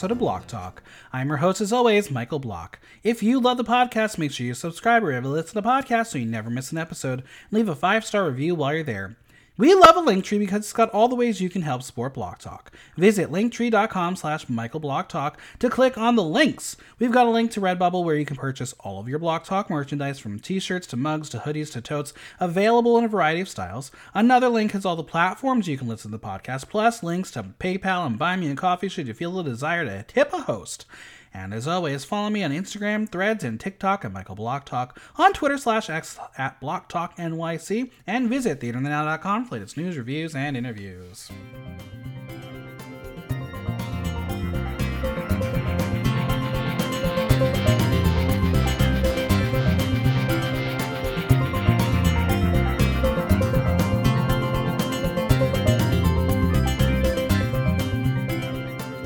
[0.00, 0.82] episode of Block Talk.
[1.12, 2.78] I'm your host, as always, Michael Block.
[3.04, 6.06] If you love the podcast, make sure you subscribe or ever listen to the podcast
[6.06, 7.22] so you never miss an episode.
[7.50, 9.18] Leave a five star review while you're there.
[9.60, 12.38] We love a Linktree because it's got all the ways you can help support Block
[12.38, 12.72] Talk.
[12.96, 16.78] Visit linktree.com slash Michael Block Talk to click on the links.
[16.98, 19.68] We've got a link to Redbubble where you can purchase all of your Block Talk
[19.68, 23.90] merchandise from t-shirts to mugs to hoodies to totes, available in a variety of styles.
[24.14, 27.42] Another link has all the platforms you can listen to the podcast, plus links to
[27.42, 30.86] PayPal and Buy Me a Coffee should you feel the desire to tip a host.
[31.32, 35.32] And as always, follow me on Instagram, Threads, and TikTok at Michael Block Talk, on
[35.32, 40.56] Twitter slash X at Block Talk NYC, and visit theinternetnow.com for latest news, reviews, and
[40.56, 41.30] interviews.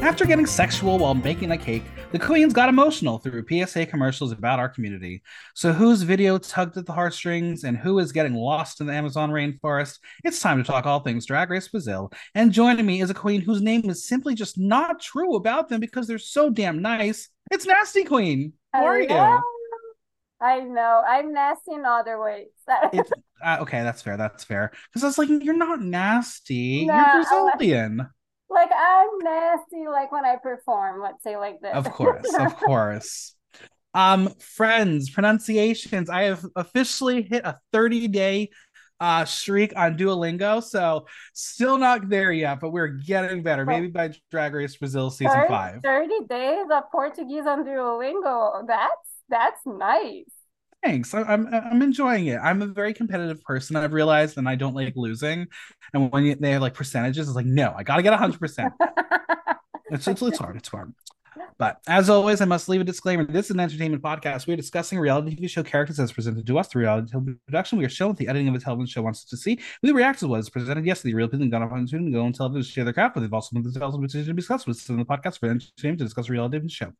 [0.04, 4.58] After getting sexual while baking a cake, the queens got emotional through PSA commercials about
[4.58, 5.22] our community.
[5.54, 9.30] So, whose video tugged at the heartstrings and who is getting lost in the Amazon
[9.30, 10.00] rainforest?
[10.22, 12.12] It's time to talk all things Drag Race Brazil.
[12.34, 15.80] And joining me is a queen whose name is simply just not true about them
[15.80, 17.30] because they're so damn nice.
[17.50, 18.52] It's Nasty Queen.
[18.74, 19.08] How are you?
[20.38, 21.02] I know.
[21.08, 22.48] I'm nasty in other ways.
[22.68, 24.18] uh, okay, that's fair.
[24.18, 24.70] That's fair.
[24.90, 26.84] Because I was like, you're not nasty.
[26.84, 28.10] No, you're Brazilian
[28.50, 31.72] like I'm nasty like when I perform, let's say like this.
[31.74, 33.34] Of course, of course.
[33.94, 36.10] Um, friends, pronunciations.
[36.10, 38.50] I have officially hit a 30 day
[39.00, 43.64] uh streak on Duolingo, so still not there yet, but we're getting better.
[43.64, 45.80] Maybe by Drag Race Brazil season 30, five.
[45.82, 48.66] 30 days of Portuguese on Duolingo.
[48.66, 50.33] That's that's nice
[50.84, 51.14] thanks.
[51.14, 52.38] I'm I'm enjoying it.
[52.38, 53.76] I'm a very competitive person.
[53.76, 55.46] I've realized, and I don't like losing.
[55.92, 58.72] And when they have like percentages, it's like no, I got to get hundred percent.
[59.90, 60.56] It's it's hard.
[60.56, 60.94] It's hard.
[61.58, 63.24] But as always, I must leave a disclaimer.
[63.24, 64.46] This is an entertainment podcast.
[64.46, 67.78] We are discussing reality TV show characters as presented to us through reality television production.
[67.78, 69.60] We are shown the editing of a television show wants us to see.
[69.82, 71.12] We react to what is presented yesterday.
[71.12, 73.20] The real people got off on and go and television to share their craft, but
[73.20, 76.04] they've also been the television to be discussed with in the podcast for entertainment to
[76.04, 76.92] discuss reality TV show.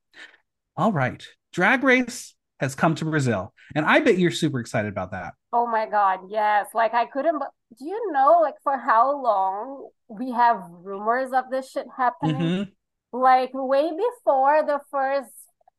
[0.77, 1.27] All right.
[1.53, 3.53] Drag Race has come to Brazil.
[3.75, 5.35] And I bet you're super excited about that.
[5.53, 6.69] Oh my God, yes.
[6.75, 7.41] Like I couldn't,
[7.79, 12.37] do you know, like for how long we have rumors of this shit happening?
[12.37, 13.19] Mm-hmm.
[13.19, 15.31] Like way before the first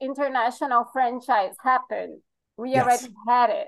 [0.02, 2.22] international franchise happened,
[2.58, 2.84] we yes.
[2.84, 3.68] already had it.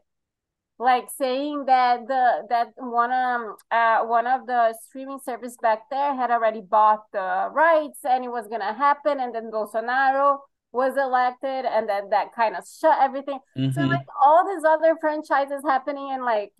[0.80, 6.16] Like saying that the that one um uh one of the streaming service back there
[6.16, 10.38] had already bought the rights and it was gonna happen, and then Bolsonaro
[10.78, 13.40] was elected and then that kind of shut everything.
[13.58, 13.72] Mm-hmm.
[13.72, 16.54] So like all these other franchises happening and like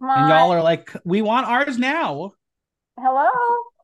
[0.00, 2.32] and y'all are like, we want ours now.
[2.98, 3.30] Hello?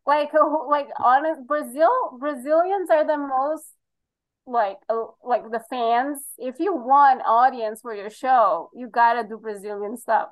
[0.06, 0.30] Like
[0.68, 3.64] like honest Brazil Brazilians are the most
[4.44, 6.18] like uh, like the fans.
[6.36, 10.30] If you want audience for your show, you gotta do Brazilian stuff.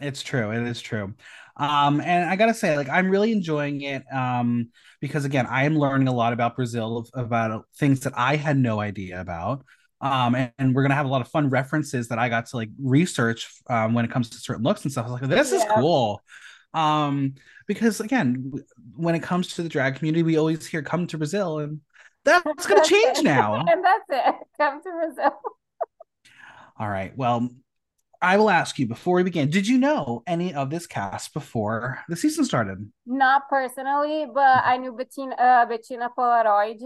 [0.00, 0.50] It's true.
[0.50, 1.14] It is true.
[1.56, 4.04] Um, and I gotta say, like, I'm really enjoying it.
[4.12, 4.70] Um,
[5.00, 8.80] because again, I am learning a lot about Brazil, about things that I had no
[8.80, 9.64] idea about.
[10.00, 12.56] Um, and, and, we're gonna have a lot of fun references that I got to
[12.56, 15.06] like research um, when it comes to certain looks and stuff.
[15.06, 15.58] I was like, this yeah.
[15.58, 16.20] is cool.
[16.74, 17.34] Um,
[17.66, 18.52] because again,
[18.96, 21.80] when it comes to the drag community, we always hear "come to Brazil," and
[22.24, 23.64] that's gonna change now.
[23.66, 24.34] and that's it.
[24.58, 25.40] Come to Brazil.
[26.78, 27.16] All right.
[27.16, 27.48] Well,
[28.24, 31.98] I will ask you before we begin, did you know any of this cast before
[32.08, 32.90] the season started?
[33.04, 36.80] Not personally, but I knew Betina, uh, Betina Polaroid.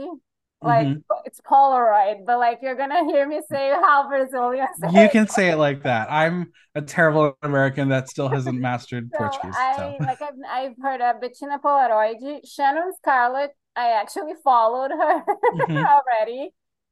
[0.60, 0.98] Like mm-hmm.
[1.24, 4.66] it's Polaroid, but like you're gonna hear me say how Brazilian.
[4.92, 6.10] You can say it like that.
[6.10, 9.54] I'm a terrible American that still hasn't mastered so Portuguese.
[9.56, 10.04] I so.
[10.04, 13.50] like I've, I've heard of Betina Polaroid, Shannon Skarllet.
[13.76, 15.76] I actually followed her mm-hmm.
[15.76, 16.50] already,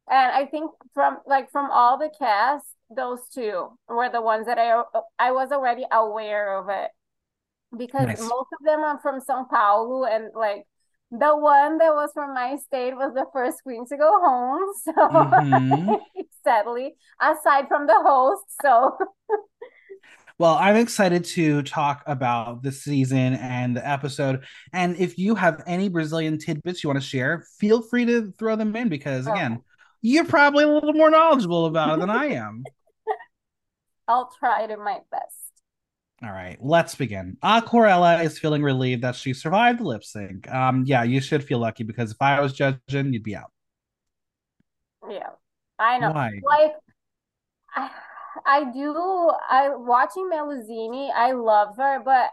[0.08, 4.58] and I think from like from all the cast, those two were the ones that
[4.58, 4.82] I
[5.18, 6.90] I was already aware of it
[7.76, 8.20] because nice.
[8.20, 10.66] most of them are from São Paulo and like
[11.10, 14.72] the one that was from my state was the first queen to go home.
[14.84, 15.94] So mm-hmm.
[16.44, 18.96] sadly, aside from the host, so
[20.38, 24.44] Well, I'm excited to talk about the season and the episode.
[24.72, 28.54] And if you have any Brazilian tidbits you want to share, feel free to throw
[28.54, 29.64] them in because, again, oh.
[30.02, 32.64] you're probably a little more knowledgeable about it than I am.
[34.08, 35.46] I'll try to my best.
[36.22, 37.36] All right, let's begin.
[37.44, 40.50] Aquarela is feeling relieved that she survived the lip sync.
[40.50, 43.52] Um, yeah, you should feel lucky because if I was judging, you'd be out.
[45.08, 45.30] Yeah,
[45.78, 46.12] I know.
[46.12, 46.30] Why?
[46.42, 46.72] Like,
[47.74, 47.90] I,
[48.46, 49.30] I do.
[49.50, 51.10] I watching Melusine.
[51.14, 52.30] I love her, but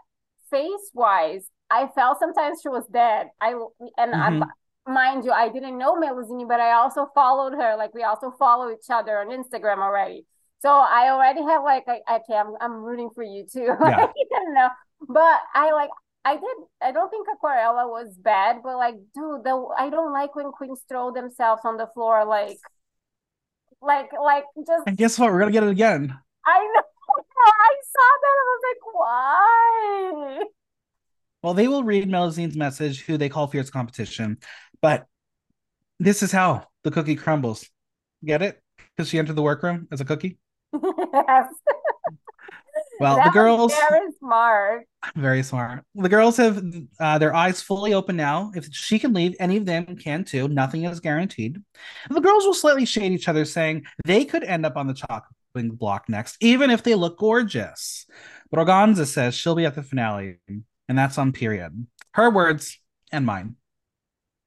[0.49, 3.27] face wise, I felt sometimes she was dead.
[3.41, 3.53] I
[3.97, 4.93] and mm-hmm.
[4.93, 7.75] mind you, I didn't know Melusine, but I also followed her.
[7.75, 10.25] Like we also follow each other on Instagram already.
[10.63, 13.67] So I already have like, I, okay, I'm, I'm rooting for you too.
[13.81, 14.07] Yeah.
[14.15, 14.69] you know,
[15.09, 15.89] but I like,
[16.23, 16.57] I did.
[16.81, 20.81] I don't think Aquarela was bad, but like, dude, the I don't like when queens
[20.87, 22.57] throw themselves on the floor, like,
[23.81, 24.87] like, like just.
[24.87, 25.33] And guess what?
[25.33, 26.17] We're gonna get it again.
[26.45, 26.81] I know.
[27.45, 28.35] I saw that.
[28.39, 30.43] I was like, why?
[31.41, 34.37] Well, they will read Melusine's message, who they call fierce competition,
[34.81, 35.07] but
[35.99, 37.69] this is how the cookie crumbles.
[38.23, 38.61] Get it?
[38.95, 40.37] Because she entered the workroom as a cookie.
[40.73, 41.47] Yes.
[42.99, 44.87] Well, that the girls very smart.
[45.15, 45.83] Very smart.
[45.95, 46.63] The girls have
[46.99, 48.51] uh, their eyes fully open now.
[48.55, 50.47] If she can leave, any of them can too.
[50.47, 51.61] Nothing is guaranteed.
[52.07, 54.93] And the girls will slightly shade each other, saying they could end up on the
[54.93, 58.05] chopping block next, even if they look gorgeous.
[58.51, 61.87] But Organzza says she'll be at the finale, and that's on period.
[62.13, 62.79] Her words
[63.11, 63.55] and mine.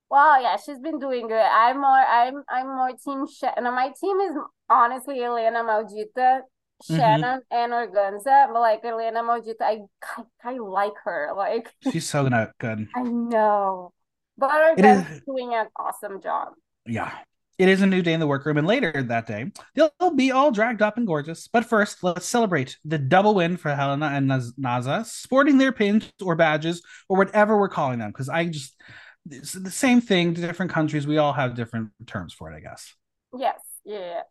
[0.09, 1.35] Well, yeah, she's been doing good.
[1.35, 3.27] I'm more, I'm, I'm more team.
[3.27, 4.37] Sh- no, my team is
[4.69, 6.43] honestly Hellena Malditta
[6.83, 6.97] Mm-hmm.
[6.97, 7.57] Shannon mm-hmm.
[7.57, 9.79] and Organzza, but like Hellena Malditta, I,
[10.19, 11.31] I, I like her.
[11.35, 12.87] Like she's so good.
[12.95, 13.93] I know,
[14.37, 16.49] but Organzza is doing an awesome job.
[16.85, 17.11] Yeah,
[17.59, 20.51] it is a new day in the workroom, and later that day they'll be all
[20.51, 21.49] dragged up and gorgeous.
[21.49, 26.37] But first, let's celebrate the double win for Hellena and Naza, sporting their pins or
[26.37, 28.11] badges or whatever we're calling them.
[28.11, 28.77] Because I just
[29.31, 30.35] it's the same thing.
[30.35, 32.95] Different countries, we all have different terms for it, I guess.
[33.37, 33.61] Yes.
[33.85, 34.23] Yeah.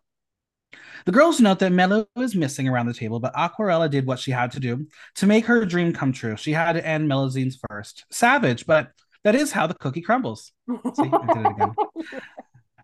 [1.05, 4.31] The girls note that Melo is missing around the table, but Aquarela did what she
[4.31, 6.35] had to do to make her dream come true.
[6.35, 8.05] She had to end Melusine's first.
[8.11, 8.89] Savage, but
[9.23, 10.51] that is how the cookie crumbles.
[10.69, 11.75] See, I did it again.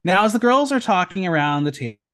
[0.03, 1.71] Now, as the girls are talking around the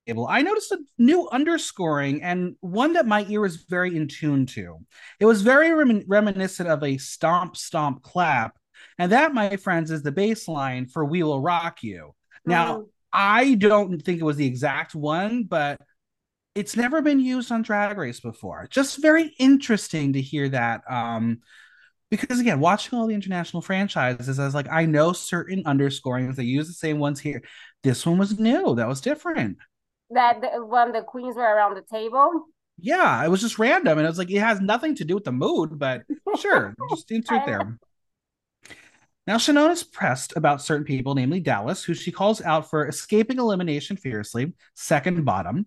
[0.07, 4.45] table, I noticed a new underscoring and one that my ear was very in tune
[4.47, 4.79] to.
[5.19, 8.57] It was very rem- reminiscent of a stomp, stomp, clap.
[8.99, 12.15] And that, my friends, is the baseline for We Will Rock You.
[12.45, 12.85] Now, mm.
[13.13, 15.79] I don't think it was the exact one, but
[16.55, 18.67] it's never been used on Drag Race before.
[18.71, 20.81] Just very interesting to hear that.
[20.89, 21.39] Um,
[22.09, 26.43] because again, watching all the international franchises, I was like, I know certain underscorings, they
[26.43, 27.43] use the same ones here.
[27.83, 28.75] This one was new.
[28.75, 29.57] That was different.
[30.09, 32.45] That the, when the queens were around the table.
[32.79, 35.23] Yeah, it was just random, and it was like it has nothing to do with
[35.23, 36.03] the mood, but
[36.39, 37.77] sure, just insert there.
[39.27, 43.39] Now, Shannon is pressed about certain people, namely Dallas, who she calls out for escaping
[43.39, 45.65] elimination fiercely, second bottom.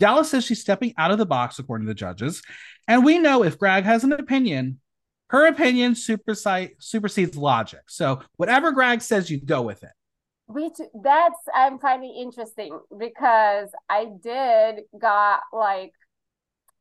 [0.00, 2.42] Dallas says she's stepping out of the box, according to the judges.
[2.88, 4.80] And we know if Grag has an opinion,
[5.28, 7.82] her opinion supersedes logic.
[7.88, 9.92] So whatever Grag says, you go with it.
[10.46, 15.92] Which that's I'm finding interesting because I did got like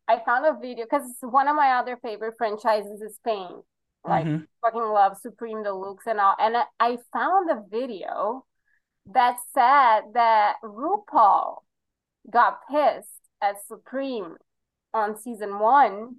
[0.08, 3.62] I found a video because one of my other favorite franchises is Spain
[4.06, 4.44] like mm-hmm.
[4.62, 6.36] fucking love Supreme Deluxe and all.
[6.40, 8.46] And I found a video
[9.14, 11.58] that said that RuPaul
[12.30, 14.36] got pissed at Supreme
[14.94, 16.18] on season one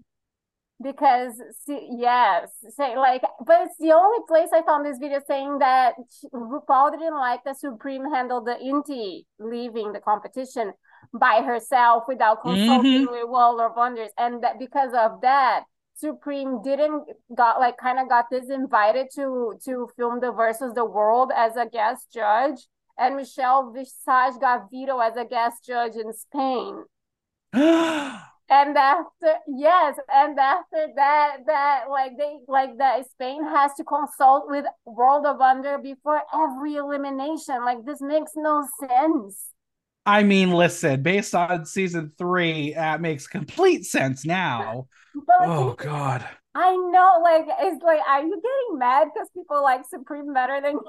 [0.83, 1.33] because
[1.67, 5.95] yes say like but it's the only place i found this video saying that
[6.33, 10.73] rupaul didn't like that supreme handled the inti leaving the competition
[11.13, 13.13] by herself without consulting mm-hmm.
[13.13, 15.63] with world of wonders and that because of that
[15.97, 20.85] Supreme didn't got like kind of got this invited to to film the versus the
[20.85, 22.67] world as a guest judge,
[22.99, 26.85] and Michelle Visage got veto as a guest judge in Spain.
[27.53, 34.45] and after yes, and after that, that like they like that Spain has to consult
[34.49, 37.65] with World of Wonder before every elimination.
[37.65, 39.54] Like this makes no sense.
[40.07, 44.87] I mean, listen, based on season three, that makes complete sense now.
[45.41, 46.25] Oh God.
[46.55, 50.75] I know, like, it's like, are you getting mad because people like Supreme better than
[50.75, 50.85] you?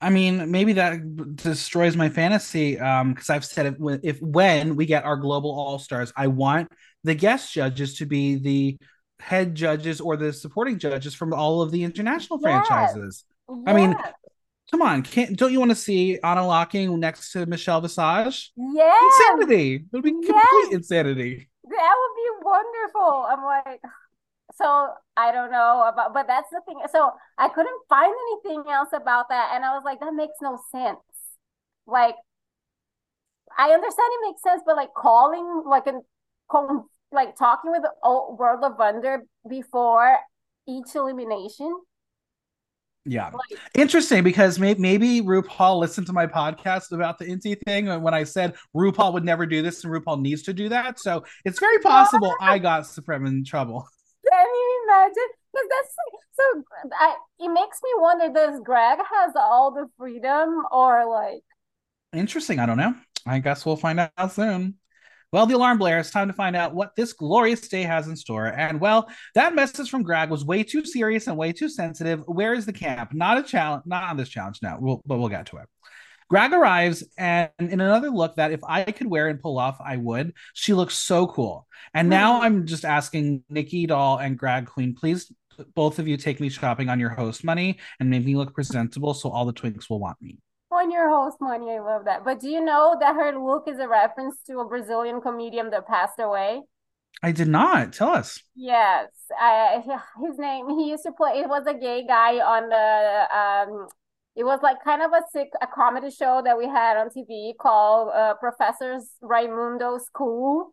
[0.00, 2.78] I mean, maybe that destroys my fantasy.
[2.78, 6.72] Um, because I've said if, if when we get our global all stars, I want
[7.04, 8.78] the guest judges to be the
[9.20, 12.66] head judges or the supporting judges from all of the international yes.
[12.66, 13.24] franchises.
[13.48, 13.58] Yes.
[13.66, 13.94] I mean,
[14.72, 18.52] Come on, can't don't you want to see Ana Locking next to Michelle Visage?
[18.56, 19.74] Yeah, insanity.
[19.74, 20.72] It would be complete yes.
[20.72, 21.50] insanity.
[21.64, 23.26] That would be wonderful.
[23.28, 23.80] I'm like,
[24.54, 26.78] so I don't know about, but that's the thing.
[26.90, 28.14] So I couldn't find
[28.44, 30.98] anything else about that, and I was like, that makes no sense.
[31.86, 32.14] Like,
[33.58, 36.02] I understand it makes sense, but like calling like an
[37.12, 37.92] like talking with the
[38.38, 40.18] World of Wonder before
[40.66, 41.74] each elimination
[43.04, 43.26] yeah.
[43.26, 47.98] Like, Interesting because may- maybe RuPaul listened to my podcast about the Inti thing uh,
[47.98, 51.00] when I said RuPaul would never do this and RuPaul needs to do that.
[51.00, 53.86] So it's very possible I got Supreme in trouble.
[54.28, 55.28] Can you imagine?
[55.52, 55.96] Because that's
[56.32, 56.62] so.
[56.98, 61.42] I it makes me wonder does Grag has all the freedom or like
[62.12, 62.58] Interesting.
[62.58, 62.94] I don't know.
[63.26, 64.74] I guess we'll find out soon.
[65.32, 66.10] Well, the alarm blares.
[66.10, 68.46] Time to find out what this glorious day has in store.
[68.46, 72.22] And well, that message from Grag was way too serious and way too sensitive.
[72.26, 73.14] Where is the camp?
[73.14, 73.84] Not a challenge.
[73.86, 74.76] Not on this challenge now.
[74.78, 75.68] We'll, but we'll get to it.
[76.28, 79.98] Grag arrives, and in another look that if I could wear and pull off, I
[79.98, 80.32] would.
[80.54, 81.66] She looks so cool.
[81.92, 82.40] And now.
[82.40, 85.30] I'm just asking Nikki Doll and Grag Queen, please,
[85.74, 89.12] both of you take me shopping on your host money and make me look presentable
[89.12, 90.38] so all the twinks will want me.
[90.82, 91.70] On your host money?
[91.70, 92.24] I love that.
[92.24, 95.86] But do you know that her look is a reference to a Brazilian comedian that
[95.86, 96.62] passed away?
[97.22, 97.92] I did not.
[97.92, 98.42] Tell us.
[98.54, 99.08] Yes,
[99.38, 99.82] I,
[100.26, 100.68] his name.
[100.78, 101.38] He used to play.
[101.38, 103.36] It was a gay guy on the.
[103.36, 103.88] Um,
[104.34, 107.52] it was like kind of a sick a comedy show that we had on TV
[107.60, 110.72] called uh, Professor Raimundo School,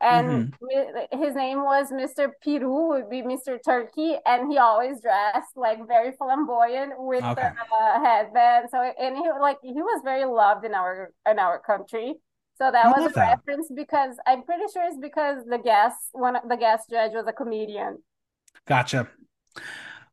[0.00, 2.30] and mi- his name was Mr.
[2.42, 3.58] Peru, would be Mr.
[3.62, 7.42] Turkey, and he always dressed like very flamboyant with Okay.
[7.42, 8.68] the uh, headband.
[8.70, 12.14] So and he like he was very loved in our in our country.
[12.58, 13.38] So that I was a that.
[13.46, 17.24] reference because I'm pretty sure it's because the guest one of the guest judge was
[17.26, 18.02] a comedian.
[18.66, 19.08] Gotcha.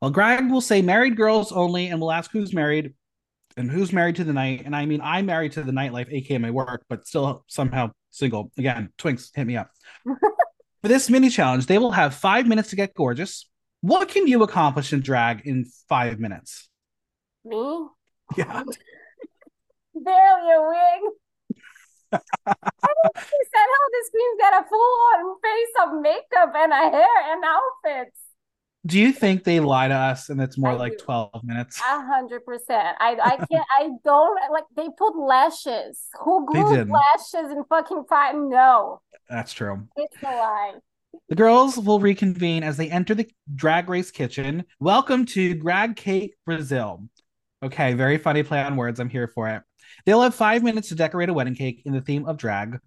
[0.01, 2.94] Well, Grag will say married girls only, and we'll ask who's married
[3.58, 4.62] and who's married to the night.
[4.65, 8.52] And I mean, I'm married to the nightlife, aka my work, but still somehow single.
[8.58, 9.72] Again, Twinks, hit me up.
[10.82, 13.50] For this mini challenge, they will have five minutes to get gorgeous.
[13.82, 16.70] What can you accomplish in drag in five minutes?
[17.46, 17.88] Me?
[18.38, 18.64] Yeah.
[19.94, 21.14] Barely a wig.
[22.12, 26.98] I don't understand how this queen's got a full on face of makeup and a
[26.98, 28.27] hair and outfits.
[28.88, 31.03] Do you think they lie to us and it's more I like do.
[31.03, 31.79] 12 minutes?
[31.82, 32.96] A hundred percent.
[33.00, 33.65] I I can't.
[33.79, 34.63] I don't like.
[34.75, 36.08] They put lashes.
[36.24, 38.36] Who glued lashes in fucking five?
[38.36, 39.88] No, That's true.
[39.98, 40.74] it's a lie.
[41.27, 44.63] The girls will reconvene as they enter the drag race kitchen.
[44.79, 47.03] Welcome to Drag Cake Brazil.
[47.62, 49.00] Okay, very funny play on words.
[49.01, 49.63] I'm here for it.
[50.06, 52.79] They'll have five minutes to decorate a wedding cake in the theme of drag.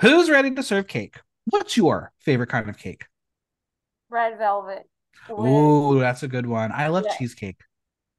[0.00, 1.16] Who's ready to serve cake?
[1.44, 3.04] What's your favorite kind of cake?
[4.10, 4.88] Red velvet.
[5.30, 6.72] Ooh, that's a good one.
[6.72, 7.16] I love Yeah.
[7.16, 7.60] cheesecake.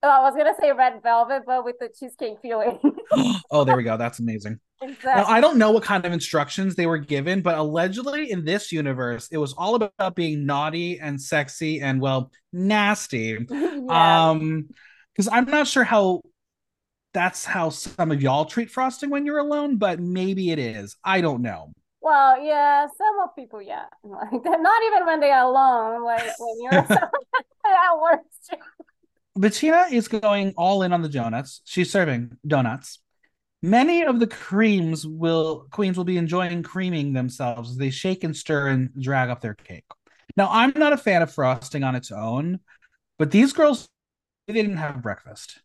[0.03, 2.79] Oh, I was gonna say red velvet, but with the cheesecake feeling.
[3.51, 3.97] oh, there we go.
[3.97, 4.59] That's amazing.
[5.03, 5.25] Now.
[5.25, 9.29] I don't know what kind of instructions they were given, but allegedly in this universe,
[9.31, 13.47] it was all about being naughty and sexy and, well, nasty.
[13.49, 14.29] yeah.
[14.29, 14.67] Um,
[15.15, 16.21] because I'm not sure how
[17.13, 20.97] that's how some of y'all treat frosting when you're alone, but maybe it is.
[21.03, 21.71] I don't know.
[22.05, 23.85] Well, yeah, some of people, yeah.
[24.03, 28.57] Like not even when they're alone, like when you're that works too.
[29.35, 31.61] Betina is going all in on the donuts.
[31.65, 32.99] She's serving donuts.
[33.63, 38.37] Many of the creams will queens will be enjoying creaming themselves as they shake and
[38.37, 39.85] stir and drag up their cake.
[40.37, 42.59] Now, I'm not a fan of frosting on its own,
[43.17, 43.89] but these girls
[44.47, 45.59] they didn't have breakfast.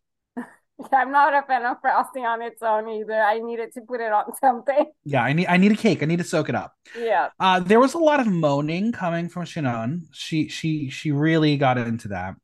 [0.91, 3.21] I'm not a fan of frosting on its own either.
[3.21, 4.85] I needed to put it on something.
[5.03, 6.01] Yeah, I need I need a cake.
[6.03, 6.73] I need to soak it up.
[6.97, 7.29] Yeah.
[7.39, 10.07] Uh, there was a lot of moaning coming from Shannon.
[10.11, 12.35] She she she really got into that.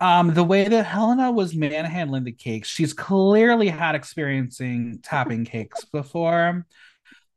[0.00, 5.84] Um, the way that Hellena was manhandling the cakes, she's clearly had experiencing tapping cakes
[5.84, 6.66] before.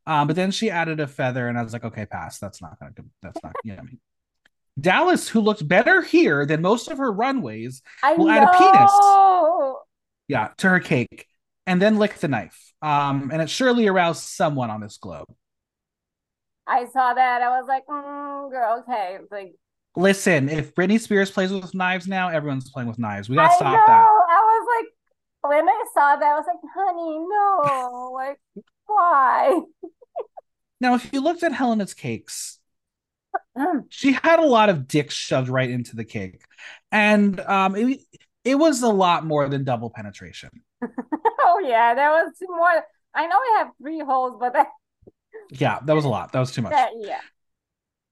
[0.07, 2.39] Um, but then she added a feather, and I was like, okay, pass.
[2.39, 4.00] That's not gonna that's not yummy.
[4.79, 8.34] Dallas, who looked better here than most of her runways, I We'll know.
[8.34, 8.91] add a penis.
[10.27, 11.27] Yeah, to her cake,
[11.67, 12.74] and then lick the knife.
[12.82, 15.27] Um, and it surely aroused someone on this globe.
[16.67, 17.41] I saw that.
[17.41, 19.20] I was like, mm, girl, okay.
[19.29, 19.55] Like
[19.96, 23.29] Listen, if Britney Spears plays with knives now, everyone's playing with knives.
[23.29, 23.84] We gotta I stop know.
[23.88, 24.08] that.
[24.29, 28.12] I was like, when I saw that, I was like, honey, no.
[28.15, 28.39] Like,
[28.88, 29.62] why?
[30.82, 32.60] Now, if you looked at Hellena's cakes,
[33.89, 36.41] she had a lot of dicks shoved right into the cake,
[36.91, 38.01] and um, it
[38.46, 40.50] it was a lot more than double penetration.
[40.84, 42.84] oh yeah, that was more.
[43.14, 44.68] I know I have three holes, but that,
[45.52, 46.32] Yeah, that was a lot.
[46.32, 46.72] That was too much.
[46.72, 47.20] that yeah.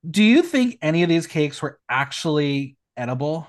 [0.10, 3.48] Do you think any of these cakes were actually edible?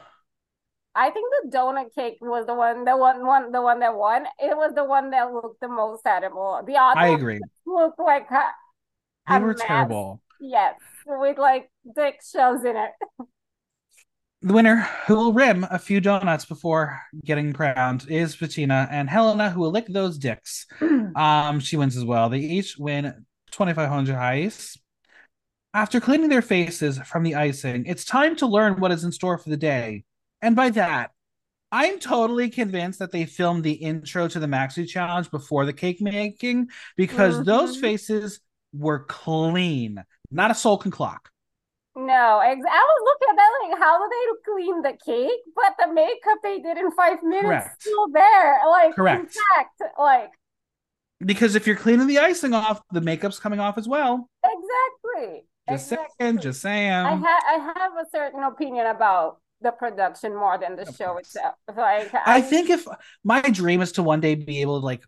[0.94, 4.26] I think the donut cake was the one, the one, one, the one that won.
[4.38, 6.62] It was the one that looked the most edible.
[6.64, 7.40] The other I agree.
[7.66, 8.44] looked like a,
[9.28, 9.66] They a were mess.
[9.66, 10.22] terrible.
[10.40, 10.76] Yes,
[11.06, 12.92] with like dick shows in it.
[14.44, 19.50] The winner, who will rim a few donuts before getting crowned, is Betina, and Hellena,
[19.50, 20.66] who will lick those dicks.
[21.16, 22.28] Um, she wins as well.
[22.28, 24.76] They each win 2,500 ice.
[25.72, 29.38] After cleaning their faces from the icing, it's time to learn what is in store
[29.38, 30.04] for the day.
[30.42, 31.12] And by that,
[31.72, 36.02] I'm totally convinced that they filmed the intro to the Maxi Challenge before the cake
[36.02, 37.80] making because those Mhm.
[37.80, 38.40] faces
[38.74, 41.30] were clean, not a soul can clock.
[41.96, 45.40] No, ex- I was looking at that like, how do they clean the cake?
[45.54, 47.82] But the makeup they did in five minutes Correct.
[47.82, 49.20] still there, like Correct.
[49.20, 50.32] intact, like
[51.24, 54.28] Because if you're cleaning the icing off, the makeup's coming off as well.
[54.44, 55.44] exactly.
[55.70, 56.14] Just exactly.
[56.20, 56.92] saying, just saying.
[56.92, 61.12] I have I have a certain opinion about the production more than the Of show
[61.12, 61.28] course.
[61.28, 61.54] itself.
[61.74, 62.86] Like I think if
[63.22, 65.02] my dream is to one day be able to like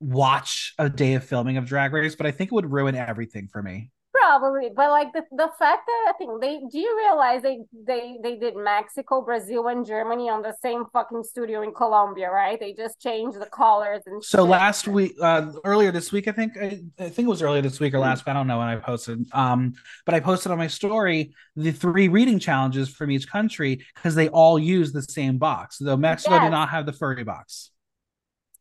[0.00, 3.48] watch a day of filming of Drag Race, but I think it would ruin everything
[3.52, 3.90] for me.
[4.14, 8.18] Probably, but like the the fact that I think they do you realize they they
[8.22, 12.60] they did Mexico, Brazil, and Germany on the same fucking studio in Colombia, right?
[12.60, 14.50] They just changed the colors and So shit.
[14.50, 17.80] last week, uh, earlier this week, I think, I, I think it was earlier this
[17.80, 18.28] week or last.
[18.28, 19.24] I don't know when I posted.
[19.32, 19.72] Um,
[20.04, 24.28] but I posted on my story the three reading challenges from each country because they
[24.28, 25.78] all use the same box.
[25.78, 26.44] Though Mexico Yes.
[26.44, 27.70] did not have the furry box,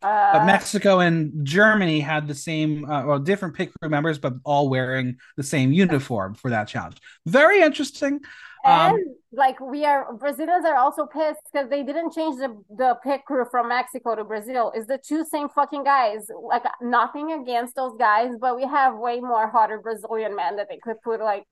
[0.01, 4.33] uh, but Mexico and Germany had the same, uh, well, different pick crew members, but
[4.43, 6.97] all wearing the same uniform for that challenge.
[7.25, 8.19] Very interesting.
[8.65, 12.97] and Um, like we are Brazilians are also pissed because they didn't change the the
[13.03, 14.71] pit crew from Mexico to Brazil.
[14.75, 16.27] It's the two same fucking guys.
[16.41, 20.77] Like nothing against those guys, but we have way more hotter Brazilian men that they
[20.77, 21.45] could put like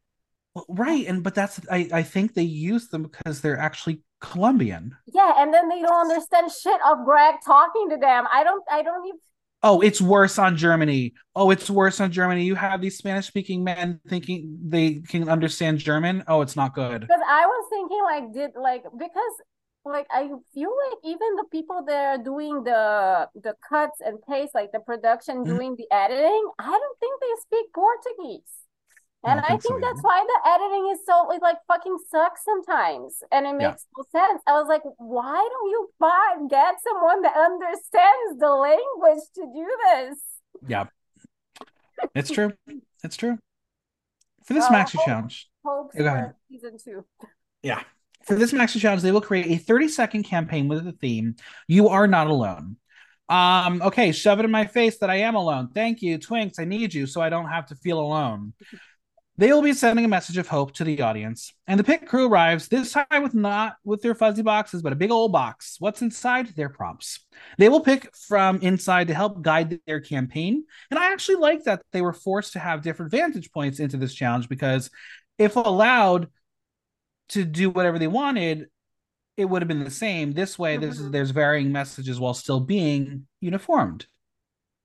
[0.67, 4.95] right, and but that's I I think they use them because they're actually Colombian.
[5.07, 8.25] yeah, and then they don't understand shit of Grag talking to them.
[8.31, 9.19] I don't I don't even
[9.61, 11.13] Oh, it's worse on Germany.
[11.35, 12.43] Oh, it's worse on Germany.
[12.45, 16.23] You have these Spanish speaking men thinking they can understand German.
[16.29, 17.01] Oh, it's not good.
[17.01, 19.33] Because I was thinking, like, did like because
[19.83, 24.55] like I feel like even the people that are doing the the cuts and paste,
[24.55, 25.45] like the production, Mhm.
[25.45, 28.53] doing the editing, I don't think they speak Portuguese.
[29.25, 32.43] And I think think so that's why the editing is so it like fucking sucks
[32.45, 33.69] sometimes, and it Yeah.
[33.71, 34.41] makes no sense.
[34.47, 39.77] I was like, why don't you buy get someone that understands the language to do
[39.87, 40.19] this?
[40.67, 40.85] Yeah,
[42.15, 42.53] it's true.
[43.03, 43.37] It's true.
[44.45, 45.05] For this Oh, maxi oh.
[45.05, 46.33] challenge, Yeah, go for ahead.
[46.49, 47.05] season two.
[47.63, 47.81] yeah,
[48.25, 51.35] for this maxi challenge, they will create a 30 second campaign with the theme
[51.67, 52.75] "You Are Not Alone."
[53.29, 55.69] Um, okay, shove it in my face that I am alone.
[55.73, 56.59] Thank you, Twinks.
[56.59, 58.53] I need you so I don't have to feel alone.
[59.39, 62.27] They will be sending a message of hope to the audience, and the pit crew
[62.27, 65.77] arrives this time with not with their fuzzy boxes, but a big old box.
[65.79, 66.49] What's inside?
[66.57, 67.21] Their prompts.
[67.57, 71.81] They will pick from inside to help guide their campaign, and I actually like that
[71.93, 74.91] they were forced to have different vantage points into this challenge because
[75.37, 76.27] if allowed
[77.29, 78.67] to do whatever they wanted,
[79.37, 80.33] it would have been the same.
[80.33, 81.11] This way, this is Mhm.
[81.13, 84.05] there's varying messages while still being uniformed.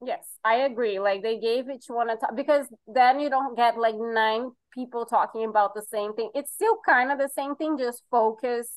[0.06, 0.98] Yes, I agree.
[0.98, 5.06] Like they gave each one a top because then you don't get like nine people
[5.06, 6.30] talking about the same thing.
[6.34, 8.68] It's still kind of the same thing, just focus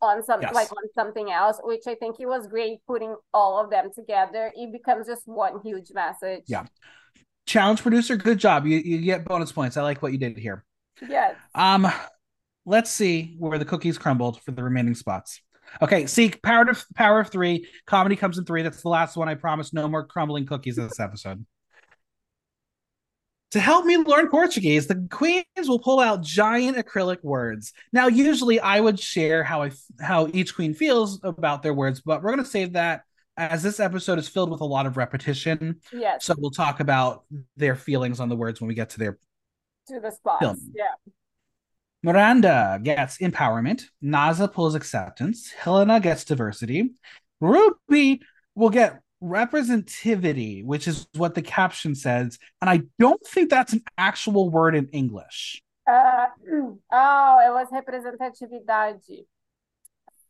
[0.00, 0.54] on some Yes.
[0.54, 4.52] like on something else, which I think it was great putting all of them together.
[4.56, 6.44] It becomes just one huge message.
[6.46, 6.66] Yeah.
[7.46, 8.66] Challenge producer, good job.
[8.66, 9.76] You you get bonus points.
[9.76, 10.64] I like what you did here.
[11.08, 11.36] Yes.
[11.54, 11.90] Um,
[12.64, 15.40] let's see where the cookies crumbled for the remaining spots.
[15.80, 17.66] Okay, see, power of power of three.
[17.86, 18.62] Comedy comes in three.
[18.62, 19.28] That's the last one.
[19.28, 19.72] I promise.
[19.72, 21.44] No more crumbling cookies this episode.
[23.52, 27.74] To help me learn Portuguese, the queens will pull out giant acrylic words.
[27.92, 32.22] Now, usually, I would share how I how each queen feels about their words, but
[32.22, 33.02] we're going to save that
[33.36, 35.80] as this episode is filled with a lot of repetition.
[35.92, 36.24] Yes.
[36.24, 37.24] So we'll talk about
[37.56, 39.18] their feelings on the words when we get to their
[39.88, 40.40] To the spots.
[40.40, 40.58] Film.
[40.74, 41.12] Yeah.
[42.02, 43.84] Miranda gets empowerment.
[44.02, 45.50] Naza pulls acceptance.
[45.52, 46.90] Hellena gets diversity.
[47.40, 48.20] Ruby
[48.54, 52.38] will get representativity, which is what the caption says.
[52.60, 55.62] And I don't think that's an actual word in English.
[55.86, 56.26] Uh,
[56.92, 59.24] oh, it was representatividade.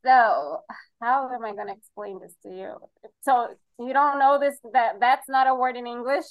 [0.05, 0.59] So,
[1.01, 2.75] how am I going to explain this to you?
[3.23, 6.25] So, you don't know this that that's not a word in English?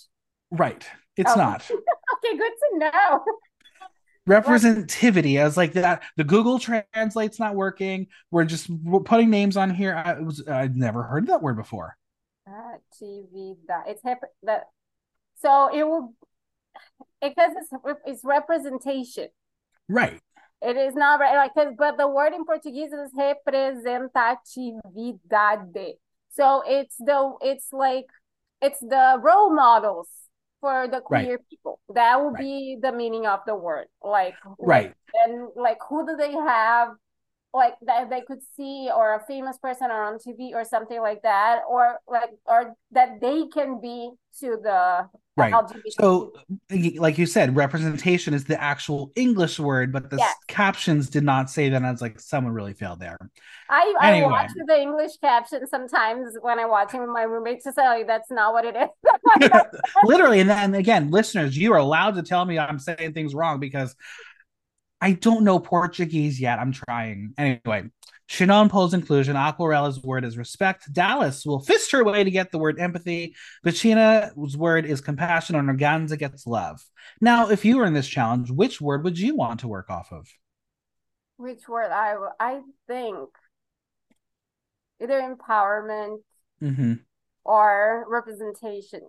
[0.52, 0.86] Right.
[1.18, 1.36] It's Oh.
[1.36, 1.70] not.
[2.24, 3.24] Okay, good to know.
[4.30, 5.42] Representativity.
[5.42, 6.04] I was like that.
[6.16, 8.08] The Google translate's not working.
[8.30, 9.96] We're just we're putting names on here.
[9.96, 11.98] I was I'd never heard that word before.
[12.48, 13.88] Atividade.
[13.88, 14.66] It's rep that.
[15.42, 16.14] So it will
[17.22, 17.70] because it's
[18.06, 19.30] it's representation.
[19.90, 20.20] Right.
[20.62, 25.98] It is not right, like, 'cause- but the word in Portuguese is representatividade.
[26.30, 28.06] So it's the it's like
[28.62, 30.08] it's the role models
[30.62, 31.26] for the Right.
[31.26, 31.80] queer people.
[31.94, 32.40] That will Right.
[32.40, 33.88] be the meaning of the word.
[34.04, 34.96] Like Right.
[35.26, 36.96] and like who do they have
[37.54, 41.22] like that they could see or a famous person or on TV or something like
[41.24, 45.54] that or like or that they can be to the Right.
[45.92, 46.34] So,
[46.72, 50.36] uh, like you said, representation is the actual English word, but the Yes.
[50.48, 51.76] captions did not say that.
[51.78, 53.18] And I was like, someone really failed there.
[53.70, 57.84] I, I watch the English caption sometimes when I'm watching with my roommates to say
[57.88, 59.52] like, that's not what it is.
[60.04, 60.42] Literally.
[60.42, 63.96] And then again, listeners, you are allowed to tell me I'm saying things wrong because
[65.00, 66.60] I don't know Portuguese yet.
[66.60, 67.34] I'm trying.
[67.38, 67.90] Anyway,
[68.32, 69.36] Shannon pulls inclusion.
[69.36, 70.92] Aquarela's word is respect.
[70.94, 73.36] Dallas will fist her way to get the word empathy.
[73.62, 75.58] Betina's word is compassion.
[75.58, 76.82] And Organzza gets love.
[77.20, 80.14] Now, if you were in this challenge, which word would you want to work off
[80.14, 80.30] of?
[81.36, 83.28] Which word I I think
[85.02, 86.20] either empowerment
[86.64, 86.94] mm-hmm.
[87.44, 89.02] or representation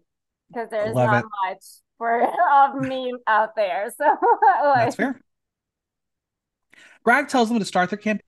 [0.49, 1.31] because there's Love not it.
[1.47, 1.65] much
[1.97, 3.89] for of me out there.
[3.97, 4.05] So
[4.65, 5.21] like, That's fair.
[7.05, 8.27] Grag tells them to start their campaign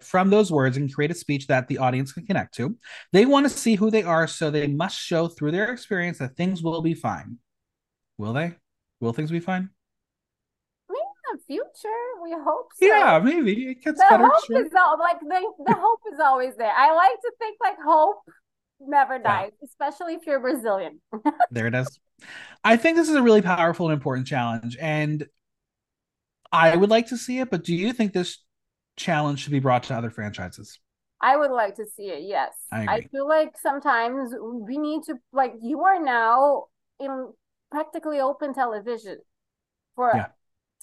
[0.00, 2.76] from those words and create a speech that the audience can connect to.
[3.12, 6.36] They want to see who they are, so they must show through their experience that
[6.36, 7.38] things will be fine.
[8.18, 8.54] Will they?
[9.00, 9.70] Will things be fine?
[10.88, 11.00] maybe
[11.32, 11.88] in the future
[12.22, 12.86] we hope so.
[12.86, 14.24] Yeah, maybe it gets the better.
[14.24, 14.64] hope sure.
[14.64, 16.72] is all like the, the hope is always there.
[16.72, 18.18] I like to think like hope
[18.80, 21.00] never dies, especially if you're Brazilian.
[21.50, 21.98] there it is.
[22.64, 25.26] I think this is a really powerful and important challenge, and
[26.52, 27.50] I would like to see it.
[27.50, 28.38] But do you think this
[28.96, 30.78] challenge should be brought to other franchises?
[31.20, 32.22] I would like to see it.
[32.24, 33.08] Yes, I agree.
[33.10, 36.64] feel like sometimes we need to like you are now
[37.00, 37.32] in
[37.70, 39.18] practically open television
[39.94, 40.26] for Yeah.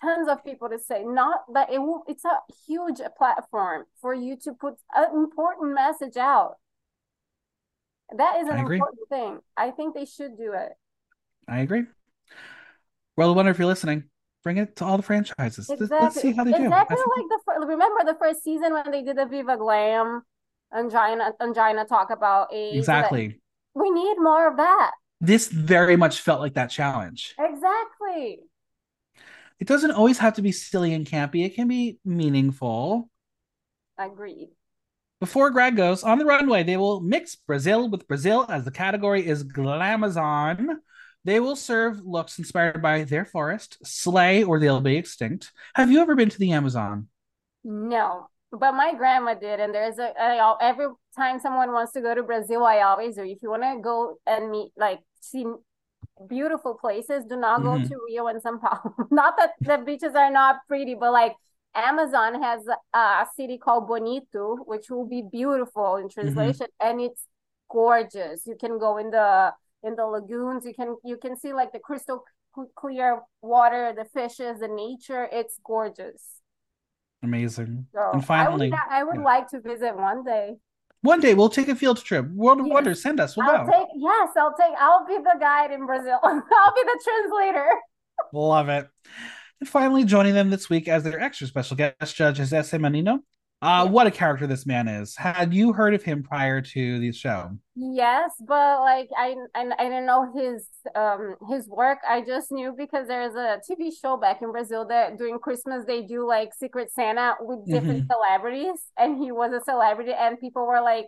[0.01, 1.03] tons of people to say.
[1.03, 2.03] Not that it will.
[2.07, 6.55] It's a huge platform for you to put an important message out.
[8.17, 9.39] That is an important thing.
[9.57, 10.71] I think they should do it.
[11.47, 11.83] I agree.
[13.15, 14.03] Well, I wonder if you're listening.
[14.43, 15.69] Bring it to all the franchises.
[15.69, 16.05] Let's- Exactly.
[16.05, 16.63] Let's see how they do.
[16.63, 20.23] exactly like the remember the first season when they did the Viva Glam
[20.71, 22.77] and Ongina Ongina talk about AIDS.
[22.77, 23.39] exactly.
[23.73, 24.91] We need more of that.
[25.21, 27.33] This very much felt like that challenge.
[27.39, 28.39] Exactly.
[29.59, 31.45] It doesn't always have to be silly and campy.
[31.45, 33.09] It can be meaningful.
[33.97, 34.49] Agreed.
[35.21, 39.25] Before Grag goes on the runway, they will mix Brazil with Brazil as the category
[39.25, 40.67] is glamazon.
[41.25, 45.51] They will serve looks inspired by their forest, slay, or they'll be extinct.
[45.75, 47.07] Have you ever been to the Amazon?
[47.63, 52.13] No, but my grandma did, and there's a I, every time someone wants to go
[52.13, 53.23] to Brazil, I always do.
[53.23, 55.45] If you want to go and meet like see
[56.27, 57.87] beautiful places, do not go Mhm.
[57.87, 58.95] to Rio and São Paulo.
[59.11, 61.35] not that the beaches are not pretty, but like
[61.75, 67.27] Amazon has a city called Bonito, which will be beautiful in translation, and it's
[67.69, 68.45] gorgeous.
[68.47, 69.53] You can go in the
[69.83, 70.65] in the lagoons.
[70.65, 72.23] You can you can see like the crystal
[72.75, 75.27] clear water, the fishes, the nature.
[75.31, 76.41] It's gorgeous.
[77.21, 77.87] Amazing.
[77.93, 79.23] So And finally, I would, I would yeah.
[79.23, 80.55] like to visit one day.
[81.01, 82.29] One day we'll take a field trip.
[82.31, 82.73] World of Yes.
[82.73, 83.35] Wonders, send us.
[83.35, 83.71] We'll I'll go.
[83.71, 84.73] take yes, I'll take.
[84.79, 86.19] I'll be the guide in Brazil.
[86.23, 86.33] I'll
[86.75, 87.67] be the translator.
[88.31, 88.87] Love it.
[89.59, 92.77] And finally, joining them this week as their extra special guest judge is S.A.
[92.79, 93.19] Manino.
[93.63, 95.15] Uh, What a character this man is.
[95.15, 97.51] Had you heard of him prior to the show?
[97.75, 101.99] Yes, but like I, I I didn't know his um his work.
[102.07, 106.01] I just knew because there's a TV show back in Brazil that during Christmas they
[106.01, 110.81] do like Secret Santa with different celebrities, and he was a celebrity, and people were
[110.81, 111.05] like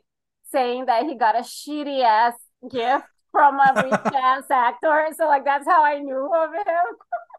[0.54, 2.36] saying that he got a shitty ass
[2.72, 5.08] gift from a rich ass actor.
[5.18, 6.86] So like that's how I knew of him.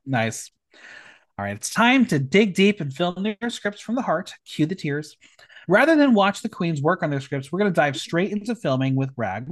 [0.04, 0.50] Nice.
[1.38, 4.32] All right, it's time to dig deep and film their scripts from the heart.
[4.46, 5.18] Cue the tears.
[5.68, 8.54] Rather than watch the queens work on their scripts, we're going to dive straight into
[8.54, 9.48] filming with Grag.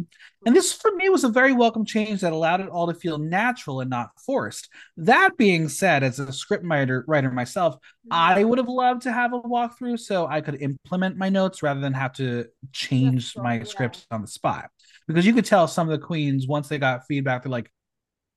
[0.46, 3.18] And this, for me, was a very welcome change that allowed it all to feel
[3.18, 4.70] natural and not forced.
[4.96, 7.76] That being said, as a script writer, writer myself,
[8.10, 11.80] I would have loved to have a walkthrough so I could implement my notes rather
[11.80, 13.64] than have to change my yeah.
[13.64, 14.70] scripts on the spot.
[15.06, 17.70] Because you could tell some of the queens, once they got feedback, they're like,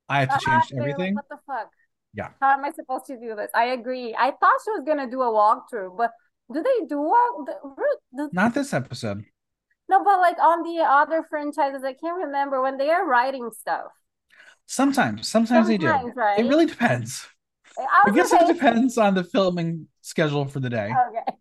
[0.10, 1.16] I have to Uh-huh, change they were like, everything.
[1.16, 1.72] what the fuck?
[2.18, 2.30] Yeah.
[2.42, 3.52] How am I supposed to do this?
[3.54, 4.16] I agree.
[4.18, 6.12] I thought she was gonna do a walkthrough, but
[6.52, 7.46] do they do a
[8.12, 9.24] the, Not this episode.
[9.88, 10.04] no?
[10.04, 13.92] But like on the other franchises, I can't remember when they are writing stuff.
[14.66, 15.88] Sometimes, sometimes, they do.
[15.88, 16.40] Right?
[16.40, 17.26] It really depends.
[17.78, 20.92] I I guess it depends on the filming schedule for the day.
[21.10, 21.38] Okay.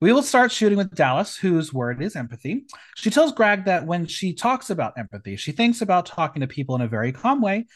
[0.00, 2.64] We will start shooting with Dallas, whose word is empathy.
[2.96, 6.74] She tells Grag that when she talks about empathy, she thinks about talking to people
[6.74, 7.66] in a very calm way,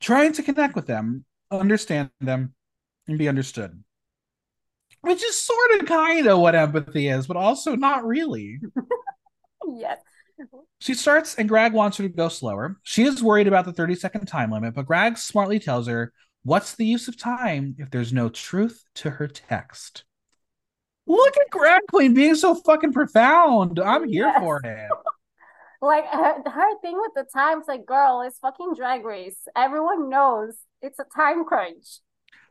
[0.00, 2.54] trying to connect with them, understand them,
[3.08, 3.82] and be understood.
[5.02, 8.58] Which is sort of kind of what empathy is, but also not really.
[9.68, 9.98] Yes.
[10.78, 12.76] She starts, and Grag wants her to go slower.
[12.84, 16.12] She is worried about the 30 second time limit, but Grag smartly tells her,
[16.44, 20.04] What's the use of time if there's no truth to her text?
[21.08, 23.80] Look at Grag Queen being so fucking profound.
[23.80, 24.38] I'm here Yes.
[24.38, 24.88] for it.
[25.80, 29.38] Like her, her thing with the times, like, girl, it's fucking drag race.
[29.56, 32.00] Everyone knows it's a time crunch.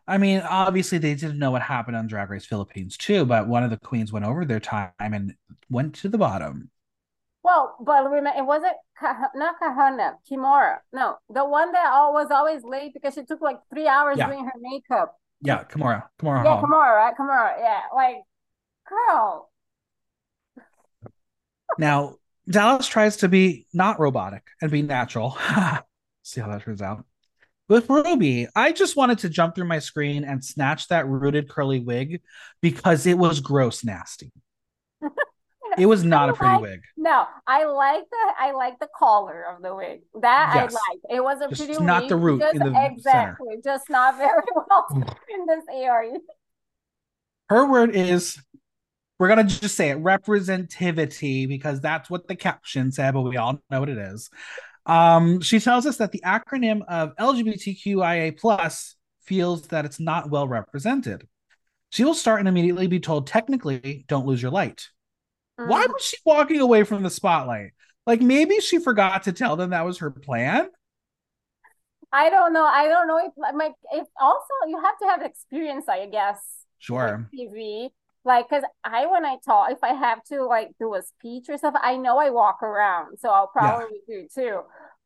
[0.07, 3.63] I mean, obviously, they didn't know what happened on Drag Race Philippines too, but one
[3.63, 5.33] of the queens went over their time and
[5.69, 6.69] went to the bottom.
[7.43, 10.77] Well, but remember, it wasn't Kah- not Kahana, Kimura.
[10.93, 14.27] No, the one that all was always late because she took like three hours Yeah.
[14.27, 15.17] doing her makeup.
[15.41, 16.03] Yeah, Kimura.
[16.19, 16.63] Kimura Yeah, Hall.
[16.63, 17.13] Kimura, right?
[17.17, 17.59] Kimura.
[17.59, 18.17] Yeah, like,
[18.88, 19.49] girl.
[21.77, 22.17] Now,
[22.49, 25.38] Dallas tries to be not robotic and be natural.
[26.23, 27.05] See how that turns out.
[27.67, 31.79] With Ruby, I just wanted to jump through my screen and snatch that rooted curly
[31.79, 32.21] wig
[32.62, 34.31] because it was gross nasty.
[35.77, 36.81] It was not I a pretty like- wig.
[36.95, 40.03] No, I like the I like the collar of the wig.
[40.21, 40.73] That Yes.
[40.73, 41.17] I like.
[41.17, 42.91] It was a Just pretty not wig, the root just in the center.
[42.93, 45.15] exactly, just not very well mm.
[45.29, 46.13] in this area.
[47.49, 48.41] Her word is,
[49.19, 53.38] we're going to just say it, representativity, because that's what the caption said, but we
[53.38, 54.30] all know what it is.
[54.86, 60.47] Um, she tells us that the acronym of LGBTQIA plus feels that it's not well
[60.47, 61.28] represented.
[61.91, 64.89] She will start and immediately be told, technically, don't lose your light.
[65.63, 65.93] Why Mhm.
[65.93, 67.71] was she walking away from the spotlight?
[68.06, 70.69] Like maybe she forgot to tell them that was her plan.
[72.12, 72.65] I don't know.
[72.65, 76.39] I don't know if like if also you have to have experience, I guess.
[76.80, 77.30] Sure.
[77.34, 77.89] TV.
[78.25, 81.57] Like, cause I when I talk, if I have to like do a speech or
[81.57, 83.77] stuff, I know I walk around, so I'll Yeah.
[83.77, 84.61] probably do too.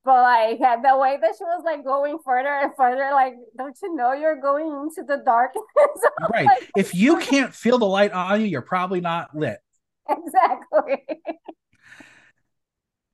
[0.06, 3.96] But like the way that she was like going further and further, like, don't you
[3.96, 5.64] know you're going into the darkness?
[6.18, 6.52] Right.
[6.52, 9.60] Like, If you can't feel the light on you, you're probably not lit.
[10.10, 11.04] exactly.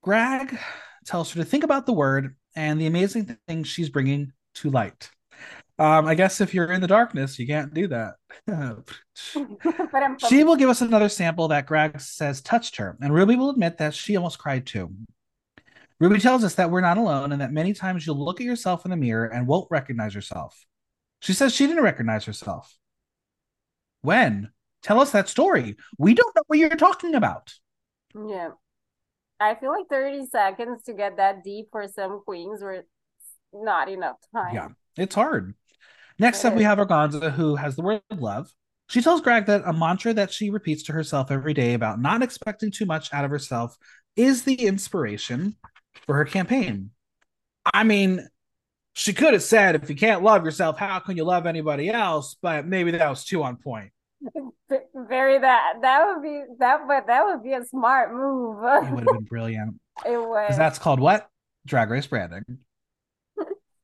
[0.01, 0.57] Grag
[1.05, 5.09] tells her to think about the word and the amazing things she's bringing to light.
[5.77, 8.15] Um, I guess if you're in the darkness, you can't do that.
[8.47, 13.35] but I'm she will give us another sample that Grag says touched her, and Ruby
[13.35, 14.93] will admit that she almost cried too.
[15.99, 18.85] Ruby tells us that we're not alone and that many times you'll look at yourself
[18.85, 20.65] in the mirror and won't recognize yourself.
[21.21, 22.77] She says she didn't recognize herself.
[24.01, 24.51] When?
[24.83, 25.77] Tell us that story.
[25.97, 27.53] We don't know what you're talking about.
[28.13, 28.49] yeah.
[29.39, 32.85] I feel like 30 seconds to get that deep for some queens were
[33.53, 34.55] not enough time.
[34.55, 35.55] Yeah, it's hard.
[36.17, 38.49] Next up, we have Organzza, who has the word love.
[38.87, 42.21] She tells Grag that a mantra that she repeats to herself every day about not
[42.21, 43.75] expecting too much out of herself
[44.15, 45.55] is the inspiration
[46.05, 46.91] for her campaign.
[47.73, 48.27] I mean,
[48.93, 52.37] she could have said, if you can't love yourself, how can you love anybody else?
[52.41, 53.91] But maybe that was too on point.
[54.95, 58.57] Very that that would be that but that would be a smart move.
[58.63, 59.79] It would have been brilliant.
[60.05, 60.41] It would.
[60.41, 61.29] Because that's called what?
[61.65, 62.43] Drag race branding.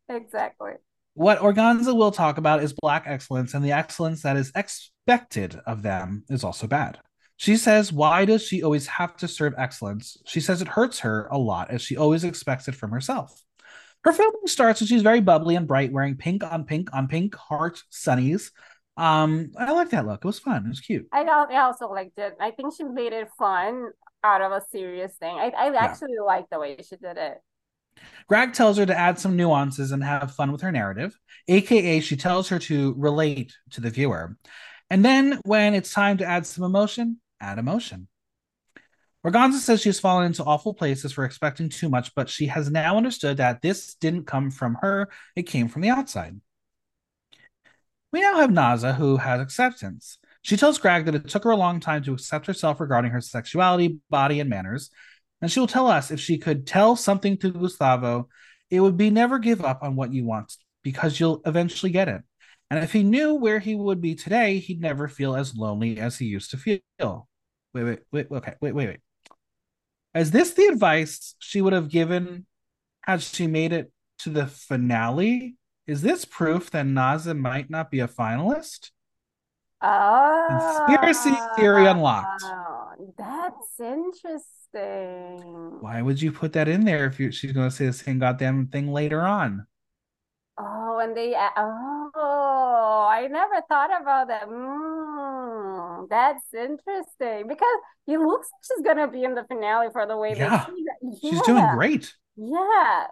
[0.09, 0.71] Exactly.
[1.13, 5.82] What Organzza will talk about is black excellence, and the excellence that is expected of
[5.82, 7.00] them is also bad.
[7.36, 10.17] She says, Why does she always have to serve excellence?
[10.26, 13.43] She says it hurts her a lot as she always expects it from herself.
[14.04, 17.36] Her filming starts and she's very bubbly and bright, wearing pink on pink on pink
[17.36, 18.52] heart sunnies.
[18.97, 20.24] Um, I like that look.
[20.24, 20.65] It was fun.
[20.65, 21.08] It was cute.
[21.12, 22.36] I I also liked it.
[22.39, 23.89] I think she made it fun
[24.24, 25.36] out of a serious thing.
[25.36, 27.41] I, I actually like the way she did it.
[28.27, 32.15] Grag tells her to add some nuances and have fun with her narrative, aka, she
[32.15, 34.38] tells her to relate to the viewer.
[34.89, 38.08] And then when it's time to add some emotion, add emotion.
[39.25, 42.97] Organzza says she's fallen into awful places for expecting too much, but she has now
[42.97, 46.39] understood that this didn't come from her, it came from the outside.
[48.12, 50.17] We now have Naza, who has acceptance.
[50.41, 53.21] She tells Grag that it took her a long time to accept herself regarding her
[53.21, 54.89] sexuality, body, and manners.
[55.41, 58.30] And she will tell us if she could tell something to Gustavo,
[58.69, 62.21] it would be never give up on what you want because you'll eventually get it.
[62.69, 66.17] And if he knew where he would be today, he'd never feel as lonely as
[66.17, 66.80] he used to feel.
[67.73, 68.99] Wait, wait, wait, okay, wait, wait, wait.
[70.13, 72.45] Is this the advice she would have given
[73.01, 75.56] had she made it to the finale?
[75.88, 78.91] Is this proof that Naza might not be a finalist?
[79.82, 82.43] Oh, Conspiracy theory ah, unlocked.
[83.17, 84.61] That's interesting.
[84.73, 88.19] Why would you put that in there if you, she's going to say the same
[88.19, 89.65] goddamn thing later on?
[90.57, 94.47] Oh, and they oh, I never thought about that.
[94.47, 100.17] Mm, that's interesting because it looks like she's gonna be in the finale for the
[100.17, 100.67] way Yeah,
[101.01, 102.13] they She's doing great.
[102.36, 103.07] Yeah.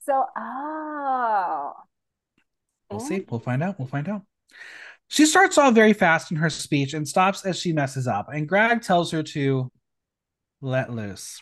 [0.00, 1.72] So, oh,
[2.90, 3.24] We'll see.
[3.28, 3.78] We'll find out.
[3.78, 4.22] We'll find out.
[5.08, 8.28] She starts off very fast in her speech and stops as she messes up.
[8.32, 9.70] And Grag tells her to
[10.64, 11.40] let loose.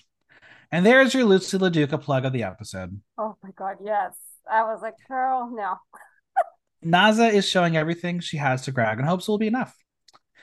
[0.70, 3.00] And there's your Loosey LaDuca plug of the episode.
[3.18, 4.14] Oh my God, yes.
[4.50, 5.76] I was like, girl, no.
[6.85, 9.76] Naza is showing everything she has to Grag and hopes it will be enough.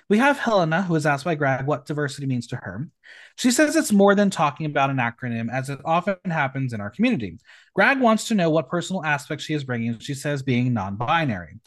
[0.07, 2.89] We have Hellena, who is asked by Grag what diversity means to her.
[3.37, 6.89] She says it's more than talking about an acronym, as it often happens in our
[6.89, 7.37] community.
[7.75, 9.99] Grag wants to know what personal aspects she is bringing.
[9.99, 11.59] She says being non binary.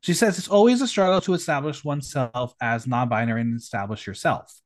[0.00, 4.59] She says it's always a struggle to establish oneself as non binary and establish yourself.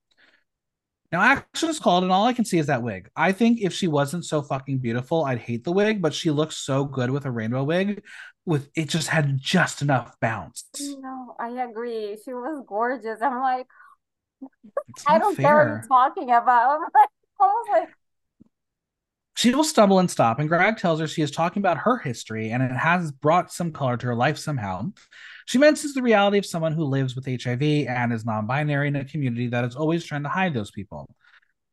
[1.15, 3.09] Now, action is called, and all I can see is that wig.
[3.15, 6.57] I think if she wasn't so fucking beautiful, I'd hate the wig, but she looks
[6.57, 8.03] so good with a rainbow wig.
[8.45, 10.65] With it just had just enough bounce.
[10.81, 12.19] No, I agree.
[12.25, 13.23] She was gorgeous.
[13.23, 13.69] I'm like,
[15.07, 15.45] I don't fair.
[15.45, 16.71] care what you're talking about.
[16.75, 17.09] I'm like,
[17.41, 17.89] I was like,
[19.45, 22.51] she will stumble and stop, and Grag tells her she is talking about her history
[22.51, 24.91] and it has brought some color to her life somehow.
[25.45, 28.97] She mentions the reality of someone who lives with HIV and is non binary in
[28.97, 31.15] a community that is always trying to hide those people.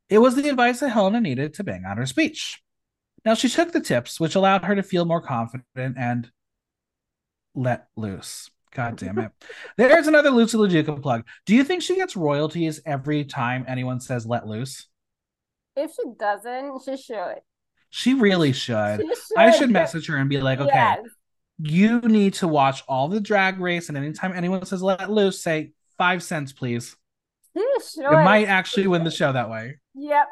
[0.09, 2.61] It was the advice that Hellena needed to bang out her speech.
[3.23, 6.29] Now, she took the tips, which allowed her to feel more confident and
[7.55, 8.49] let loose.
[8.75, 9.31] God damn it.
[9.77, 11.25] There's another Loosey LaDuca plug.
[11.45, 14.89] Do you think she gets royalties every time anyone says let loose?
[15.77, 17.39] If she doesn't, she should.
[17.91, 19.01] She really should.
[19.01, 19.37] She should.
[19.37, 19.69] I should.
[19.69, 20.99] message her and be like, okay, yes.
[21.59, 25.71] you need to watch all the drag race and anytime anyone says let loose say
[25.97, 26.95] five cents please.
[27.93, 28.13] Sure.
[28.13, 29.79] it might actually win the show that way.
[29.93, 30.27] Yep.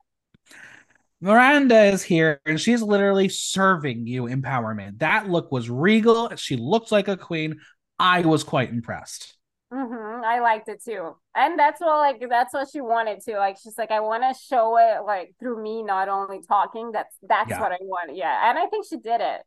[1.20, 4.98] Miranda is here and she's literally serving you empowerment.
[4.98, 6.34] That look was regal.
[6.34, 7.60] She looked like a queen.
[7.98, 9.36] I was quite impressed
[9.72, 10.24] mm-hmm.
[10.24, 13.78] i liked it too and that's what like that's what she wanted to like she's
[13.78, 17.60] like i want to show it like through me not only talking that's that's yeah.
[17.60, 19.42] what i want yeah and i think she did it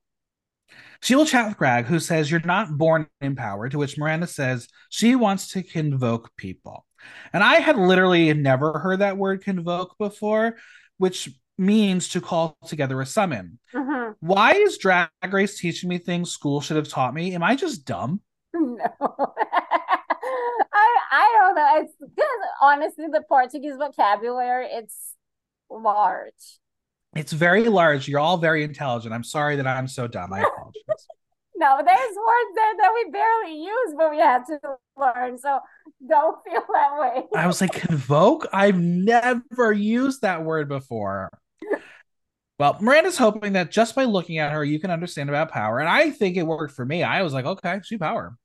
[1.01, 4.27] she will chat with Grag, who says, You're not born in power, to which Miranda
[4.27, 6.85] says she wants to convoke people.
[7.33, 10.57] And I had literally never heard that word convoke before,
[10.97, 13.59] which means to call together a summon.
[13.73, 14.13] Mm-hmm.
[14.19, 17.35] Why is Drag Race teaching me things school should have taught me?
[17.35, 18.21] Am I just dumb?
[18.57, 18.87] No.
[21.15, 21.69] I don't know.
[21.77, 22.27] It's because
[22.61, 25.13] honestly, the Portuguese vocabulary it's
[25.69, 26.59] large.
[27.15, 28.09] It's very large.
[28.09, 29.13] You're all very intelligent.
[29.13, 30.33] I'm sorry that I'm so dumb.
[30.33, 31.07] I apologize.
[31.55, 34.59] no, there's words there that we barely use, but we had to
[34.97, 35.37] learn.
[35.37, 35.59] So
[36.05, 37.23] don't feel that way.
[37.33, 38.47] I was like, convoke?
[38.51, 41.29] I've never used that word before.
[42.59, 45.79] Well, Miranda's hoping that just by looking at her, you can understand about power.
[45.79, 47.03] And I think it worked for me.
[47.03, 48.35] I was like, okay, she power.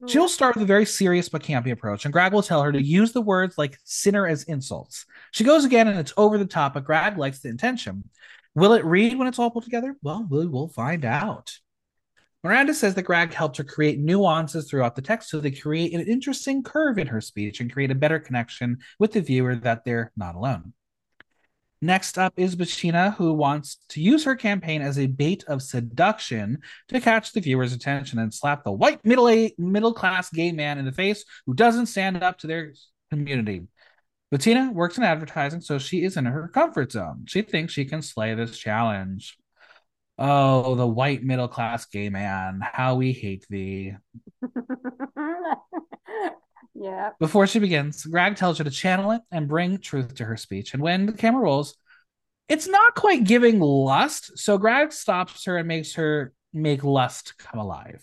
[0.00, 0.06] Hmm.
[0.06, 2.82] She'll start with a very serious but campy approach, and Grag will tell her to
[2.82, 5.06] use the words like sinner as insults.
[5.32, 8.08] She goes again, and it's over the top, but Grag likes the intention.
[8.54, 9.96] Will it read when it's all put together?
[10.02, 11.52] Well, we will find out.
[12.42, 16.00] Miranda says that Grag helped her create nuances throughout the text so they create an
[16.00, 20.10] interesting curve in her speech and create a better connection with the viewer that they're
[20.16, 20.72] not alone.
[21.82, 26.58] Next up is Betina, who wants to use her campaign as a bait of seduction
[26.88, 30.84] to catch the viewer's attention and slap the white middle middle class gay man in
[30.84, 32.74] the face who doesn't stand up to their
[33.10, 33.62] community.
[34.32, 37.24] Betina works in advertising, so she is in her comfort zone.
[37.26, 39.38] She thinks she can slay this challenge.
[40.18, 43.94] Oh, the white middle class gay man, how we hate thee.
[46.80, 47.10] Yeah.
[47.18, 50.72] Before she begins, Grag tells her to channel it and bring truth to her speech.
[50.72, 51.76] And when the camera rolls,
[52.48, 54.38] it's not quite giving lust.
[54.38, 58.02] So Grag stops her and makes her make lust come alive.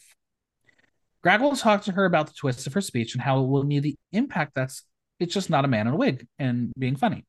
[1.23, 3.63] Grag will talk to her about the twist of her speech and how it will
[3.63, 4.83] need the impact that's
[5.19, 7.25] it's just not a man in a wig and being funny.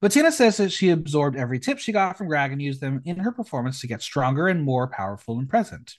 [0.00, 3.16] Betina says that she absorbed every tip she got from Grag and used them in
[3.16, 5.96] her performance to get stronger and more powerful and present.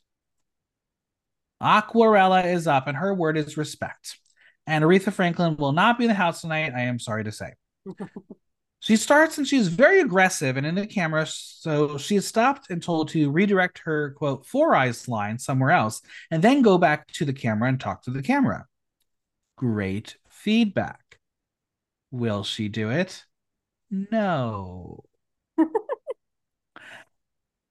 [1.62, 4.18] Aquarela is up, and her word is respect.
[4.68, 7.54] And Aretha Franklin will not be in the house tonight, I am sorry to say.
[8.80, 12.82] she starts and she's very aggressive and in the camera, so she is stopped and
[12.82, 17.26] told to redirect her quote four eyes line somewhere else and then go back to
[17.26, 18.66] the camera and talk to the camera.
[19.56, 21.20] Great feedback.
[22.12, 23.24] Will she do it?
[23.90, 25.04] No.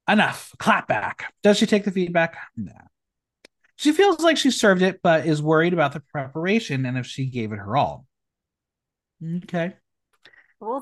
[0.08, 0.54] Enough.
[0.58, 1.32] Clap back.
[1.42, 2.36] Does she take the feedback?
[2.56, 2.72] No.
[3.80, 7.24] She feels like she served it, but is worried about the preparation and if she
[7.24, 8.04] gave it her all.
[9.44, 9.72] Okay.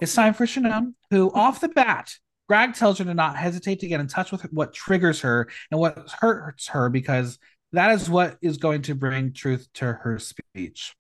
[0.01, 2.13] It's time for Shannon, who off the bat,
[2.49, 5.79] Grag tells her to not hesitate to get in touch with what triggers her and
[5.79, 7.39] what hurts her because
[7.70, 10.97] that is what is going to bring truth to her speech.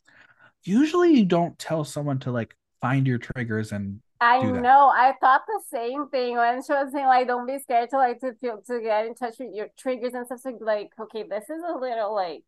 [0.62, 4.88] Usually, you don't tell someone to like find your triggers and I know.
[4.88, 8.20] I thought the same thing when she was saying like, "Don't be scared to like
[8.20, 11.44] to feel to get in touch with your triggers and stuff." So like, okay, this
[11.44, 12.42] is a little like,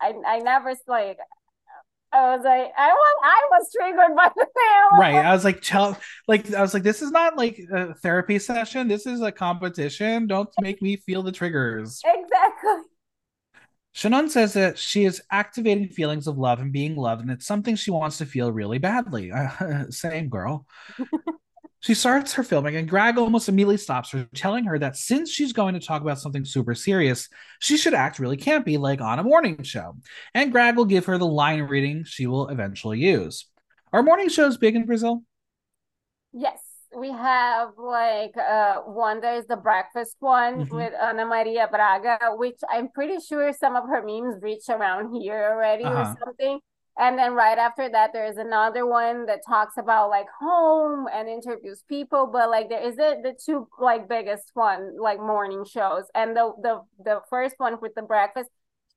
[0.00, 1.18] I I never like.
[2.12, 4.98] I was like, I was, I was triggered by the thing.
[4.98, 5.16] Right.
[5.16, 8.88] I was like, tell, like, I was like, this is not like a therapy session.
[8.88, 10.26] This is a competition.
[10.26, 12.00] Don't make me feel the triggers.
[12.06, 12.70] Exactly.
[13.96, 17.76] Shannon says that she is activating feelings of love and being loved, and it's something
[17.76, 19.32] she wants to feel really badly.
[19.88, 20.66] same girl.
[21.80, 25.54] she starts her filming, and Grag almost immediately stops her, telling her that since she's
[25.54, 29.22] going to talk about something super serious, she should act really campy, like on a
[29.24, 29.96] morning show.
[30.34, 33.46] And Grag will give her the line reading she will eventually use.
[33.94, 35.22] Are morning shows big in Brazil?
[36.34, 36.60] Yes,
[36.96, 40.70] we have like uh one there's the breakfast one Mhm.
[40.70, 45.50] with Ana Maria Braga, which I'm pretty sure some of her memes reach around here
[45.52, 46.00] already Uh-huh.
[46.02, 46.60] or something.
[46.98, 51.84] And then right after that, there's another one that talks about like home and interviews
[51.88, 52.26] people.
[52.26, 56.52] But like there is the the two like biggest one like morning shows, and the
[56.62, 58.50] the the first one with the breakfast,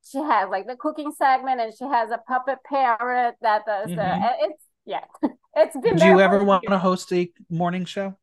[0.04, 4.02] she has like the cooking segment, and she has a puppet parrot that does the.
[4.02, 4.22] Mhm.
[4.28, 5.06] and It's yeah,
[5.56, 6.00] it's been.
[6.00, 8.18] There you ever want to host a morning show?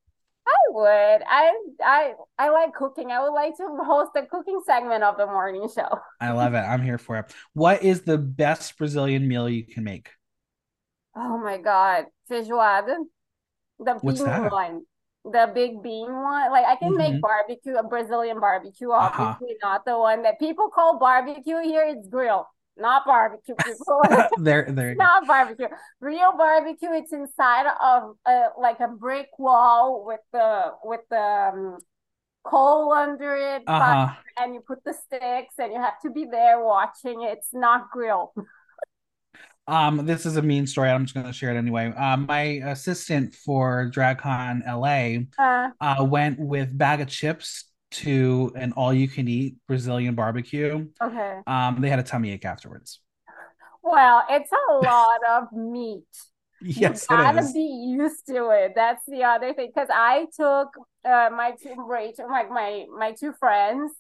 [0.47, 1.23] I would.
[1.29, 1.53] I
[1.83, 3.11] I I like cooking.
[3.11, 5.89] I would like to host a cooking segment of the morning show.
[6.21, 6.59] I love it.
[6.59, 7.35] I'm here for it.
[7.53, 10.11] What is the best Brazilian meal you can make?
[11.15, 12.97] Oh my God, feijoada,
[13.81, 14.43] the What's bean that?
[14.51, 14.87] one,
[15.25, 16.53] the big bean one.
[16.53, 16.99] Like I can Mhm.
[16.99, 19.37] make barbecue, a Brazilian barbecue, Uh-huh.
[19.41, 21.85] obviously not the one that people call barbecue here.
[21.87, 23.55] It's grill, not barbecue.
[23.65, 24.03] People.
[24.39, 24.95] there, there.
[24.95, 25.69] not barbecue.
[26.01, 26.91] Real barbecue.
[26.93, 31.79] It's inside of a, like a brick wall with the with the um,
[32.45, 34.15] coal under it, Uh-huh.
[34.39, 37.23] and you put the sticks, and you have to be there watching.
[37.23, 38.33] It's not grill.
[39.69, 40.91] Um, this is a mean story.
[40.91, 41.87] I'm just going to share it anyway.
[41.97, 48.73] Um, my assistant for DragCon LA Uh, uh, went with bag of chips to an
[48.73, 50.89] all-you-can-eat Brazilian barbecue.
[51.03, 51.41] okay.
[51.47, 53.01] Um, they had a tummy ache afterwards.
[53.83, 56.05] Well, it's a lot of meat.
[56.63, 58.73] Yes, you gotta be used to it.
[58.75, 59.71] That's the other thing.
[59.75, 60.69] Because I took
[61.05, 63.93] uh, my two Rachel, like my my two friends,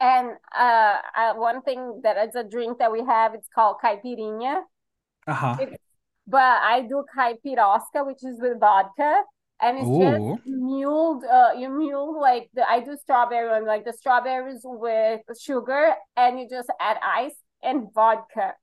[0.00, 3.34] and uh, uh, one thing that is a drink that we have.
[3.34, 4.60] It's called caipirinha.
[5.26, 5.56] Uh-huh.
[6.28, 9.22] But I do caipirosca, which is with vodka,
[9.60, 10.36] and it's Ooh.
[10.36, 11.24] just muled.
[11.24, 16.38] Uh, you mule like the I do strawberry one, like the strawberries with sugar, and
[16.38, 18.54] you just add ice and vodka,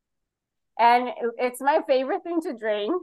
[0.80, 2.94] and it's my favorite thing to drink.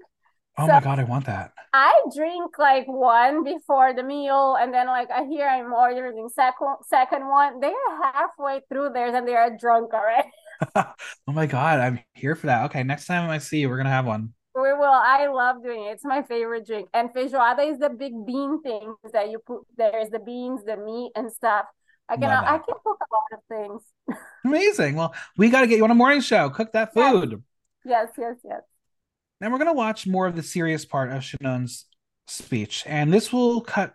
[0.59, 1.53] Oh So- my God, I want that.
[1.73, 6.77] I drink like one before the meal, and then like I hear I'm ordering second
[6.87, 7.61] second one.
[7.61, 10.29] They are halfway through theirs, and they are drunk already.
[11.27, 12.67] Oh my God, I'm here for that.
[12.67, 14.33] Okay, next time I see you, we're gonna have one.
[14.55, 14.85] We will.
[14.85, 15.93] I love doing it.
[15.93, 16.89] It's my favorite drink.
[16.93, 19.63] And feijoada is the big bean things that you put.
[19.79, 21.65] There's the beans, the meat, and stuff.
[22.09, 24.19] I can I can cook a lot of things.
[24.45, 24.97] Amazing.
[24.97, 26.51] Well, we got to get you on a morning show.
[26.51, 27.43] Cook that food.
[27.85, 28.61] Yes, yes, yes.
[29.41, 31.87] Then we're gonna watch more of the serious part of Shannon's
[32.27, 33.95] speech, and this will cut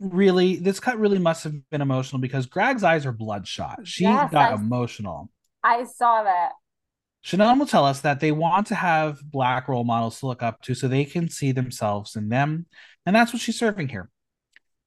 [0.00, 0.56] really.
[0.56, 3.80] This cut really must have been emotional because Grag's eyes are bloodshot.
[3.86, 5.28] She Yes, got I- emotional.
[5.62, 6.52] I saw that.
[7.28, 10.62] Shannon will tell us that they want to have black role models to look up
[10.62, 12.64] to so they can see themselves in them,
[13.04, 14.08] and that's what she's serving here.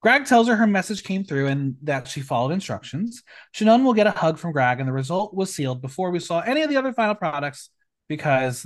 [0.01, 3.21] Grag tells her her message came through and that she followed instructions.
[3.51, 6.39] Shannon will get a hug from Grag, and the result was sealed before we saw
[6.39, 7.69] any of the other final products
[8.09, 8.65] because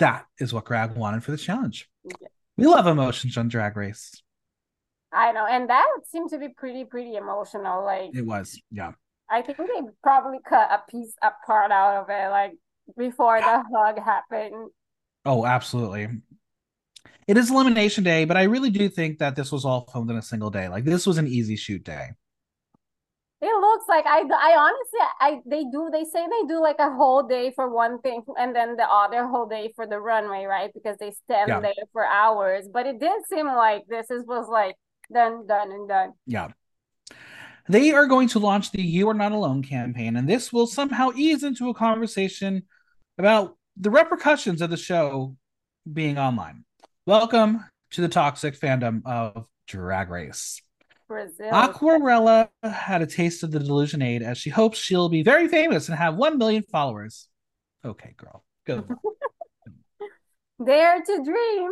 [0.00, 1.88] that is what Grag wanted for the challenge.
[2.02, 2.26] Yeah.
[2.56, 4.20] We love emotions on Drag Race.
[5.12, 7.84] I know, and that seemed to be pretty, pretty emotional.
[7.84, 8.94] Like It was, yeah.
[9.30, 12.54] I think they probably cut a piece, a part out of it, like
[12.96, 14.70] before the hug happened.
[15.24, 16.08] Oh, absolutely.
[17.26, 20.16] It is elimination day, but I really do think that this was all filmed in
[20.16, 20.68] a single day.
[20.68, 22.10] Like this was an easy shoot day.
[23.42, 26.90] It looks like I, I honestly, I they do they say they do like a
[26.94, 30.70] whole day for one thing and then the other whole day for the runway, right?
[30.74, 31.60] Because they stand Yeah.
[31.60, 32.68] there for hours.
[32.70, 34.76] But it did seem like this is was like
[35.12, 36.12] done, done, and done.
[36.26, 36.48] Yeah.
[37.68, 41.10] They are going to launch the You Are Not Alone campaign, and this will somehow
[41.14, 42.64] ease into a conversation
[43.20, 45.36] about the repercussions of the show
[45.92, 46.64] being online.
[47.04, 50.62] Welcome to the toxic fandom of Drag Race.
[51.06, 51.50] Brazil.
[51.52, 55.90] Aquarela had a taste of the delusion aid as she hopes she'll be very famous
[55.90, 57.28] and have 1 million followers.
[57.84, 58.42] Okay, girl.
[58.66, 58.84] Go.
[60.64, 61.70] Dare to dream.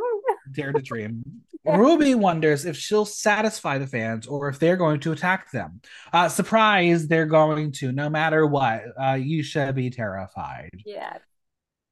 [0.53, 1.23] Dare to dream.
[1.65, 5.81] Ruby wonders if she'll satisfy the fans or if they're going to attack them.
[6.13, 8.83] Uh, surprise, they're going to, no matter what.
[9.01, 10.83] Uh, you should be terrified.
[10.85, 11.17] Yeah.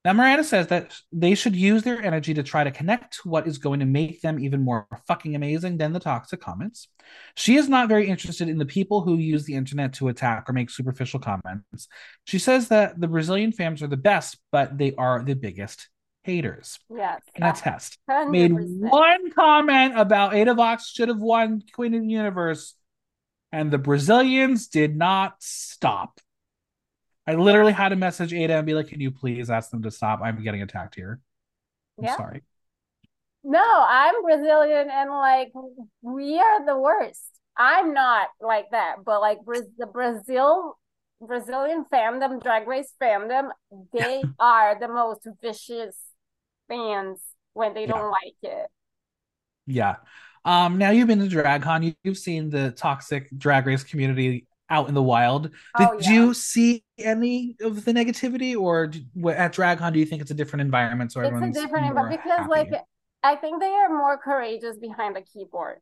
[0.07, 3.49] Now, Miranda says that they should use their energy to try to connect to what
[3.49, 6.87] is going to make them even more fucking amazing than the toxic comments.
[7.35, 10.53] She is not very interested in the people who use the internet to attack or
[10.53, 11.89] make superficial comments.
[12.25, 15.89] She says that the Brazilian fans are the best, but they are the biggest
[16.23, 16.79] haters.
[16.89, 17.23] Yes.
[17.35, 17.99] Can attest.
[18.09, 18.31] 100%.
[18.31, 22.75] Made one comment about Ada Vox should have won Queen of the Universe,
[23.51, 26.21] and the Brazilians did not stop.
[27.27, 29.91] I literally had to message Ada and be like, "Can you please ask them to
[29.91, 30.20] stop?
[30.22, 31.20] I'm getting attacked here.
[31.99, 32.16] I'm Yeah.
[32.16, 32.43] sorry."
[33.43, 35.53] No, I'm Brazilian and like
[36.03, 37.22] we are the worst.
[37.57, 39.39] I'm not like that, but like
[39.79, 40.79] the Brazil
[41.20, 43.51] Brazilian fandom, Drag Race fandom,
[43.93, 45.97] they are the most vicious
[46.68, 47.20] fans
[47.55, 48.68] when they don't like it.
[49.66, 49.97] Yeah.
[50.45, 54.95] Um, now you've been to DragCon, you've seen the toxic drag race community out in
[54.95, 55.45] the wild.
[55.79, 56.11] Did oh, yeah.
[56.11, 60.62] you see any of the negativity, or at DragCon, do you think it's a different
[60.62, 61.12] environment?
[61.12, 62.51] So it's a different environment because, happy?
[62.51, 62.73] like,
[63.23, 65.79] I think they are more courageous behind the keyboard.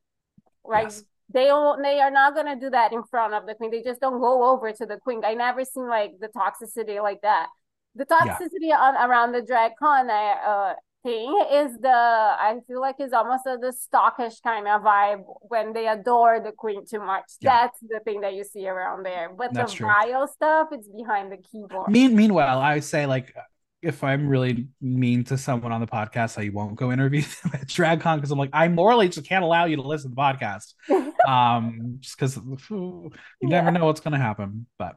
[0.64, 0.84] right?
[0.84, 1.04] yes.
[1.32, 3.70] they don't, they are not gonna do that in front of the queen.
[3.70, 5.22] They just don't go over to the queen.
[5.24, 7.48] I never seen like the toxicity like that.
[7.94, 8.80] The toxicity yeah.
[8.80, 10.74] on around the drag I uh,
[11.04, 15.72] thing is the I feel like it's almost a, the stockish kind of vibe when
[15.72, 17.24] they adore the queen too much.
[17.40, 17.50] Yeah.
[17.50, 19.30] That's the thing that you see around there.
[19.36, 19.86] But That's the true.
[19.86, 21.90] vile stuff, it's behind the keyboard.
[21.90, 23.34] Mean, meanwhile, I say like
[23.82, 27.68] if I'm really mean to someone on the podcast, I won't go interview them at
[27.68, 30.72] DragCon because I'm like, I morally just can't allow you to listen to the podcast.
[31.28, 32.36] um, just because
[32.70, 33.48] you yeah.
[33.48, 34.66] never know what's gonna happen.
[34.78, 34.96] But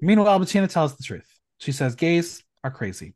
[0.00, 1.28] meanwhile, Betina tells the truth.
[1.58, 3.14] She says gays are crazy.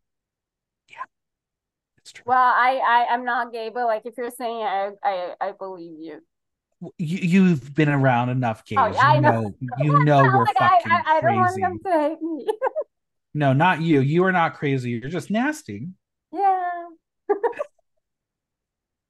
[2.06, 2.24] Yeah, it's true.
[2.26, 5.98] Well, I, I I'm not gay, but like if you're saying I I, I believe
[5.98, 6.20] you.
[6.98, 8.78] You, you've been around enough oh, gays.
[8.78, 9.42] Oh, yeah, you know.
[9.42, 12.46] know you know we're like, fucking I, I, I don't want them to hate me.
[13.34, 14.00] no, not you.
[14.00, 14.90] You are not crazy.
[14.90, 15.88] You're just nasty.
[16.32, 16.70] Yeah.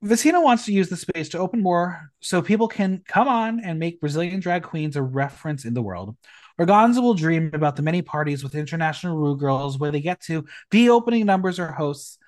[0.03, 3.81] Vicina wants to use the space to open more so people can come on and
[3.81, 6.17] make Brazilian drag queens a reference in the world.
[6.61, 10.45] Organzza will dream about the many parties with international Ru girls where they get to
[10.71, 12.19] be opening numbers or hosts.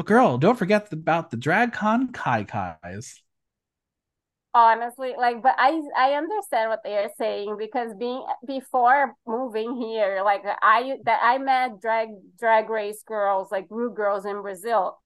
[0.00, 3.22] But girl, don't forget about the DragCon Kai Kais.
[4.54, 10.22] Honestly, like, but I I understand what they are saying because being before moving here,
[10.24, 14.96] like I that I met drag drag race girls, like Ru girls in Brazil,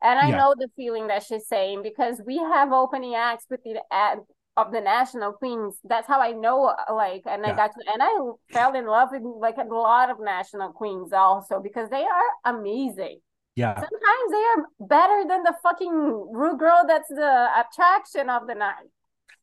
[0.00, 0.36] and I yeah.
[0.36, 4.18] know the feeling that she's saying because we have opening acts with the ad
[4.56, 7.52] of the national queens that's how i know like and yeah.
[7.52, 8.12] i got to and i
[8.52, 13.18] fell in love with like a lot of national queens also because they are amazing
[13.56, 13.74] yeah.
[13.74, 18.90] Sometimes they are better than the fucking Ru girl that's the attraction of the night.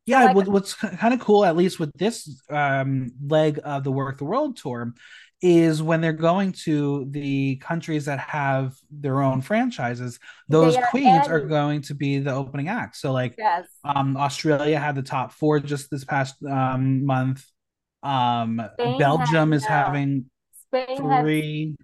[0.06, 3.92] Yeah so like, what's kind of cool at least with this um leg of the
[3.92, 4.94] work the world tour
[5.42, 11.28] is when they're going to the countries that have their own franchises those are queens
[11.28, 13.66] are going to be the opening act so like yes.
[13.84, 17.46] um australia had the top four just this past um month.
[18.04, 20.26] Um Spain belgium has, is having
[20.68, 21.76] Spain three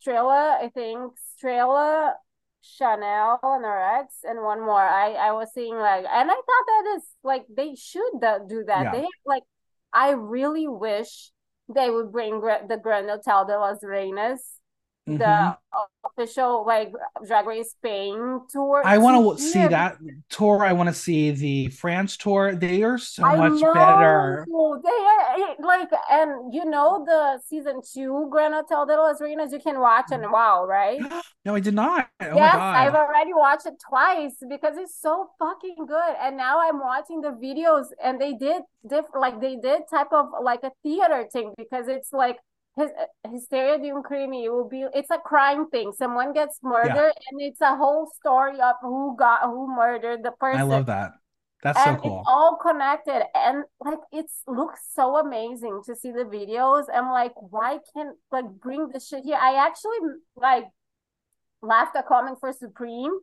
[0.00, 2.12] Strela, I think Strela,
[2.60, 4.80] Chanel and RX and one more.
[4.80, 8.84] I I was seeing like and I thought that is like they should do that.
[8.84, 8.92] Yeah.
[8.92, 9.44] They like
[9.92, 11.30] I really wish
[11.74, 14.38] they would bring the Grand Hotel de las Reinas,
[15.08, 15.18] mm-hmm.
[15.18, 15.56] the
[16.18, 16.92] official like
[17.26, 18.82] Drag Race Spain tour.
[18.84, 19.98] I want to see that
[20.28, 20.64] tour.
[20.64, 22.54] I want to see the France tour.
[22.54, 23.74] They are so I much know.
[23.74, 24.46] better.
[24.48, 29.60] They are like, and you know the season two Grand Hotel de las Reinas you
[29.60, 31.00] can watch and wow, right?
[31.44, 32.08] no, I did not.
[32.20, 36.14] Oh yes, I've already watched it twice because it's so fucking good.
[36.20, 40.26] And now I'm watching the videos, and they did different, like they did type of
[40.42, 42.38] like a theater thing because it's like
[43.30, 45.92] hysteria de un crime it will be it's a crime thing.
[45.92, 47.30] Someone gets murdered yeah.
[47.30, 50.60] and it's a whole story of who got who murdered the person.
[50.60, 51.12] i love that.
[51.62, 52.20] That's and so cool.
[52.20, 56.84] it's all connected and like it's looks so amazing to see the videos.
[56.92, 59.38] I'm like why can't like bring this shit here?
[59.40, 59.98] I actually
[60.36, 60.64] like
[61.62, 63.18] left a comment for Supremme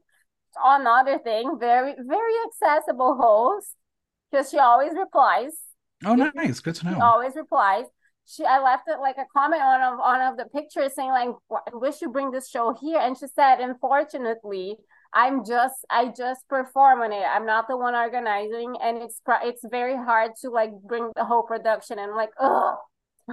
[0.64, 1.58] on another thing.
[1.60, 3.76] Very very accessible host.
[4.32, 5.53] Because she always replies.
[6.03, 6.60] Oh nice.
[6.60, 6.95] Good to know.
[6.95, 7.86] she always replies
[8.28, 11.30] she I left it like a comment on of on of the picture saying like
[11.52, 13.00] I wish you bring this show here.
[13.00, 14.78] And she said unfortunately
[15.14, 17.24] I'm just I just perform on it.
[17.24, 21.44] I'm not the one organizing and it's it's very hard to like bring the whole
[21.44, 22.00] production.
[22.00, 22.78] And I'm like oh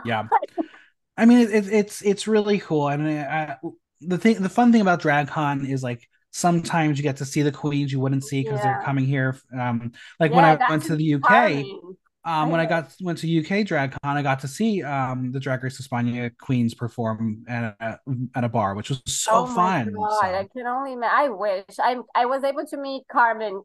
[0.05, 0.28] yeah.
[1.16, 2.88] I mean it, it's it's really cool.
[2.88, 3.57] And I,
[4.03, 7.53] the thing the fun thing about DragCon is like sometimes you get to see the
[7.53, 8.64] queens you wouldn't see because yeah.
[8.64, 11.80] they're coming here um like yeah, when I went to the UK charming
[12.24, 15.62] um, when I got went to UK DragCon, I got to see um, the Drag
[15.62, 17.98] Race España queens perform at a,
[18.36, 19.92] at a bar, which was so oh fun.
[19.92, 20.26] God, so.
[20.26, 20.96] I can only.
[21.04, 23.62] I wish I I was able to meet Carmen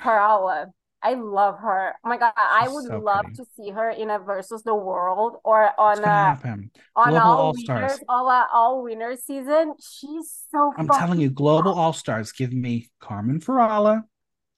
[0.00, 0.72] Farala.
[1.02, 1.94] I love her.
[2.04, 3.36] Oh my god, She's I would so love pretty.
[3.36, 6.70] to see her in a versus the world or on a happen.
[6.96, 9.74] on Global all, all winners, all uh, all winners season.
[9.78, 10.72] She's so.
[10.76, 14.04] I'm telling you, Global All Stars give me Carmen Farala,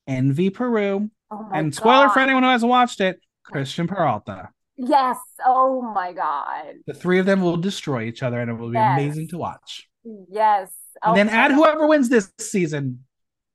[0.07, 2.15] Envy Peru, Oh and spoiler God.
[2.15, 4.51] for anyone who hasn't watched it, Christian Peralta.
[4.77, 5.19] Yes.
[5.45, 6.75] Oh my God.
[6.87, 8.99] The three of them will destroy each other and it will be yes.
[8.99, 9.89] amazing to watch.
[10.31, 10.73] Yes.
[11.03, 13.05] And then add whoever wins this season.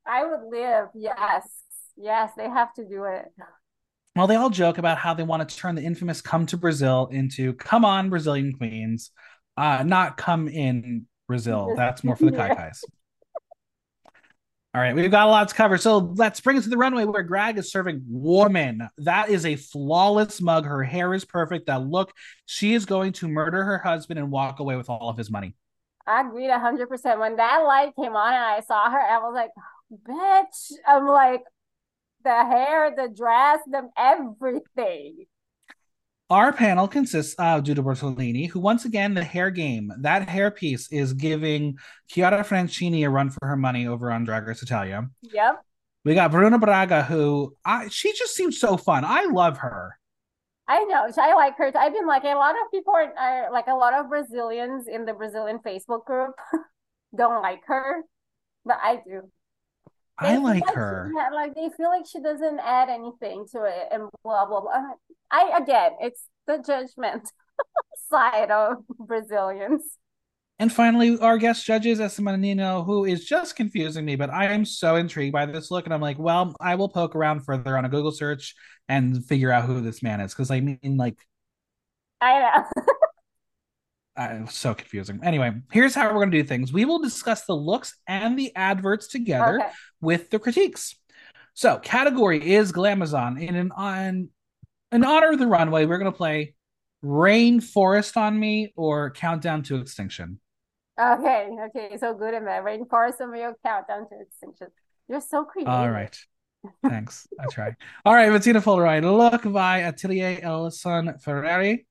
[0.06, 0.88] I would live.
[0.94, 1.48] Yes.
[1.98, 3.26] Yes, they have to do it.
[4.16, 7.10] Well, they all joke about how they want to turn the infamous come to Brazil
[7.12, 9.12] into come on, Brazilian queens.
[9.58, 11.74] Uh, not come in Brazil.
[11.76, 12.84] That's more for the Kai Kais.
[14.76, 15.78] All right, we've got a lot to cover.
[15.78, 18.86] So let's bring us to the runway where Greg is serving woman.
[18.98, 20.66] That is a flawless mug.
[20.66, 21.68] Her hair is perfect.
[21.68, 22.12] That look,
[22.46, 25.56] she is going to murder her husband and walk away with all of his money.
[26.06, 27.20] I agreed 100%.
[27.20, 29.52] When that light came on and I saw her, I was like,
[30.06, 30.74] bitch.
[30.86, 31.44] I'm like,
[32.26, 35.24] the hair, the dress, the everything.
[36.30, 39.92] Our panel consists of Judah Bertolini, who once again the hair game.
[40.00, 44.48] That hair piece is giving Chiara Francini a run for her money over on Drag
[44.48, 45.08] Race Italia.
[45.22, 45.62] Yep.
[46.04, 49.06] We got Bruna Braga, who I she just seems so fun.
[49.06, 49.98] I love her.
[50.68, 51.08] I know.
[51.16, 51.72] I like her.
[51.78, 55.14] I've been like a lot of people are like a lot of Brazilians in the
[55.14, 56.34] Brazilian Facebook group
[57.16, 58.04] don't like her,
[58.66, 59.30] but I do.
[60.22, 61.11] They I like, her.
[61.11, 64.72] She, like they feel like she doesn't add anything to it, and blah blah blah.
[65.32, 67.30] I again, it's the judgment
[68.09, 69.82] side of Brazilians.
[70.57, 74.63] And finally, our guest judge is Esmanino, who is just confusing me, but I am
[74.63, 75.84] so intrigued by this look.
[75.84, 78.55] And I'm like, well, I will poke around further on a Google search
[78.88, 80.34] and figure out who this man is.
[80.34, 81.18] Cause I mean, like,
[82.22, 82.84] I know.
[84.18, 85.20] uh, so confusing.
[85.24, 88.55] Anyway, here's how we're going to do things we will discuss the looks and the
[88.55, 89.70] adverts together okay.
[90.01, 90.95] with the critiques.
[91.53, 93.41] So, category is Glamazon.
[93.41, 94.30] In an on
[94.91, 96.55] in honor of the runway, we're going to play
[97.03, 100.39] Rainforest on Me or Countdown to Extinction.
[100.99, 102.63] Okay, okay, so good and bad.
[102.63, 104.68] Rainforest on Me or Countdown to Extinction.
[105.07, 105.74] You're so creative.
[105.74, 106.18] All right.
[106.84, 107.28] Thanks.
[107.39, 107.76] I try.
[108.05, 109.03] All right, Betina Polaroid.
[109.03, 111.86] Look by Atelier Elson Ferrari.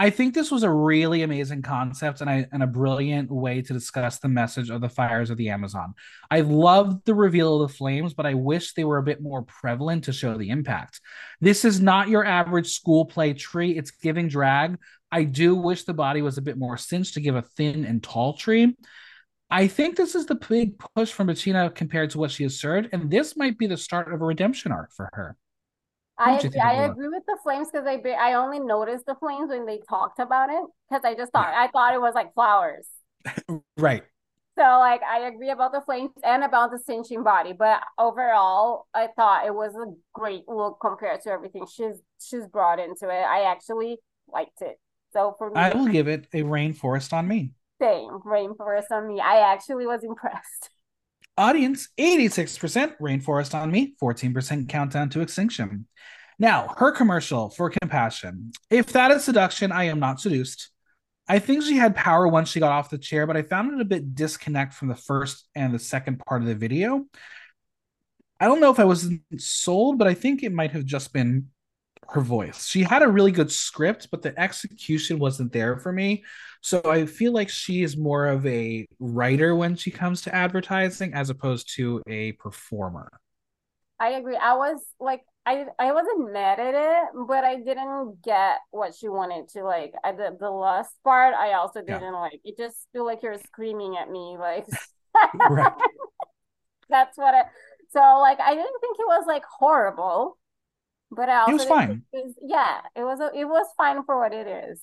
[0.00, 3.72] I think this was a really amazing concept and, I, and a brilliant way to
[3.72, 5.94] discuss the message of the fires of the Amazon.
[6.30, 9.42] I loved the reveal of the flames, but I wish they were a bit more
[9.42, 11.00] prevalent to show the impact.
[11.40, 14.78] This is not your average school play tree, it's giving drag.
[15.10, 18.00] I do wish the body was a bit more cinched to give a thin and
[18.00, 18.76] tall tree.
[19.50, 22.90] I think this is the big push from Betina compared to what she has served,
[22.92, 25.36] and this might be the start of a redemption arc for her.
[26.18, 29.80] I I agree with the flames because I I only noticed the flames when they
[29.88, 32.86] talked about it because I just thought I thought it was like flowers.
[33.78, 34.02] right.
[34.58, 39.08] So like I agree about the flames and about the cinching body, but overall I
[39.14, 43.22] thought it was a great look compared to everything she's she's brought into it.
[43.22, 44.80] I actually liked it.
[45.12, 47.52] So for me, I will give it a rainforest on me.
[47.80, 49.20] Same rainforest on me.
[49.20, 50.70] I actually was impressed.
[51.38, 55.86] Audience 86% rainforest on me, 14% countdown to extinction.
[56.40, 58.50] Now, her commercial for compassion.
[58.70, 60.70] If that is seduction, I am not seduced.
[61.28, 63.80] I think she had power once she got off the chair, but I found it
[63.80, 67.04] a bit disconnect from the first and the second part of the video.
[68.40, 71.50] I don't know if I was sold, but I think it might have just been
[72.08, 72.66] her voice.
[72.66, 76.24] She had a really good script, but the execution wasn't there for me.
[76.60, 81.14] So I feel like she is more of a writer when she comes to advertising
[81.14, 83.10] as opposed to a performer.
[84.00, 84.36] I agree.
[84.36, 89.08] I was like I I wasn't mad at it, but I didn't get what she
[89.08, 89.92] wanted to like.
[90.04, 92.10] I the, the last part I also didn't yeah.
[92.10, 92.40] like.
[92.44, 94.66] It just feel like you're screaming at me like.
[96.90, 97.44] That's what I
[97.90, 100.38] so like I didn't think it was like horrible,
[101.10, 102.02] but I also it was fine.
[102.12, 104.80] It was, yeah, it was a, it was fine for what it is.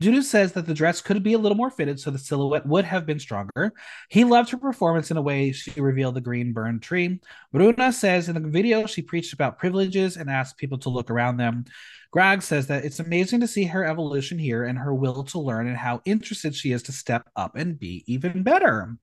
[0.00, 2.84] Judas says that the dress could be a little more fitted so the silhouette would
[2.84, 3.72] have been stronger.
[4.10, 7.20] He loved her performance in a way she revealed the green burned tree.
[7.52, 11.36] Bruna says in the video she preached about privileges and asked people to look around
[11.36, 11.64] them.
[12.10, 15.68] Grag says that it's amazing to see her evolution here and her will to learn
[15.68, 18.96] and how interested she is to step up and be even better.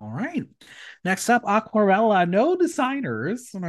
[0.00, 0.44] All right.
[1.04, 2.28] Next up, Aquarela.
[2.28, 3.50] No designers.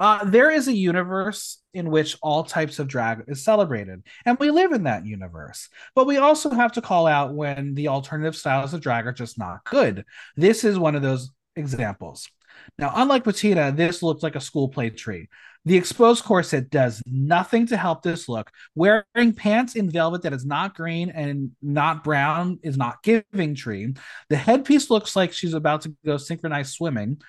[0.00, 4.50] Uh, there is a universe in which all types of drag is celebrated, and we
[4.50, 5.68] live in that universe.
[5.94, 9.38] But we also have to call out when the alternative styles of drag are just
[9.38, 10.04] not good.
[10.36, 12.28] This is one of those examples.
[12.78, 15.28] Now, unlike Betina, this looks like a school play tree.
[15.64, 18.50] The exposed corset does nothing to help this look.
[18.74, 23.94] Wearing pants in velvet that is not green and not brown is not giving tree.
[24.30, 27.20] The headpiece looks like she's about to go synchronized swimming.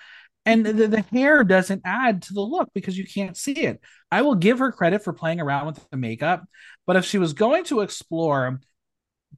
[0.46, 3.80] And the, the hair doesn't add to the look because you can't see it.
[4.10, 6.44] I will give her credit for playing around with the makeup,
[6.86, 8.60] but if she was going to explore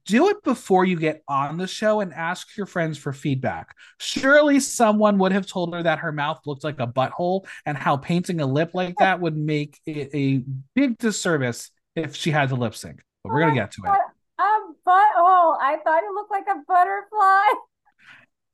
[0.05, 3.75] do it before you get on the show and ask your friends for feedback.
[3.99, 7.97] Surely someone would have told her that her mouth looked like a butthole and how
[7.97, 10.43] painting a lip like that would make it a
[10.75, 13.01] big disservice if she had to lip sync.
[13.23, 13.89] But we're gonna get to it.
[13.89, 15.57] A um, butthole.
[15.61, 17.59] I thought it looked like a butterfly.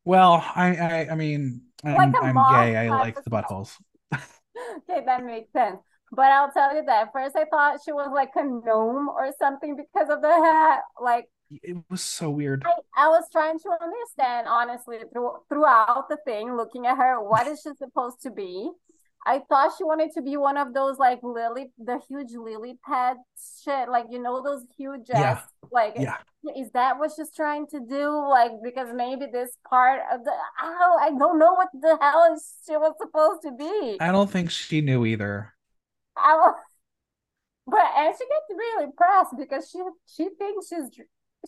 [0.05, 2.77] Well, I I, I mean I'm, like I'm gay.
[2.77, 3.75] I like the buttholes.
[4.13, 5.77] okay, that makes sense.
[6.11, 9.75] But I'll tell you that first I thought she was like a gnome or something
[9.75, 10.81] because of the hat.
[11.01, 12.63] Like it was so weird.
[12.65, 17.47] I, I was trying to understand honestly through, throughout the thing, looking at her, what
[17.47, 18.69] is she supposed to be?
[19.25, 23.17] I thought she wanted to be one of those like lily, the huge lily pad
[23.63, 25.41] shit, like you know those huge Yeah.
[25.71, 26.15] like Yeah.
[26.55, 28.09] is that what she's trying to do?
[28.29, 30.31] Like because maybe this part of the
[30.63, 33.97] oh, I don't know what the hell she was supposed to be.
[33.99, 35.53] I don't think she knew either.
[36.17, 36.55] I was,
[37.67, 41.05] but and she gets really pressed because she she thinks she's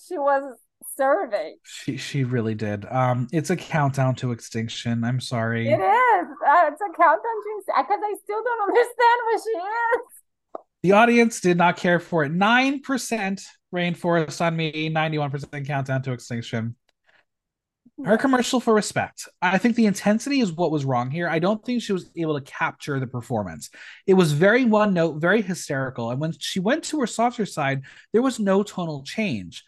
[0.07, 0.57] she was
[0.97, 1.57] serving.
[1.63, 2.85] She she really did.
[2.89, 5.03] Um, it's a countdown to extinction.
[5.03, 5.67] I'm sorry.
[5.67, 6.27] It is.
[6.47, 10.21] Uh, it's a countdown to extinction because I still don't understand what she is.
[10.83, 12.31] The audience did not care for it.
[12.31, 13.43] Nine percent
[13.73, 14.89] rainforest on me.
[14.89, 16.75] Ninety-one percent countdown to extinction.
[18.03, 19.27] Her commercial for respect.
[19.41, 21.29] I think the intensity is what was wrong here.
[21.29, 23.69] I don't think she was able to capture the performance.
[24.07, 26.09] It was very one note, very hysterical.
[26.09, 29.63] And when she went to her softer side, there was no tonal change.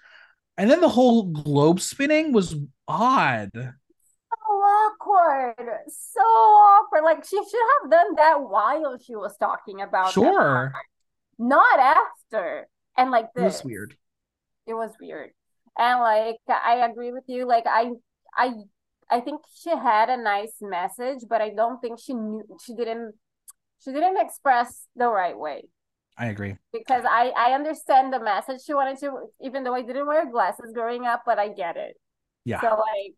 [0.57, 2.55] And then the whole globe spinning was
[2.87, 3.51] odd.
[3.53, 5.55] So awkward.
[5.89, 7.03] So awkward.
[7.03, 10.73] Like she should have done that while she was talking about Sure.
[11.37, 12.67] not after.
[12.97, 13.63] And like It was this.
[13.65, 13.95] weird.
[14.65, 15.31] It was weird.
[15.77, 17.45] And like I agree with you.
[17.47, 17.91] Like I
[18.37, 18.53] I
[19.09, 23.13] I think she had a nice message, but I don't think she knew she didn't
[23.83, 25.63] she didn't express the right way.
[26.17, 26.57] I agree.
[26.71, 30.71] Because I I understand the message she wanted to, even though I didn't wear glasses
[30.73, 31.95] growing up, but I get it.
[32.45, 32.61] Yeah.
[32.61, 33.15] So like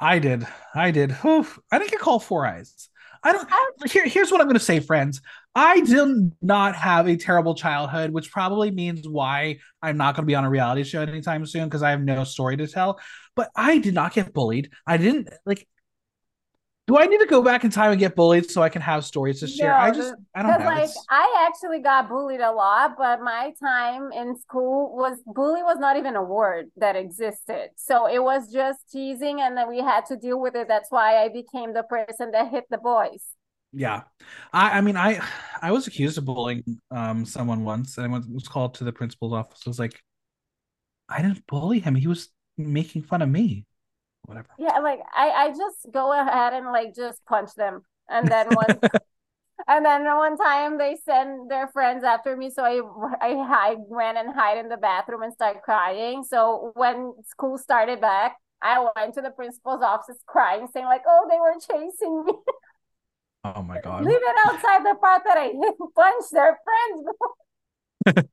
[0.00, 0.46] I did.
[0.74, 1.12] I did.
[1.12, 1.46] Whew.
[1.72, 2.88] I didn't get called four eyes.
[3.22, 3.48] I don't.
[3.50, 5.20] I- Here, here's what I'm going to say, friends.
[5.58, 10.26] I did not have a terrible childhood, which probably means why I'm not going to
[10.26, 13.00] be on a reality show anytime soon because I have no story to tell.
[13.34, 14.70] But I did not get bullied.
[14.86, 15.66] I didn't like.
[16.86, 19.04] Do I need to go back in time and get bullied so I can have
[19.04, 19.70] stories to share?
[19.70, 20.64] No, I just, I don't know.
[20.64, 25.64] like It's- I actually got bullied a lot, but my time in school was bully
[25.64, 27.70] was not even a word that existed.
[27.74, 30.68] So it was just teasing and then we had to deal with it.
[30.68, 33.24] That's why I became the person that hit the boys.
[33.72, 34.02] Yeah,
[34.52, 35.20] I, I mean, I,
[35.60, 39.32] I was accused of bullying um someone once, and I was called to the principal's
[39.32, 39.62] office.
[39.66, 40.02] I was like,
[41.08, 41.94] I didn't bully him.
[41.94, 43.66] He was making fun of me.
[44.26, 44.48] Whatever.
[44.58, 47.82] Yeah, like I, I just go ahead and like just punch them.
[48.08, 48.80] And then one
[49.66, 52.50] and then one time they send their friends after me.
[52.50, 52.80] So I
[53.20, 56.24] I hide went and hide in the bathroom and start crying.
[56.24, 61.26] So when school started back, I went to the principal's office crying, saying like, "Oh,
[61.30, 62.32] they were chasing me.
[63.44, 64.04] Oh my god.
[64.04, 66.58] Leave it outside the part that I hit punch their
[68.04, 68.28] friends."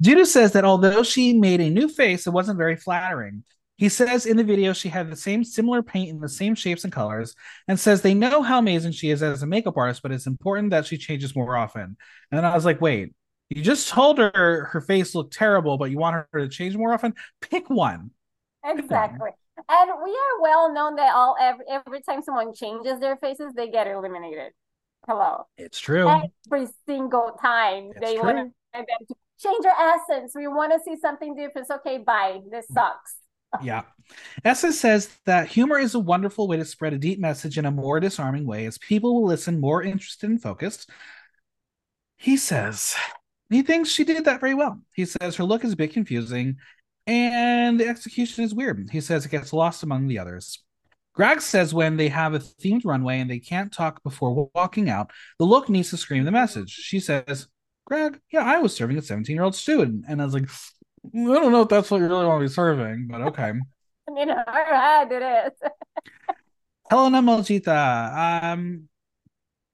[0.00, 3.44] Judo says that although she made a new face, it wasn't very flattering.
[3.76, 6.84] He says in the video she had the same similar paint in the same shapes
[6.84, 7.34] and colors,
[7.68, 10.70] and says they know how amazing she is as a makeup artist, but it's important
[10.70, 11.82] that she changes more often.
[11.82, 11.96] And
[12.38, 13.14] then I was like, wait,
[13.50, 16.92] you just told her her face looked terrible, but you want her to change more
[16.92, 17.14] often?
[17.40, 18.10] Pick one.
[18.64, 19.30] Exactly.
[19.56, 23.70] And we are well known that all every, every time someone changes their faces, they
[23.70, 24.52] get eliminated.
[25.06, 25.44] Hello.
[25.56, 26.08] It's true.
[26.08, 28.24] Every single time It's they true.
[28.24, 28.36] want
[28.72, 30.32] them to change your essence.
[30.34, 31.68] We want to see something different.
[31.68, 32.40] It's okay, bye.
[32.50, 32.74] This mm.
[32.74, 33.16] sucks.
[33.62, 33.82] Yeah.
[34.44, 37.70] Essa says that humor is a wonderful way to spread a deep message in a
[37.70, 40.90] more disarming way as people will listen more interested and focused.
[42.16, 42.96] He says
[43.50, 44.80] he thinks she did that very well.
[44.92, 46.56] He says her look is a bit confusing
[47.06, 48.88] and the execution is weird.
[48.90, 50.62] He says it gets lost among the others.
[51.14, 55.12] Grag says when they have a themed runway and they can't talk before walking out,
[55.38, 56.70] the look needs to scream the message.
[56.70, 57.46] She says,
[57.84, 60.04] Grag, yeah, I was serving a 17 year old student.
[60.08, 60.48] And I was like,
[61.06, 63.52] I don't know if that's what you really want to be serving, but okay.
[64.16, 64.44] In her
[64.74, 65.70] head, it is.
[66.90, 68.88] Hellena Malditta, um,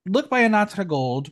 [0.07, 1.31] look by Anatra Gold.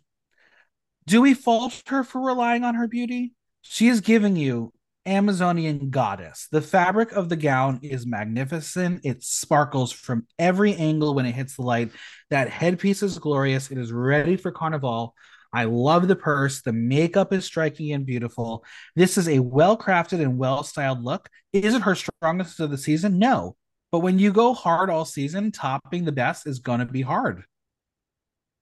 [1.06, 3.32] Do we fault her for relying on her beauty?
[3.62, 4.72] She is giving you
[5.08, 6.46] Amazonian goddess.
[6.52, 9.00] The fabric of the gown is magnificent.
[9.04, 11.90] It sparkles from every angle when it hits the light.
[12.30, 13.70] That headpiece is glorious.
[13.70, 15.14] It is ready for carnival.
[15.52, 16.62] I love the purse.
[16.62, 18.64] The makeup is striking and beautiful.
[18.94, 21.28] This is a well crafted and well styled look.
[21.52, 23.18] Is it her strongest of the season?
[23.18, 23.56] No.
[23.90, 27.44] But when you go hard all season, topping the best is going to be hard.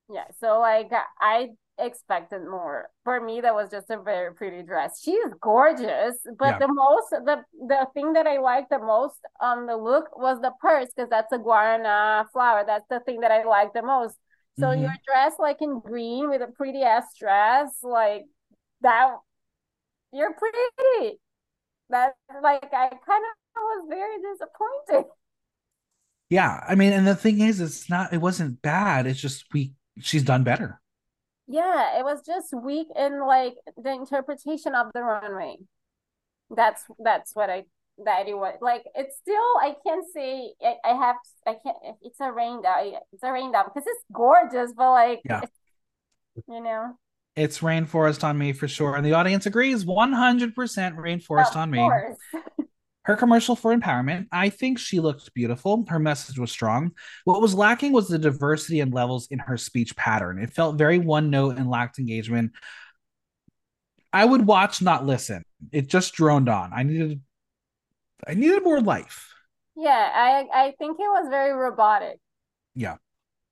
[0.09, 0.91] Yeah, so like
[1.21, 2.89] I expected more.
[3.05, 5.01] For me, that was just a very pretty dress.
[5.03, 6.59] She is gorgeous, but Yeah.
[6.59, 10.53] the most the the thing that I liked the most on the look was the
[10.61, 12.65] purse because that's a guarana flower.
[12.67, 14.17] That's the thing that I liked the most.
[14.59, 14.83] So mm-hmm.
[14.83, 18.25] you're dressed like in green with a pretty ass dress, like
[18.81, 19.17] that
[20.13, 21.19] you're pretty.
[21.91, 25.11] That like I kind of was very disappointed.
[26.29, 28.13] Yeah, I mean, and the thing is, it's not.
[28.13, 29.07] It wasn't bad.
[29.07, 29.75] It's just we.
[30.01, 30.81] She's done better.
[31.49, 35.57] Yeah, it was just weak in like the interpretation of the runway.
[36.51, 37.65] That's that's what I
[38.05, 38.85] that it was like.
[38.95, 41.17] It's still I can't say I, I have
[41.47, 41.77] I can't.
[42.03, 42.93] It's a rain down.
[43.13, 45.43] It's a rain down because it's gorgeous, but like yeah.
[46.49, 46.99] you know.
[47.37, 49.85] It's rainforest on me for sure, and the audience agrees.
[49.85, 52.17] One hundred percent rainforest of on course.
[52.33, 52.41] me.
[53.07, 55.85] Her commercial for empowerment, I think she looked beautiful.
[55.89, 56.91] Her message was strong.
[57.25, 60.41] What was lacking was the diversity and levels in her speech pattern.
[60.41, 62.51] It felt very one note and lacked engagement.
[64.13, 65.45] I would watch, not listen.
[65.71, 66.73] It just droned on.
[66.73, 67.21] I needed
[68.27, 69.33] I needed more life.
[69.77, 72.19] Yeah, I I think it was very robotic.
[72.75, 72.97] Yeah.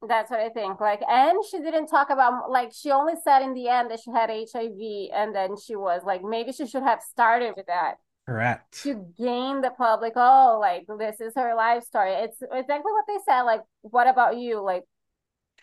[0.07, 0.81] That's what I think.
[0.81, 4.11] Like, and she didn't talk about like she only said in the end that she
[4.11, 7.99] had HIV, and then she was like, maybe she should have started with that.
[8.27, 8.83] Correct.
[8.83, 12.13] To gain the public, oh, like this is her life story.
[12.13, 13.43] It's exactly what they said.
[13.43, 14.63] Like, what about you?
[14.63, 14.85] Like,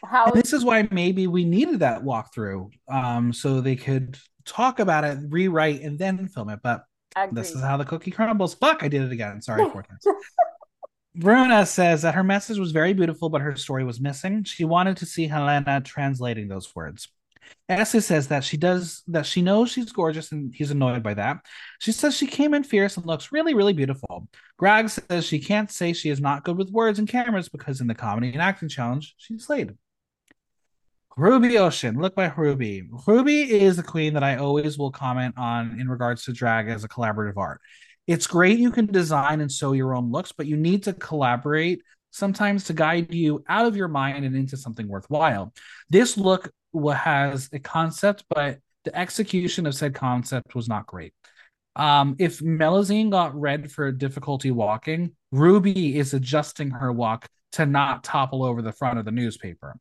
[0.03, 0.25] how?
[0.25, 5.03] And this is why maybe we needed that walkthrough, um, so they could talk about
[5.03, 6.59] it, rewrite, and then film it.
[6.61, 6.83] But
[7.15, 7.35] Agreed.
[7.35, 8.53] this is how the cookie crumbles.
[8.53, 9.41] Fuck, I did it again.
[9.41, 10.05] Sorry, four times.
[11.15, 14.43] Bruna says that her message was very beautiful, but her story was missing.
[14.43, 17.09] She wanted to see Hellena translating those words.
[17.69, 21.45] Essie says that she does that she knows she's gorgeous and he's annoyed by that.
[21.79, 24.27] She says she came in fierce and looks really, really beautiful.
[24.57, 27.87] Grag says she can't say she is not good with words and cameras because in
[27.87, 29.73] the comedy and acting challenge, she's slayed.
[31.17, 32.83] Ruby Ocean, look by Ruby.
[33.05, 36.83] Ruby is the queen that I always will comment on in regards to drag as
[36.83, 37.59] a collaborative art.
[38.07, 41.81] It's great you can design and sew your own looks, but you need to collaborate
[42.11, 45.53] sometimes to guide you out of your mind and into something worthwhile.
[45.89, 46.51] This look
[46.93, 51.13] has a concept, but the execution of said concept was not great.
[51.75, 58.03] Um, if Melusine got red for difficulty walking, Ruby is adjusting her walk to not
[58.03, 59.77] topple over the front of the newspaper.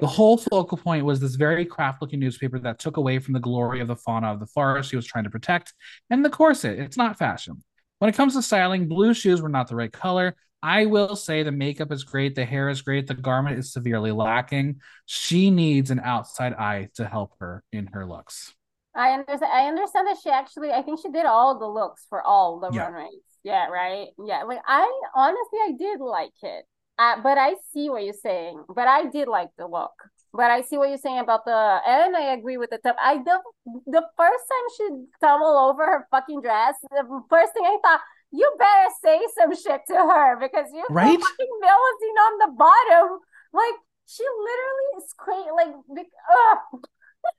[0.00, 3.40] The whole focal point was this very craft looking newspaper that took away from the
[3.40, 5.72] glory of the fauna of the forest he was trying to protect.
[6.10, 7.62] And the corset, it's not fashion.
[7.98, 10.36] When it comes to styling, blue shoes were not the right color.
[10.62, 14.12] I will say the makeup is great, the hair is great, the garment is severely
[14.12, 14.80] lacking.
[15.06, 18.54] She needs an outside eye to help her in her looks.
[18.94, 19.52] I understand.
[19.52, 20.72] I understand that she actually.
[20.72, 22.86] I think she did all the looks for all the yeah.
[22.86, 23.22] runways.
[23.42, 24.08] Yeah, right.
[24.22, 26.64] Yeah, like I honestly, I did like it.
[26.98, 28.62] Uh, but I see what you're saying.
[28.68, 29.92] But I did like the look.
[30.32, 32.96] But I see what you're saying about the, and I agree with the top.
[33.00, 33.40] I the
[33.86, 34.88] the first time she
[35.20, 38.00] tumbled over her fucking dress, the first thing I thought,
[38.32, 41.18] you better say some shit to her because you right?
[41.18, 43.18] fucking Melusine on the bottom.
[43.52, 43.74] Like
[44.06, 45.50] she literally is crazy.
[45.56, 46.84] Like, ugh.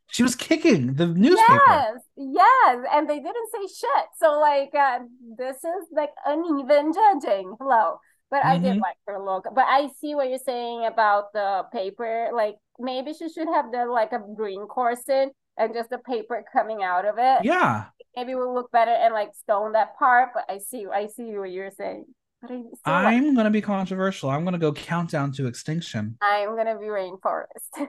[0.07, 1.61] She was kicking the newspaper.
[1.67, 4.05] Yes, yes, and they didn't say shit.
[4.19, 4.99] So like, uh,
[5.37, 7.55] this is like uneven judging.
[7.59, 7.97] Hello,
[8.29, 8.47] but mm-hmm.
[8.47, 8.81] I did mm-hmm.
[8.81, 9.45] like her look.
[9.55, 12.29] But I see what you're saying about the paper.
[12.33, 16.83] Like maybe she should have done like a green corset and just the paper coming
[16.83, 17.43] out of it.
[17.43, 17.85] Yeah,
[18.15, 20.29] maybe we'll look better and like stone that part.
[20.33, 22.05] But I see, I see what you're saying.
[22.41, 22.51] But
[22.85, 24.29] I am gonna be controversial.
[24.29, 26.17] I'm gonna go countdown to extinction.
[26.21, 27.45] I'm gonna be rainforest.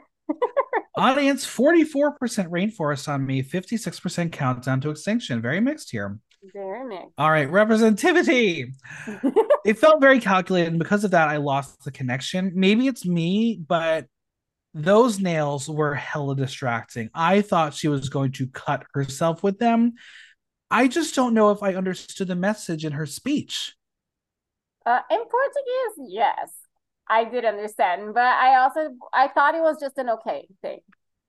[0.97, 5.41] Audience 44% rainforest on me, 56% countdown to extinction.
[5.41, 6.19] Very mixed here.
[6.53, 7.15] Very mixed.
[7.17, 8.73] All right, representativity.
[9.65, 12.53] it felt very calculated, and because of that, I lost the connection.
[12.55, 14.07] Maybe it's me, but
[14.75, 17.11] those nails were hella distracting.
[17.15, 19.95] I thought she was going to cut herself with them.
[20.71, 23.75] I just don't know if I understood the message in her speech.
[24.87, 26.51] Uh, in Portuguese, yes,
[27.09, 30.81] I did understand, but I also I thought it was just an okay thing.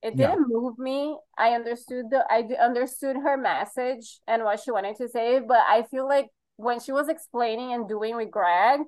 [0.01, 0.57] It didn't yeah.
[0.57, 1.17] move me.
[1.37, 5.83] I understood the I understood her message and what she wanted to say, but I
[5.83, 8.81] feel like when she was explaining and doing with Greg,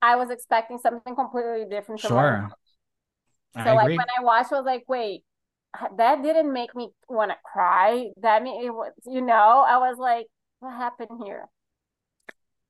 [0.00, 2.00] I was expecting something completely different.
[2.00, 2.50] Sure.
[3.54, 3.96] So I like agree.
[3.96, 5.22] when I watched, I was like, wait,
[5.96, 8.08] that didn't make me want to cry.
[8.22, 10.26] That mean it was, you know, I was like,
[10.60, 11.46] what happened here?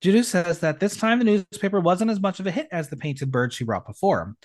[0.00, 2.96] Judy says that this time the newspaper wasn't as much of a hit as the
[2.96, 4.36] painted bird she brought before.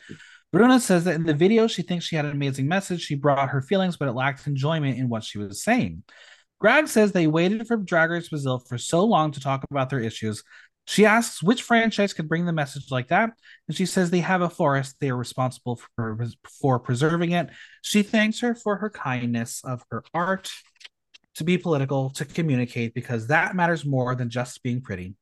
[0.52, 3.02] Bruna says that in the video, she thinks she had an amazing message.
[3.02, 6.04] She brought her feelings, but it lacked enjoyment in what she was saying.
[6.60, 10.00] Grag says they waited for Drag Race Brazil for so long to talk about their
[10.00, 10.44] issues
[10.86, 13.32] she asks which franchise could bring the message like that,
[13.68, 14.98] and she says they have a forest.
[15.00, 16.18] They are responsible for
[16.62, 17.50] for preserving it.
[17.82, 20.52] She thanks her for her kindness of her art
[21.36, 25.16] to be political, to communicate, because that matters more than just being pretty.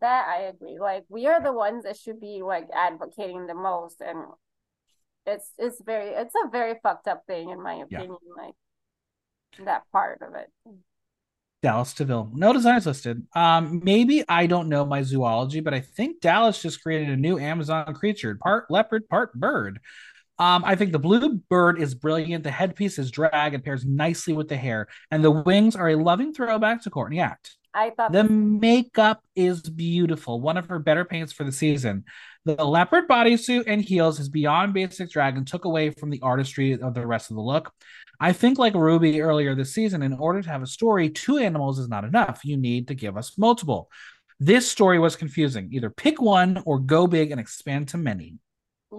[0.00, 0.78] That I agree.
[0.80, 4.24] Like we are the ones that should be like advocating the most, and
[5.26, 8.16] it's it's very it's a very fucked up thing in my opinion.
[8.36, 8.44] Yeah.
[8.44, 8.54] Like
[9.64, 10.50] that part of it.
[11.64, 12.30] Dallas de Vil.
[12.34, 13.26] No designers listed.
[13.34, 17.38] Um, maybe I don't know my zoology, but I think Dallas just created a new
[17.38, 19.80] Amazon creature, part leopard, part bird.
[20.38, 22.44] Um, I think the blue bird is brilliant.
[22.44, 25.96] The headpiece is drag and pairs nicely with the hair, and the wings are a
[25.96, 27.56] loving throwback to Courtney Act.
[27.72, 30.42] I thought the makeup is beautiful.
[30.42, 32.04] One of her better paints for the season.
[32.44, 36.72] The leopard bodysuit and heels is beyond basic drag and took away from the artistry
[36.72, 37.72] of the rest of the look.
[38.20, 41.78] I think, like Ruby earlier this season, in order to have a story, two animals
[41.78, 42.44] is not enough.
[42.44, 43.90] You need to give us multiple.
[44.40, 45.70] This story was confusing.
[45.72, 48.38] Either pick one or go big and expand to many.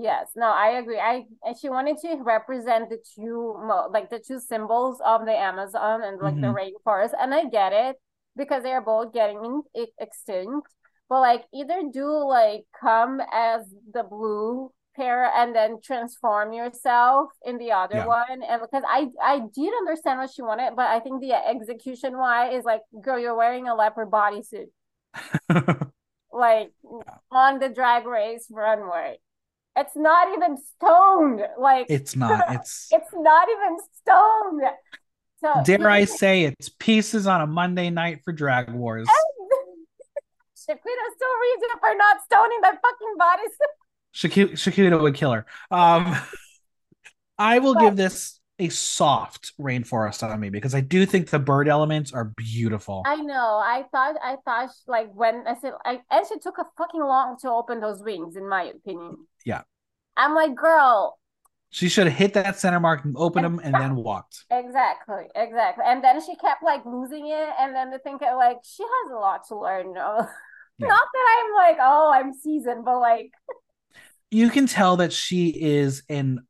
[0.02, 1.00] Yes, no, I agree.
[1.00, 1.26] I
[1.60, 3.56] she wanted to represent the two
[3.92, 6.42] like the two symbols of the Amazon and like mm-hmm.
[6.42, 6.48] the
[6.88, 7.96] rainforest, and I get it
[8.36, 9.62] because they are both getting
[10.00, 10.68] extinct.
[11.08, 13.62] But like either do like come as
[13.94, 18.06] the blue pair and then transform yourself in the other yeah.
[18.06, 18.42] one.
[18.48, 22.52] And because i i did understand what she wanted but i think the execution why
[22.52, 24.68] is like girl you're wearing a leopard bodysuit.
[26.36, 26.74] Like
[27.32, 29.20] on the drag race runway.
[29.78, 31.42] It's not even stoned.
[31.58, 32.44] Like it's not.
[32.52, 34.62] It's it's not even stoned.
[35.40, 39.08] So dare i say it's pieces on a monday night for drag wars.
[40.58, 43.74] Shaquita still reads it for not stoning that fucking bodysuit
[44.16, 45.46] Shakira would kill her.
[45.70, 46.16] Um,
[47.38, 51.40] I will but, give this a soft rainforest on me because I do think the
[51.40, 53.04] bird elements are beautiful.
[53.06, 53.62] I know.
[53.64, 54.16] I thought.
[54.24, 57.82] I thought like when I said, I and she took a fucking long to open
[57.82, 59.28] those wings, in my opinion.
[59.46, 59.62] Yeah.
[60.16, 61.20] I'm like, girl.
[61.72, 64.46] She should have hit that center mark and opened them and then walked.
[64.50, 65.84] Exactly, exactly.
[65.86, 69.20] And then she kept like losing it, and then to think like she has a
[69.20, 69.92] lot to learn.
[69.92, 70.26] No,
[70.78, 70.88] yeah.
[70.88, 73.32] not that I'm like, oh, I'm seasoned, but like
[74.36, 76.46] you can tell that she is an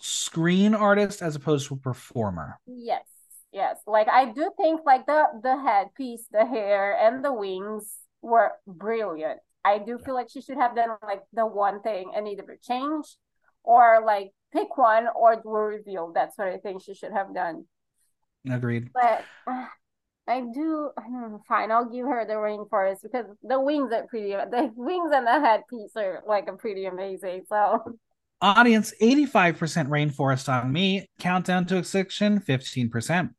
[0.00, 2.58] screen artist as opposed to a performer.
[2.66, 3.04] Yes.
[3.52, 3.76] Yes.
[3.86, 9.38] Like I do think like the the headpiece, the hair and the wings were brilliant.
[9.64, 13.06] I do feel like she should have done like the one thing and either change
[13.62, 16.12] or like pick one or do a reveal.
[16.12, 17.66] That's what I think she should have done.
[18.50, 18.90] Agreed.
[18.92, 19.66] But uh,
[20.26, 20.90] I do.
[20.98, 24.30] Hmm, fine, I'll give her the rainforest because the wings are pretty.
[24.30, 27.42] The wings and the headpiece are like a pretty amazing.
[27.48, 27.98] So,
[28.40, 31.10] audience eighty five percent rainforest on me.
[31.18, 33.32] Countdown to extinction fifteen percent.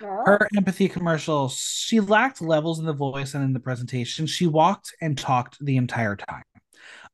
[0.00, 1.48] Her empathy commercial.
[1.48, 4.26] She lacked levels in the voice and in the presentation.
[4.26, 6.42] She walked and talked the entire time.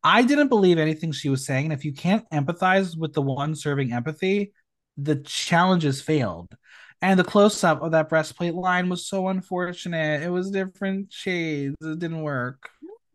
[0.02, 1.66] I didn't believe anything she was saying.
[1.66, 4.54] And if you can't empathize with the one serving empathy,
[4.96, 6.48] the challenges failed.
[7.00, 10.22] And the close up of that breastplate line was so unfortunate.
[10.22, 11.76] It was different shades.
[11.80, 12.70] It didn't work.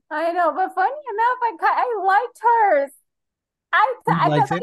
[0.10, 2.92] I know, but funny enough, I I liked hers.
[3.74, 4.60] I I, I,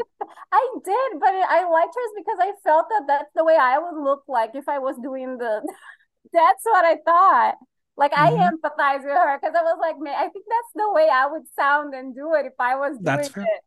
[0.53, 4.01] I did, but I liked hers because I felt that that's the way I would
[4.01, 5.61] look like if I was doing the.
[6.33, 7.55] that's what I thought.
[7.97, 8.39] Like mm-hmm.
[8.39, 11.27] I empathize with her because I was like, man, I think that's the way I
[11.27, 13.43] would sound and do it if I was doing that's fair.
[13.43, 13.61] it.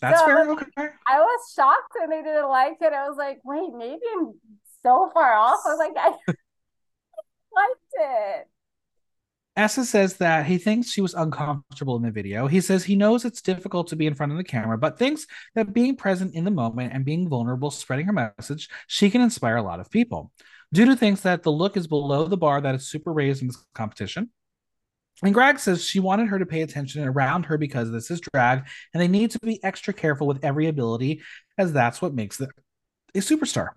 [0.00, 0.50] That's so fair.
[0.50, 0.88] Okay.
[1.08, 2.92] I was shocked when they didn't like it.
[2.92, 4.34] I was like, wait, maybe I'm
[4.82, 5.60] so far off.
[5.64, 6.08] I was like, I
[7.54, 8.48] liked it.
[9.54, 12.46] Essa says that he thinks she was uncomfortable in the video.
[12.46, 15.26] He says he knows it's difficult to be in front of the camera, but thinks
[15.54, 19.56] that being present in the moment and being vulnerable, spreading her message, she can inspire
[19.56, 20.32] a lot of people.
[20.74, 23.62] Duda thinks that the look is below the bar that is super raised in this
[23.74, 24.30] competition.
[25.22, 28.66] And Grag says she wanted her to pay attention around her because this is drag,
[28.94, 31.20] and they need to be extra careful with every ability,
[31.58, 32.48] as that's what makes them
[33.14, 33.68] a superstar.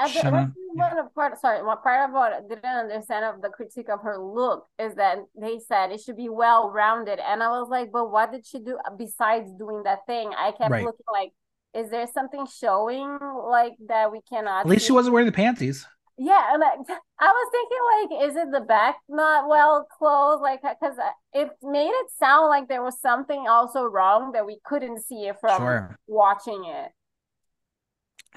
[0.00, 3.88] Yeah, one of part sorry, what part of what I didn't understand of the critique
[3.88, 7.68] of her look is that they said it should be well rounded, and I was
[7.68, 10.32] like, but what did she do besides doing that thing?
[10.36, 10.84] I kept right.
[10.84, 11.32] looking like,
[11.74, 13.18] is there something showing
[13.48, 14.60] like that we cannot?
[14.60, 15.86] At least she wasn't wearing the panties.
[16.16, 16.78] Yeah, like
[17.18, 20.42] I was thinking, like, is it the back not well closed?
[20.42, 24.58] Like, because uh, it made it sound like there was something also wrong that we
[24.64, 25.96] couldn't see it from sure.
[26.06, 26.92] watching it.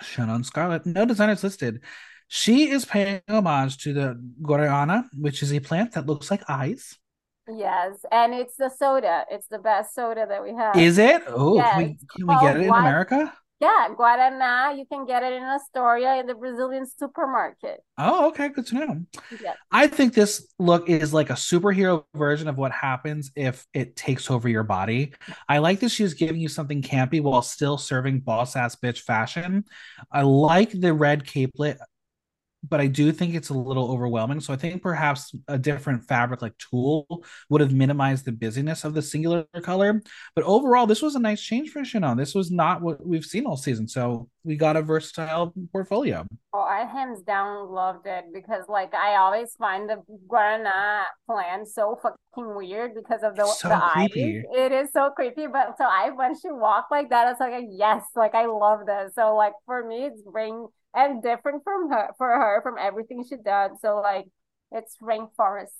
[0.02, 0.86] Shannon Skarllet.
[0.86, 1.82] No designers listed.
[2.28, 6.98] She is paying homage to the guarana, which is a plant that looks like eyes.
[7.50, 9.26] Yes, and it's the soda.
[9.32, 10.76] It's the best soda that we have.
[10.76, 11.24] Is it?
[11.28, 11.74] Oh, yes.
[11.74, 13.34] can we, can we get it in America?
[13.60, 14.78] Yeah, Guaraná.
[14.78, 17.84] You can get it in Astoria in the Brazilian supermarket.
[17.98, 18.50] Oh, okay.
[18.50, 19.06] Good to know.
[19.42, 19.54] Yeah.
[19.72, 24.30] I think this look is like a superhero version of what happens if it takes
[24.30, 25.14] over your body.
[25.50, 29.66] I like that she's giving you something campy while still serving boss ass bitch fashion.
[30.12, 31.80] I like the red capelet
[32.70, 34.40] but I do think it's a little overwhelming.
[34.40, 38.94] So I think perhaps a different fabric like tulle would have minimized the busyness of
[38.94, 40.02] the singular color.
[40.36, 42.16] But overall, this was a nice change for Chanel.
[42.16, 43.88] This was not what we've seen all season.
[43.88, 46.26] So we got a versatile portfolio.
[46.54, 52.00] Oh, I hands down loved it because like I always find the guarana plant so
[52.02, 54.40] fucking weird because of the, so the creepy.
[54.40, 54.44] eyes.
[54.56, 55.48] It is so creepy.
[55.48, 58.86] But so I when she walked like that, it's like a yes, like I love
[58.86, 59.14] this.
[59.16, 63.36] So like for me, it's bring and different from her for her from everything she
[63.38, 63.72] does.
[63.82, 64.26] So like
[64.72, 65.72] it's rainforest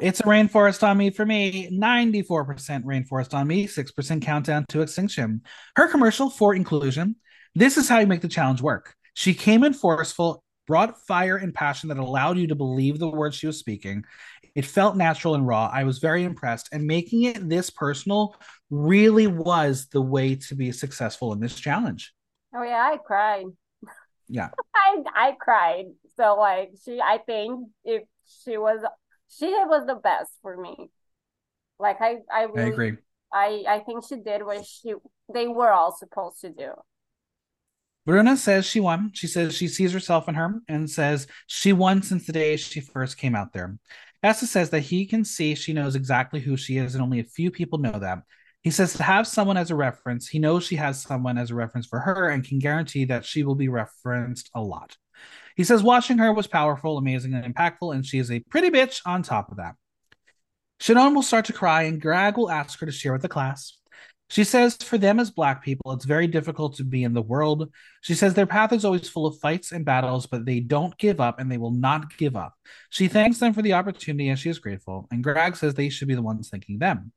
[0.00, 1.68] it's a rainforest on me for me.
[1.70, 5.42] 94% rainforest on me, 6% countdown to extinction.
[5.76, 7.16] Her commercial for inclusion.
[7.54, 8.94] This is how you make the challenge work.
[9.14, 13.36] She came in forceful, brought fire and passion that allowed you to believe the words
[13.36, 14.04] she was speaking.
[14.54, 15.70] It felt natural and raw.
[15.72, 16.68] I was very impressed.
[16.72, 18.36] And making it this personal
[18.70, 22.12] really was the way to be successful in this challenge.
[22.54, 23.46] Oh, yeah, I cried.
[24.28, 24.48] Yeah.
[24.74, 25.86] I, I cried.
[26.16, 28.02] So, like, she, I think if
[28.44, 28.80] she was
[29.28, 30.90] she was the best for me.
[31.78, 32.92] Like I, I, really, I agree.
[33.32, 34.94] I, I think she did what she
[35.32, 36.72] they were all supposed to do.
[38.04, 39.10] Bruna says she won.
[39.14, 42.80] She says she sees herself in her and says she won since the day she
[42.80, 43.78] first came out there.
[44.22, 47.24] Essa says that he can see she knows exactly who she is, and only a
[47.24, 48.18] few people know that.
[48.62, 51.54] He says to have someone as a reference, he knows she has someone as a
[51.54, 54.96] reference for her and can guarantee that she will be referenced a lot.
[55.56, 59.00] He says watching her was powerful, amazing, and impactful, and she is a pretty bitch
[59.04, 59.74] on top of that.
[60.80, 63.78] Shannon will start to cry, and Grag will ask her to share with the class.
[64.32, 67.70] She says for them as Black people, it's very difficult to be in the world.
[68.00, 71.20] She says their path is always full of fights and battles, but they don't give
[71.20, 72.54] up and they will not give up.
[72.88, 75.06] She thanks them for the opportunity and she is grateful.
[75.10, 77.12] And Grag says they should be the ones thanking them.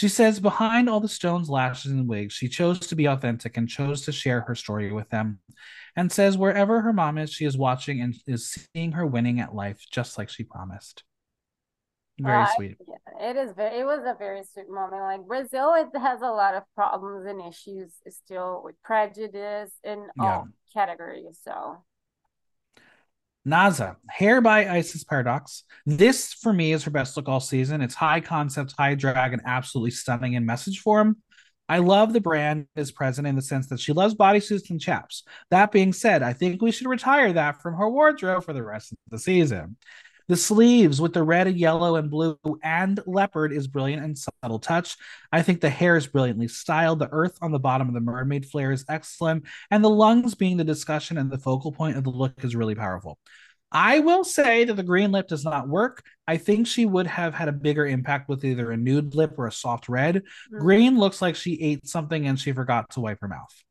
[0.00, 3.68] She says behind all the stones, lashes, and wigs, she chose to be authentic and
[3.68, 5.40] chose to share her story with them
[5.94, 9.54] and says wherever her mom is, she is watching and is seeing her winning at
[9.54, 11.04] life just like she promised.
[12.18, 12.76] Very uh, sweet.
[12.88, 15.02] Yeah, it is very it was a very sweet moment.
[15.02, 20.24] Like Brazil, it has a lot of problems and issues still with prejudice in yeah.
[20.24, 21.38] all categories.
[21.44, 21.84] So
[23.46, 25.64] Naza, hair by Isis Paradox.
[25.86, 27.80] This for me is her best look all season.
[27.80, 31.16] It's high concept, high drag, and absolutely stunning in message form.
[31.68, 35.22] I love the brand is present in the sense that she loves bodysuits and chaps.
[35.50, 38.92] That being said, I think we should retire that from her wardrobe for the rest
[38.92, 39.76] of the season.
[40.30, 44.60] The sleeves with the red and yellow and blue and leopard is brilliant and subtle
[44.60, 44.96] touch.
[45.32, 47.00] I think the hair is brilliantly styled.
[47.00, 49.46] The earth on the bottom of the mermaid flare is excellent.
[49.72, 52.76] And the lungs being the discussion and the focal point of the look is really
[52.76, 53.18] powerful.
[53.72, 56.04] I will say that the green lip does not work.
[56.28, 59.48] I think she would have had a bigger impact with either a nude lip or
[59.48, 60.14] a soft red.
[60.14, 60.58] Mm-hmm.
[60.60, 63.64] Green looks like she ate something and she forgot to wipe her mouth.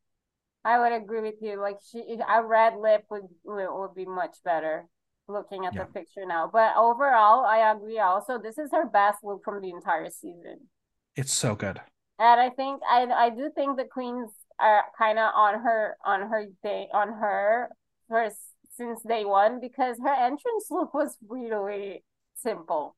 [0.66, 1.58] I would agree with you.
[1.62, 4.90] Like she, a red lip would would be much better.
[5.30, 5.84] Looking at yeah.
[5.84, 8.00] the picture now, but overall, I agree.
[8.00, 10.68] Also, this is her best look from the entire season.
[11.16, 11.80] It's so good.
[12.18, 16.22] And I think I I do think the queens are kind of on her on
[16.22, 17.70] her day on her
[18.10, 18.38] first
[18.76, 22.04] since day one because her entrance look was really
[22.36, 22.96] simple.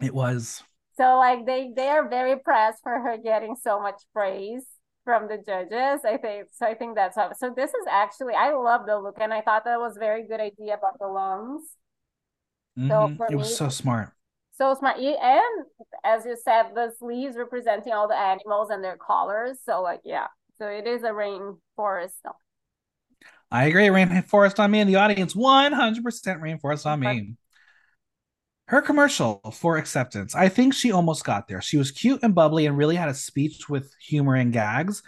[0.00, 0.64] It was.
[0.96, 4.66] So like they they are very pressed for her getting so much praise
[5.04, 6.04] from the judges.
[6.04, 6.66] I think so.
[6.66, 7.32] I think that's how.
[7.32, 10.40] So this is actually I love the look, and I thought that was very good
[10.40, 11.62] idea about the lungs.
[12.78, 12.88] Mm-hmm.
[12.88, 14.10] So for it was me, so smart.
[14.52, 15.66] So smart, and
[16.04, 19.58] as you said, the sleeves representing all the animals and their colors.
[19.64, 20.26] So like yeah,
[20.58, 22.10] so it is a rainforest.
[23.50, 23.88] I agree.
[23.88, 25.34] Rainforest on me in the audience.
[25.34, 25.72] 100%
[26.40, 27.34] rainforest on me.
[28.70, 30.36] Her commercial for acceptance.
[30.36, 31.60] I think she almost got there.
[31.60, 35.02] She was cute and bubbly and really had a speech with humor and gags.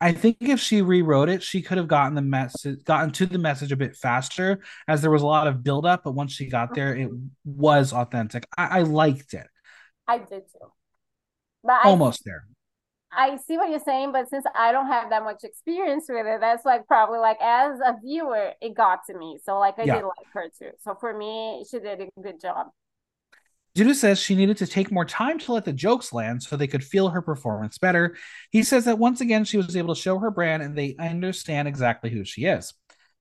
[0.00, 3.38] I think if she rewrote it, she could have gotten the message, gotten to the
[3.38, 4.58] message a bit faster,
[4.88, 6.02] as there was a lot of buildup.
[6.02, 7.08] But once she got there, it
[7.44, 8.48] was authentic.
[8.58, 9.46] I, I liked it.
[10.08, 10.72] I did too.
[11.62, 12.44] But almost I, there.
[13.12, 16.40] I see what you're saying, but since I don't have that much experience with it,
[16.40, 19.38] that's like probably like as a viewer, it got to me.
[19.44, 19.94] So like I yeah.
[19.98, 20.72] did like her too.
[20.80, 22.70] So for me, she did a good job.
[23.76, 26.68] Judah says she needed to take more time to let the jokes land so they
[26.68, 28.16] could feel her performance better.
[28.50, 31.66] He says that once again she was able to show her brand and they understand
[31.66, 32.72] exactly who she is.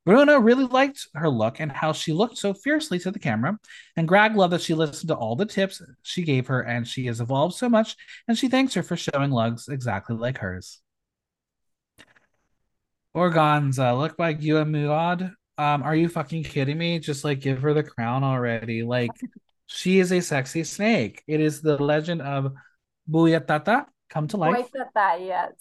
[0.05, 3.57] Bruna really liked her look and how she looked so fiercely to the camera.
[3.95, 7.05] And Grag loved that she listened to all the tips she gave her and she
[7.05, 7.95] has evolved so much.
[8.27, 10.81] And she thanks her for showing lugs exactly like hers.
[13.15, 15.33] Organzza, look you and Muad.
[15.57, 16.99] Um, are you fucking kidding me?
[16.99, 18.83] Just like give her the crown already.
[18.83, 19.11] Like
[19.73, 21.23] she is a sexy snake.
[21.27, 22.53] It is the legend of
[23.09, 24.69] Boitatá come to life.
[24.71, 25.53] Boitatá, yes.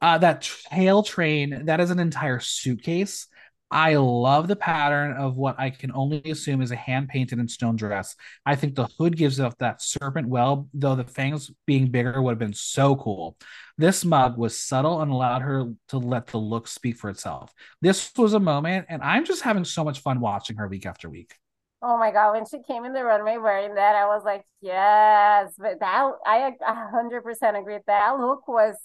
[0.00, 3.26] Uh, that tail train, that is an entire suitcase
[3.72, 7.48] I love the pattern of what I can only assume is a hand painted and
[7.48, 8.16] stone dress.
[8.44, 12.32] I think the hood gives off that serpent well, though the fangs being bigger would
[12.32, 13.36] have been so cool.
[13.78, 17.54] This mug was subtle and allowed her to let the look speak for itself.
[17.80, 21.08] This was a moment, and I'm just having so much fun watching her week after
[21.08, 21.36] week.
[21.82, 25.52] Oh my god, when she came in the runway wearing that, I was like, yes.
[25.58, 27.78] But that I hundred percent agree.
[27.86, 28.76] That look was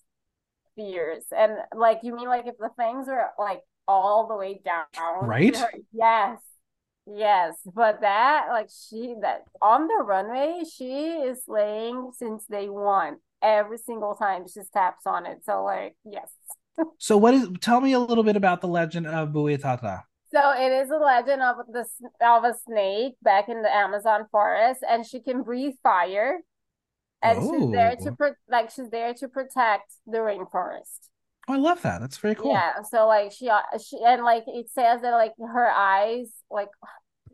[0.75, 1.25] fierce.
[1.35, 4.85] And like you mean like if the fangs were like all the way down.
[5.27, 5.57] Right?
[5.93, 6.39] Yes.
[7.05, 7.55] Yes.
[7.65, 13.17] But that like she that on the runway, she is laying since day one.
[13.41, 15.39] Every single time she taps on it.
[15.45, 16.29] So like, yes.
[16.97, 20.03] so what is tell me a little bit about the legend of Boitatá.
[20.35, 21.85] So it is a legend of the
[22.19, 26.39] of a snake back in the Amazon forest, and she can breathe fire,
[27.21, 27.59] and oh.
[27.59, 28.15] she's there to oh.
[28.15, 31.07] pro- like she's there to protect the rainforest.
[31.47, 32.01] Oh, I love that.
[32.01, 32.51] That's very cool.
[32.51, 32.81] Yeah.
[32.81, 36.69] So like she uh, she and like it says that like her eyes like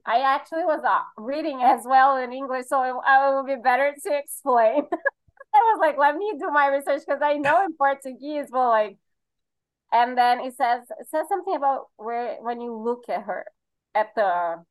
[0.06, 3.96] I actually was uh, reading as well in English, so it, it would be better
[4.04, 4.84] to explain.
[5.54, 8.98] I was like, let me do my research because I know in Portuguese, but like,
[9.92, 13.46] and then it says it says something about where when you look at her
[13.94, 14.64] at the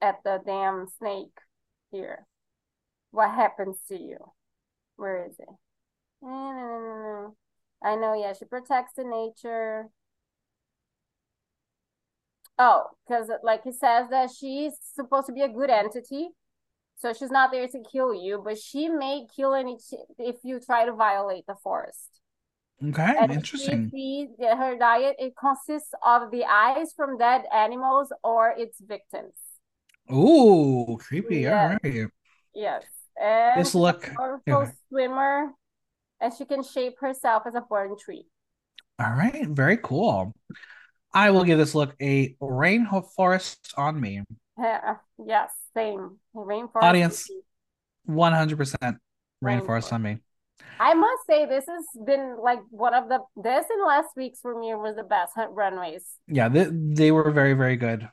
[0.00, 1.38] at the damn snake
[1.90, 2.26] here,
[3.10, 4.18] what happens to you?
[4.96, 5.48] Where is it?
[7.82, 9.88] I know, yeah, she protects the nature.
[12.58, 16.30] Oh, because like he says that she's supposed to be a good entity.
[16.96, 19.78] So she's not there to kill you, but she may kill any
[20.18, 22.17] if you try to violate the forest.
[22.86, 23.90] Okay, and interesting.
[23.92, 29.34] She, her diet it consists of the eyes from dead animals or its victims.
[30.12, 31.40] Ooh, creepy!
[31.40, 31.78] Yes.
[31.84, 32.06] All right.
[32.54, 32.84] Yes,
[33.20, 34.08] and this look.
[34.46, 34.70] yeah.
[34.88, 35.50] swimmer
[36.20, 38.26] and she can shape herself as a born tree.
[38.98, 40.34] All right, very cool.
[41.14, 44.22] I will give this look a rainforest on me.
[44.58, 46.18] Yeah, yes, same.
[46.34, 46.82] Rainforest.
[46.82, 47.30] Audience,
[48.08, 48.98] 100%
[49.42, 50.18] rainforest on me.
[50.80, 54.78] I must say, this has been like one of the, this and last week's premiere
[54.78, 56.04] was the best runways.
[56.28, 58.08] Yeah, they, they were very, very good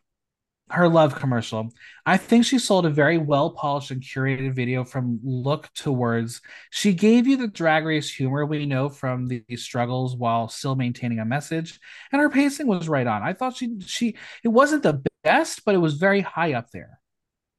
[0.71, 1.69] her love commercial.
[2.05, 6.41] I think she sold a very well polished and curated video from look to words.
[6.71, 11.19] She gave you the drag race humor we know from the struggles while still maintaining
[11.19, 11.79] a message,
[12.11, 13.21] and her pacing was right on.
[13.21, 16.99] I thought she she it wasn't the best, but it was very high up there.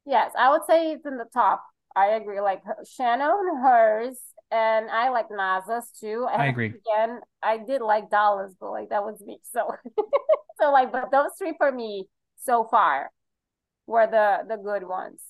[0.05, 1.65] Yes, I would say it's in the top.
[1.95, 2.41] I agree.
[2.41, 4.19] Like Shannon, hers,
[4.51, 6.27] and I like Naza's too.
[6.33, 6.67] And I agree.
[6.67, 9.39] Again, I did like Dallas, but like that was me.
[9.53, 9.75] So,
[10.61, 12.07] so like, but those three for me
[12.45, 13.11] so far
[13.87, 15.21] were the the good ones.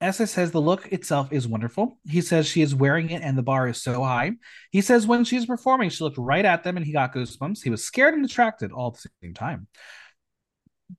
[0.00, 1.98] Essa says the look itself is wonderful.
[2.08, 4.32] He says she is wearing it and the bar is so high.
[4.70, 7.64] He says when she's performing, she looked right at them and he got goosebumps.
[7.64, 9.66] He was scared and attracted all at the same time.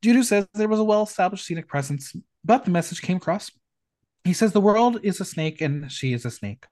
[0.01, 2.13] Dudu says there was a well established scenic presence,
[2.43, 3.51] but the message came across.
[4.25, 6.65] He says the world is a snake and she is a snake.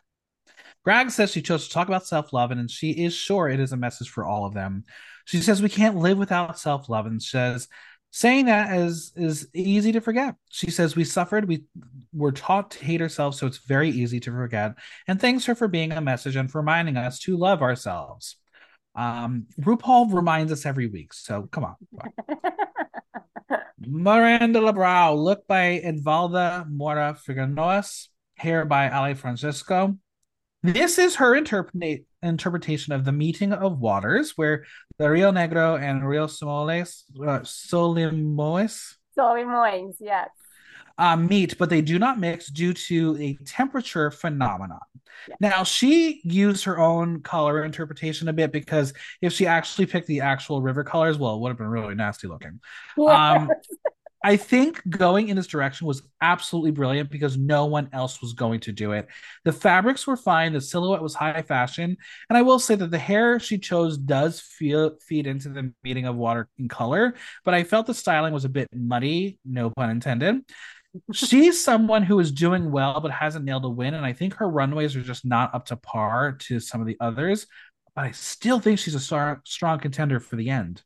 [0.88, 3.73] Grag says she chose to talk about self love and she is sure it is
[3.73, 4.85] a message for all of them.
[5.26, 7.68] She says we can't live without self love and says
[8.11, 10.35] saying that is is easy to forget.
[10.49, 11.65] She says we suffered we
[12.14, 14.76] were taught to hate ourselves so it's very easy to forget
[15.09, 18.38] and thanks her for being a message and for reminding us to love ourselves.
[18.95, 21.76] Um rupaul reminds us every week so come on,
[23.81, 28.07] miranda Lebrão look by edvalda mora figueroas
[28.38, 29.97] hair by ali francisco
[30.63, 34.65] this is her interpret- interpretation of the meeting of waters, where
[34.97, 40.29] the Rio Negro and Rio Somoles, uh, Solimoes, Solimoes, yes,
[40.97, 44.79] uh, meet, but they do not mix due to a temperature phenomenon.
[45.39, 50.21] Now, she used her own color interpretation a bit because if she actually picked the
[50.21, 52.59] actual river colors, well, it would have been really nasty looking.
[52.97, 53.41] Yes.
[53.41, 53.49] Um,
[54.23, 58.60] I think going in this direction was absolutely brilliant because no one else was going
[58.61, 59.07] to do it.
[59.45, 61.95] The fabrics were fine, the silhouette was high fashion,
[62.30, 66.06] and I will say that the hair she chose does feel feed into the meeting
[66.06, 67.14] of water and color,
[67.45, 70.41] but I felt the styling was a bit muddy, no pun intended.
[71.14, 74.49] She's someone who is doing well but hasn't nailed a win, and I think her
[74.49, 77.45] runways are just not up to par to some of the others.
[77.95, 80.81] But I still think she's a star- strong contender for the end.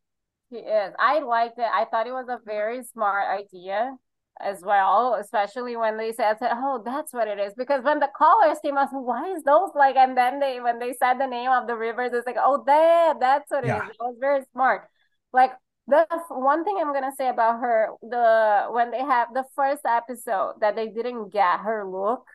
[0.51, 0.93] He is.
[0.99, 1.65] I liked it.
[1.73, 3.95] I thought it was a very smart idea
[4.39, 8.59] as well, especially when they said, "Oh, that's what it is." Because when the callers
[8.59, 9.95] came out, why is those like?
[9.95, 13.19] And then they, when they said the name of the rivers, it's like, "Oh, that
[13.21, 13.83] that's what it yeah.
[13.85, 14.89] is." It was very smart.
[15.31, 15.53] Like
[15.87, 20.55] the one thing I'm gonna say about her, the when they have the first episode
[20.59, 22.25] that they didn't get her look,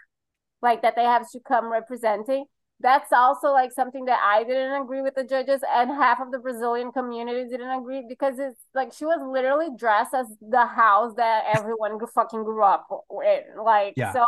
[0.63, 2.47] like that they have to come representing.
[2.81, 6.39] That's also like something that I didn't agree with the judges and half of the
[6.39, 11.45] Brazilian community didn't agree because it's like she was literally dressed as the house that
[11.57, 12.87] everyone fucking grew up
[13.25, 13.63] in.
[13.63, 14.13] Like yeah.
[14.13, 14.27] so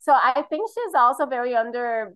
[0.00, 2.14] so I think she's also very under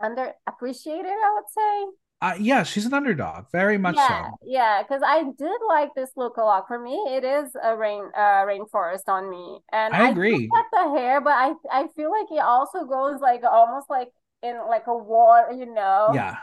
[0.00, 1.94] under appreciated, I would say.
[2.20, 4.36] Uh, yeah, she's an underdog, very much yeah, so.
[4.44, 6.66] Yeah, because I did like this look a lot.
[6.66, 10.50] For me, it is a rain uh rainforest on me, and I agree.
[10.52, 14.08] I the hair, but I I feel like it also goes like almost like
[14.42, 16.10] in like a war, you know?
[16.14, 16.36] Yeah.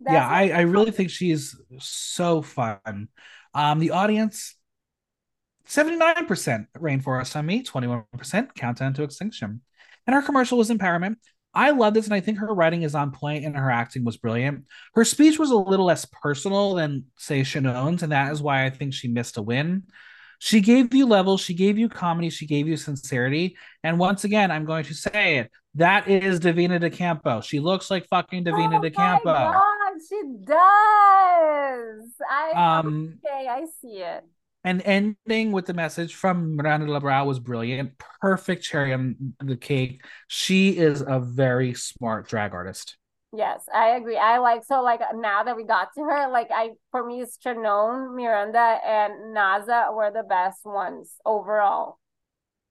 [0.00, 3.08] That's yeah, I, I really think she's so fun.
[3.54, 4.54] Um, the audience,
[5.68, 9.62] 79% Rainforest on Me, 21% Countdown to Extinction.
[10.06, 11.16] And her commercial was empowerment.
[11.54, 14.18] I love this, and I think her writing is on point and her acting was
[14.18, 14.66] brilliant.
[14.94, 18.70] Her speech was a little less personal than, say, Shannon's, and that is why I
[18.70, 19.84] think she missed a win.
[20.38, 23.56] She gave you levels, she gave you comedy, she gave you sincerity.
[23.82, 25.50] And once again, I'm going to say it.
[25.76, 27.42] That is Divina De Campo.
[27.42, 29.24] She looks like fucking Divina oh De Campo.
[29.24, 32.12] God, she does.
[32.30, 34.24] I um, okay, I see it.
[34.64, 37.92] And ending with the message from Miranda Lebrão was brilliant.
[38.22, 40.02] Perfect cherry on the cake.
[40.28, 42.96] She is a very smart drag artist.
[43.34, 44.16] Yes, I agree.
[44.16, 47.38] I like so like now that we got to her, like I for me it's
[47.38, 51.98] Shannon, Miranda, and Naza were the best ones overall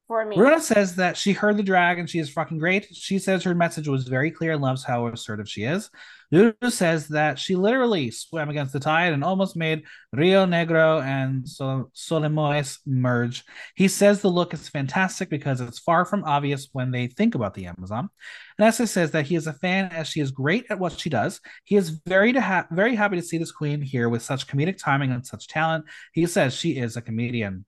[0.08, 0.38] for me.
[0.38, 2.88] Runa says that she heard the drag and she is fucking great.
[2.94, 5.90] She says her message was very clear and loves how assertive she is.
[6.32, 11.48] Lulu says that she literally swam against the tide and almost made Rio Negro and
[11.48, 13.44] Sol- Solimões merge.
[13.76, 17.54] He says the look is fantastic because it's far from obvious when they think about
[17.54, 18.10] the Amazon.
[18.58, 21.40] Nessa says that he is a fan as she is great at what she does.
[21.64, 25.12] He is very ha- very happy to see this queen here with such comedic timing
[25.12, 25.86] and such talent.
[26.14, 27.66] He says she is a comedian.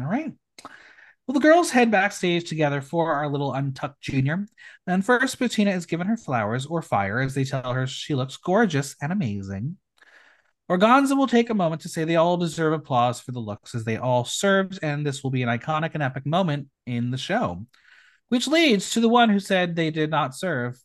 [0.00, 0.32] All right.
[1.32, 4.46] Well, the girls head backstage together for our little untucked junior.
[4.86, 8.36] And first, Betina is given her flowers or fire as they tell her she looks
[8.36, 9.78] gorgeous and amazing.
[10.70, 13.84] Organzza will take a moment to say they all deserve applause for the looks as
[13.84, 17.64] they all served, and this will be an iconic and epic moment in the show.
[18.28, 20.78] Which leads to the one who said they did not serve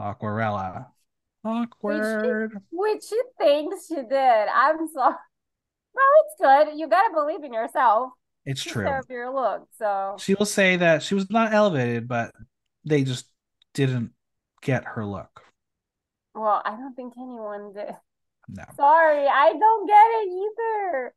[0.00, 0.86] Aquarela.
[1.44, 2.52] Awkward.
[2.52, 4.46] Which she, which she thinks she did.
[4.54, 5.16] I'm sorry.
[5.94, 6.78] Well, it's good.
[6.78, 8.12] You gotta believe in yourself.
[8.48, 8.88] It's true.
[9.10, 12.32] Your look, so she will say that she was not elevated, but
[12.82, 13.26] they just
[13.74, 14.12] didn't
[14.62, 15.42] get her look.
[16.34, 17.94] Well, I don't think anyone did.
[18.48, 18.64] No.
[18.74, 21.14] Sorry, I don't get it either.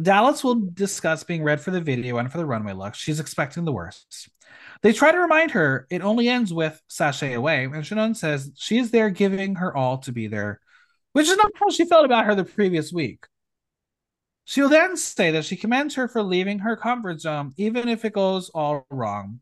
[0.00, 2.94] Dallas will discuss being read for the video and for the runway look.
[2.94, 4.30] She's expecting the worst.
[4.80, 8.78] They try to remind her it only ends with sashay away, and Shannon says she
[8.78, 10.60] is there giving her all to be there,
[11.12, 13.26] which is not how she felt about her the previous week.
[14.48, 18.12] She'll then say that she commends her for leaving her comfort zone, even if it
[18.12, 19.40] goes all wrong.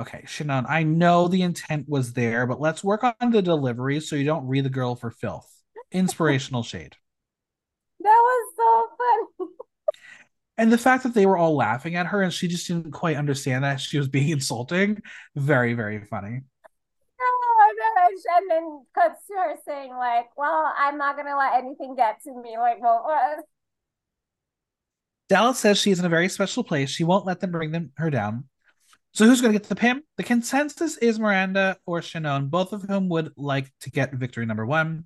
[0.00, 4.16] Okay, Shannon, I know the intent was there, but let's work on the delivery so
[4.16, 5.52] you don't read the girl for filth.
[5.92, 6.96] Inspirational shade.
[8.00, 9.50] That was so funny.
[10.56, 13.16] and the fact that they were all laughing at her and she just didn't quite
[13.16, 15.02] understand that she was being insulting,
[15.36, 16.40] very, very funny.
[17.20, 17.74] Oh.
[18.38, 22.30] And then cuts to her saying, like, well, I'm not gonna let anything get to
[22.30, 22.56] me.
[22.56, 23.04] Like, well?
[25.28, 26.90] Dallas says she is in a very special place.
[26.90, 28.44] She won't let them bring them her down.
[29.12, 30.04] So who's going to get the pimp?
[30.16, 34.66] The consensus is Miranda or Shannon, both of whom would like to get victory number
[34.66, 35.04] one.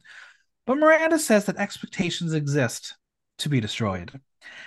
[0.66, 2.97] But Miranda says that expectations exist
[3.39, 4.20] to be destroyed.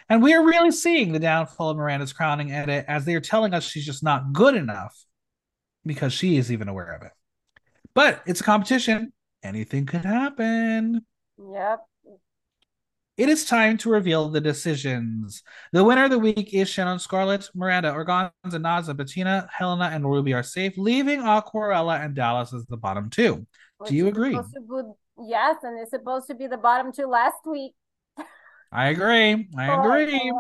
[0.10, 3.54] And we are really seeing the downfall of Miranda's crowning edit as they are telling
[3.54, 4.96] us she's just not good enough
[5.86, 7.12] because she is even aware of it.
[7.94, 9.14] But it's a competition.
[9.44, 11.06] Anything could happen.
[11.38, 11.86] Yep.
[13.18, 15.42] It is time to reveal the decisions.
[15.72, 20.34] The winner of the week is Shannon Skarllet, Miranda, Organzza, Naza, Betina, Hellena, and Ruby
[20.34, 23.48] are safe, leaving Aquarela and Dallas as the bottom two.
[23.78, 24.38] Which Do you agree?
[25.18, 27.74] yes, and it's supposed to be the bottom two last week.
[28.70, 29.48] I agree.
[29.58, 30.34] I oh, agree.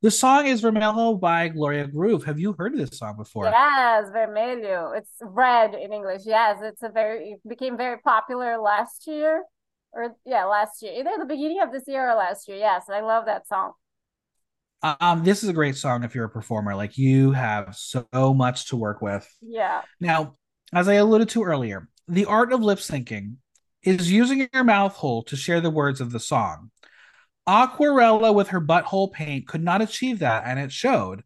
[0.00, 2.24] The song is Vermelho by Gloria Groove.
[2.24, 3.44] Have you heard this song before?
[3.44, 4.96] Yes, Vermelho.
[4.96, 6.22] It's red in English.
[6.24, 9.42] Yes, it's a very it became very popular last year
[9.92, 12.56] or yeah, last year, either the beginning of this year or last year.
[12.56, 13.72] Yes, I love that song.
[14.82, 16.74] Um, this is a great song if you're a performer.
[16.74, 19.28] Like you have so much to work with.
[19.40, 19.82] Yeah.
[20.00, 20.36] Now,
[20.72, 23.36] as I alluded to earlier, the art of lip syncing
[23.82, 26.70] is using your mouth hole to share the words of the song.
[27.48, 31.22] Aquarela with her butthole paint could not achieve that, and it showed.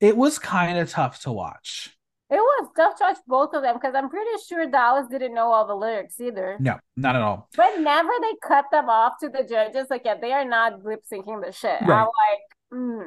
[0.00, 1.96] It was kind of tough to watch.
[2.30, 5.50] It was tough to watch both of them because I'm pretty sure Dallas didn't know
[5.50, 6.58] all the lyrics either.
[6.60, 7.48] No, not at all.
[7.56, 9.86] But never they cut them off to the judges.
[9.88, 11.80] Like, yeah, they are not lip syncing the shit.
[11.80, 12.02] Right.
[12.02, 13.06] I'm like, mm.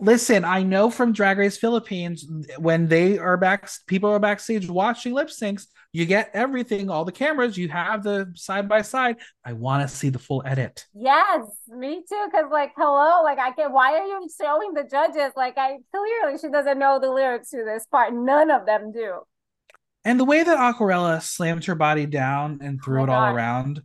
[0.00, 2.26] Listen, I know from Drag Race Philippines
[2.58, 5.66] when they are back, people are backstage watching lip syncs.
[5.94, 7.56] You get everything, all the cameras.
[7.56, 9.18] You have the side by side.
[9.44, 10.84] I want to see the full edit.
[10.92, 12.26] Yes, me too.
[12.26, 13.72] Because like, hello, like I can.
[13.72, 15.32] Why are you showing the judges?
[15.36, 18.12] Like, I clearly she doesn't know the lyrics to this part.
[18.12, 19.20] None of them do.
[20.04, 23.78] And the way that Aquarela slammed her body down and threw oh it all around,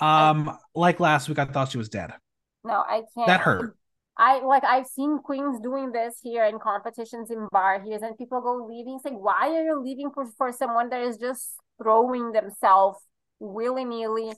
[0.00, 2.12] um, I, like last week, I thought she was dead.
[2.62, 3.26] No, I can't.
[3.26, 3.76] That hurt.
[4.18, 8.40] I like I've seen queens doing this here in competitions in bar here, and people
[8.40, 12.98] go leaving saying, Why are you leaving for, for someone that is just throwing themselves
[13.40, 14.32] willy-nilly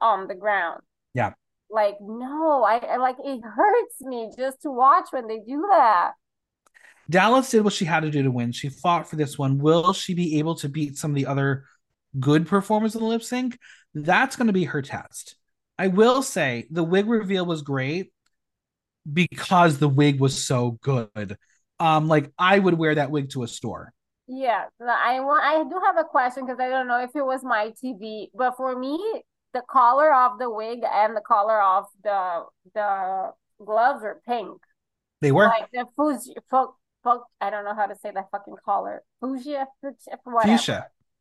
[0.00, 0.82] on the ground?
[1.14, 1.32] Yeah.
[1.70, 6.12] Like, no, I, I like it hurts me just to watch when they do that.
[7.08, 8.50] Dallas did what she had to do to win.
[8.50, 9.58] She fought for this one.
[9.58, 11.64] Will she be able to beat some of the other
[12.18, 13.58] good performers in the lip sync?
[13.94, 15.36] That's going to be her test.
[15.78, 18.12] I will say the wig reveal was great
[19.10, 21.36] because the wig was so good.
[21.78, 23.92] Um, like I would wear that wig to a store.
[24.26, 25.42] Yeah, I want.
[25.42, 28.56] I do have a question because I don't know if it was my TV, but
[28.56, 28.96] for me,
[29.52, 32.44] the color of the wig and the color of the
[32.74, 33.32] the
[33.64, 34.60] gloves are pink.
[35.20, 36.34] They were like the fuchsia.
[37.40, 39.02] I don't know how to say that fucking color.
[39.20, 40.18] Fuchsia, fuchsia,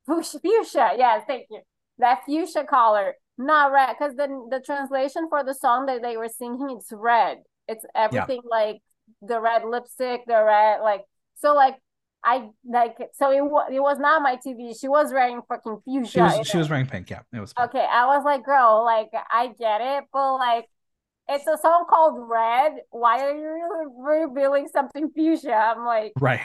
[0.05, 0.91] fuchsia, fuchsia.
[0.97, 1.61] Yes, thank you.
[1.97, 6.29] That fuchsia color, not red, because the the translation for the song that they were
[6.29, 7.39] singing it's red.
[7.69, 8.49] It's everything yeah.
[8.49, 8.81] like
[9.21, 11.03] the red lipstick, the red like
[11.35, 11.75] so like
[12.23, 14.77] I like so it was it was not my TV.
[14.79, 16.09] She was wearing fucking fuchsia.
[16.09, 17.09] She was she was wearing pink.
[17.09, 17.53] Yeah, it was.
[17.53, 17.69] Pink.
[17.69, 20.65] Okay, I was like, girl, like I get it, but like
[21.29, 22.73] it's a song called Red.
[22.89, 25.53] Why are you revealing something fuchsia?
[25.53, 26.41] I'm like, right.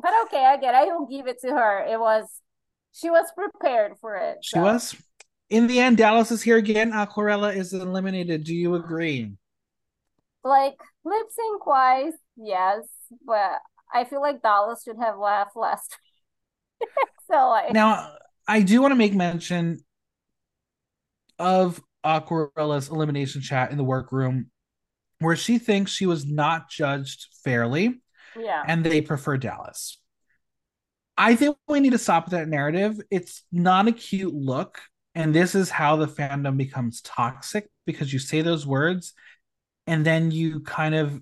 [0.00, 0.74] But okay, I get.
[0.74, 0.76] It.
[0.76, 1.84] I will give it to her.
[1.84, 2.24] It was
[2.92, 4.38] she was prepared for it.
[4.42, 4.62] She so.
[4.62, 4.96] was.
[5.48, 6.92] In the end, Dallas is here again.
[6.92, 8.44] Aquarela is eliminated.
[8.44, 9.32] Do you agree?
[10.46, 12.84] Like lip sync wise, yes,
[13.26, 13.58] but
[13.92, 15.96] I feel like Dallas should have laughed last.
[16.80, 16.90] week.
[17.30, 18.12] so like now,
[18.46, 19.80] I do want to make mention
[21.40, 24.52] of Aquarela's elimination chat in the workroom,
[25.18, 28.00] where she thinks she was not judged fairly.
[28.38, 29.98] Yeah, and they prefer Dallas.
[31.18, 33.00] I think we need to stop that narrative.
[33.10, 34.80] It's not a cute look.
[35.16, 39.14] And this is how the fandom becomes toxic because you say those words
[39.86, 41.20] and then you kind of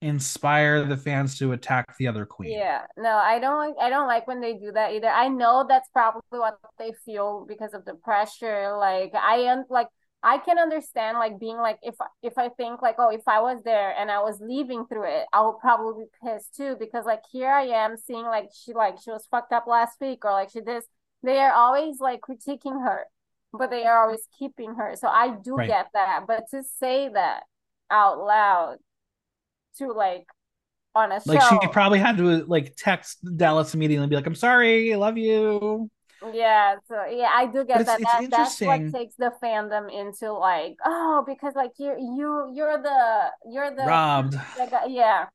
[0.00, 2.52] inspire the fans to attack the other queen.
[2.52, 2.82] Yeah.
[2.96, 5.08] No, I don't like I don't like when they do that either.
[5.08, 8.76] I know that's probably what they feel because of the pressure.
[8.76, 9.88] Like I am like
[10.22, 13.62] I can understand like being like if if I think like oh if I was
[13.64, 17.22] there and I was leaving through it I would probably be pissed too because like
[17.30, 20.50] here I am seeing like she like she was fucked up last week or like
[20.50, 20.84] she this
[21.22, 23.04] they are always like critiquing her
[23.52, 25.68] but they are always keeping her so I do right.
[25.68, 27.44] get that but to say that
[27.90, 28.76] out loud
[29.78, 30.26] to like
[30.94, 31.58] on a like show.
[31.62, 35.16] she probably had to like text Dallas immediately and be like, "I'm sorry, I love
[35.16, 35.90] you."
[36.32, 38.00] Yeah, so yeah, I do get that.
[38.00, 43.30] that that's what takes the fandom into like, oh, because like you you you're the
[43.50, 44.34] you're the robbed.
[44.88, 45.26] yeah.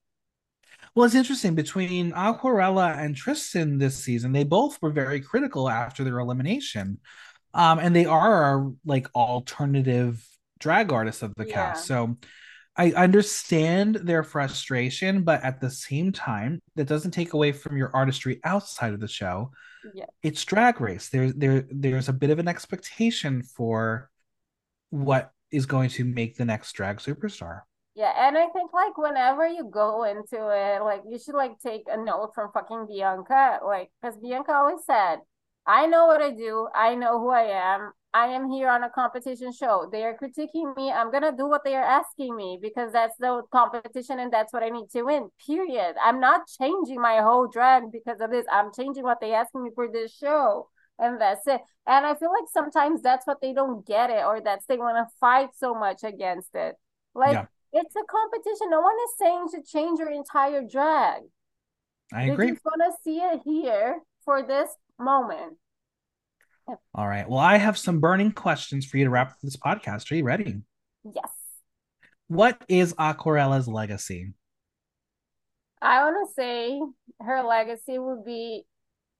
[0.95, 4.31] Well, it's interesting between Aquarela and Tristan this season.
[4.31, 6.99] They both were very critical after their elimination,
[7.53, 10.27] um, and they are like alternative
[10.63, 11.53] drag artists of the yeah.
[11.53, 11.85] cast.
[11.85, 12.17] So
[12.75, 17.91] I understand their frustration, but at the same time, that doesn't take away from your
[17.93, 19.51] artistry outside of the show.
[19.93, 20.05] Yeah.
[20.23, 21.09] It's drag race.
[21.09, 24.09] There's there there's a bit of an expectation for
[24.89, 27.61] what is going to make the next drag superstar.
[27.95, 31.83] Yeah, and I think like whenever you go into it, like you should like take
[31.91, 35.17] a note from fucking Bianca, like because Bianca always said,
[35.67, 38.89] I know what I do, I know who I am, I am here on a
[38.89, 39.89] competition show.
[39.91, 40.91] They are critiquing me.
[40.91, 44.61] I'm gonna do what they are asking me because that's the competition and that's what
[44.61, 45.29] I need to win.
[45.45, 45.95] Period.
[46.03, 48.45] I'm not changing my whole drag because of this.
[48.51, 50.69] I'm changing what they ask me for this show.
[50.99, 51.59] And that's it.
[51.87, 54.97] And I feel like sometimes that's what they don't get it, or that's they want
[54.97, 56.75] to fight so much against it.
[57.15, 57.45] Like yeah.
[57.73, 58.69] it's a competition.
[58.69, 61.23] No one is saying to change your entire drag.
[62.13, 62.51] I agree.
[62.51, 64.69] Just want to see it here for this
[64.99, 65.57] moment.
[66.67, 67.27] All right.
[67.27, 70.11] Well, I have some burning questions for you to wrap up this podcast.
[70.11, 70.61] Are you ready?
[71.03, 71.29] Yes.
[72.27, 74.33] What is Aquarela's legacy?
[75.81, 76.81] I want to say
[77.19, 78.63] her legacy would be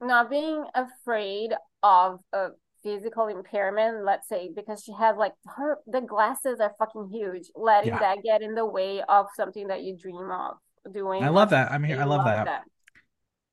[0.02, 1.52] not being afraid
[1.82, 2.49] of a
[2.84, 7.94] physical impairment, let's say, because she has like her the glasses are fucking huge, letting
[7.94, 7.99] yeah.
[7.99, 11.24] that get in the way of something that you dream of doing.
[11.24, 11.72] I love that.
[11.72, 11.98] I'm here.
[11.99, 12.45] I love, love that.
[12.45, 12.64] that.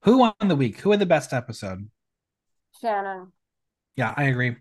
[0.02, 0.80] Who won the week?
[0.80, 1.88] Who had the best episode?
[2.80, 3.32] Shannon.
[4.00, 4.56] Yeah, I agree.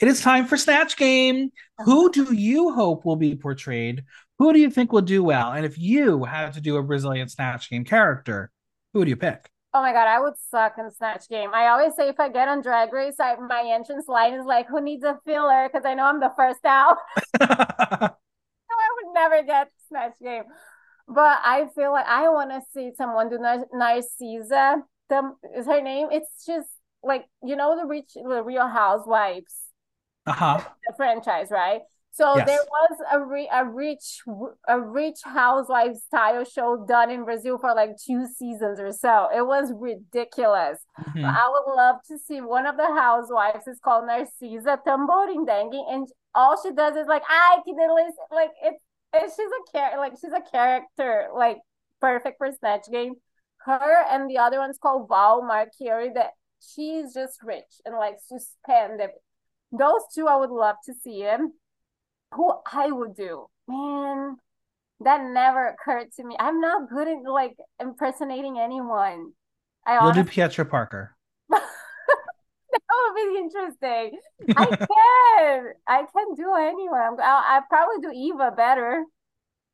[0.00, 1.50] It is time for Snatch Game.
[1.84, 2.24] Who uh-huh.
[2.24, 4.04] do you hope will be portrayed?
[4.38, 5.52] Who do you think will do well?
[5.52, 8.50] And if you had to do a Brazilian Snatch Game character,
[8.94, 9.50] who would you pick?
[9.74, 11.50] Oh my god, I would suck in Snatch Game.
[11.52, 14.68] I always say if I get on Drag Race, I, my entrance line is like,
[14.68, 16.96] "Who needs a filler?" Because I know I'm the first out.
[17.42, 20.44] so I would never get Snatch Game.
[21.08, 24.80] But I feel like I want to see someone do Nar- Narcisa.
[25.10, 26.08] The, is her name?
[26.10, 26.68] It's just
[27.02, 29.54] like you know the rich, the Real Housewives.
[30.26, 30.60] Uh huh.
[30.86, 31.80] The franchise, right?
[32.14, 32.46] So yes.
[32.46, 34.20] there was a re- a rich
[34.68, 39.28] a rich housewife style show done in Brazil for like two seasons or so.
[39.34, 40.78] It was ridiculous.
[41.00, 41.24] Mm-hmm.
[41.24, 46.60] I would love to see one of the housewives is called Narcisa Tamborindeguy, and all
[46.62, 50.50] she does is like I can listen like it's she's a character like she's a
[50.50, 51.58] character like
[52.02, 53.14] perfect for Snatch Game.
[53.64, 56.32] Her and the other one's called Val Marchiori that
[56.74, 59.10] she's just rich and like to spend it.
[59.70, 61.52] Those two I would love to see him
[62.34, 63.46] who I would do.
[63.68, 64.36] Man,
[65.00, 66.36] that never occurred to me.
[66.38, 69.32] I'm not good at like impersonating anyone.
[69.86, 70.22] I You'll honestly...
[70.22, 71.16] do Petra Parker.
[71.50, 71.60] that
[72.70, 74.18] would be interesting.
[74.56, 75.72] I can.
[75.86, 77.20] I can do anyone.
[77.22, 79.04] I'll, I'll probably do Eva better.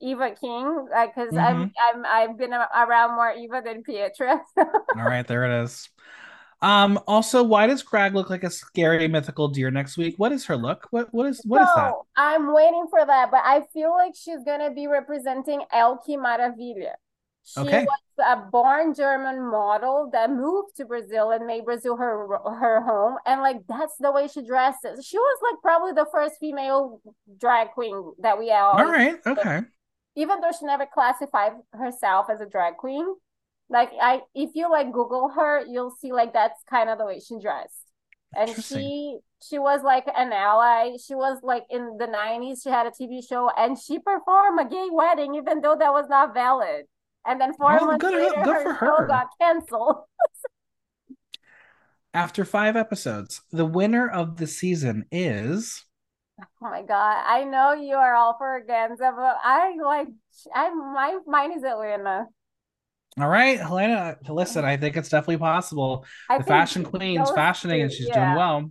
[0.00, 1.38] Eva King, because mm-hmm.
[1.38, 4.40] I'm I'm I've been around more Eva than Petra.
[4.56, 4.66] All
[4.96, 5.88] right, there it is.
[6.60, 10.14] Um, also, why does Grag look like a scary mythical deer next week?
[10.16, 10.88] What is her look?
[10.90, 11.92] What what is what so, is that?
[12.16, 16.94] I'm waiting for that, but I feel like she's gonna be representing Elke Maravilha.
[17.44, 17.86] She okay.
[17.86, 23.18] was a born German model that moved to Brazil and made Brazil her her home,
[23.24, 25.06] and like that's the way she dresses.
[25.06, 27.00] She was like probably the first female
[27.38, 28.72] drag queen that we all.
[28.72, 29.16] All right.
[29.24, 29.60] Okay.
[30.16, 33.06] Even though she never classified herself as a drag queen,
[33.70, 37.20] like I, if you like Google her, you'll see like that's kind of the way
[37.20, 37.84] she dressed.
[38.36, 40.96] And she she was like an ally.
[41.04, 44.68] She was like in the 90s, she had a TV show and she performed a
[44.68, 46.86] gay wedding, even though that was not valid.
[47.26, 49.96] And then four oh, months good, later, good her, her show got canceled.
[52.14, 55.84] After five episodes, the winner of the season is.
[56.40, 57.22] Oh my god!
[57.26, 60.08] I know you are all for Organzza, but I like
[60.54, 62.26] I my mine is Atlanta.
[63.18, 64.16] All right, Hellena.
[64.28, 66.04] Listen, I think it's definitely possible.
[66.28, 68.26] I the fashion queen's fashioning and she's yeah.
[68.26, 68.70] doing well.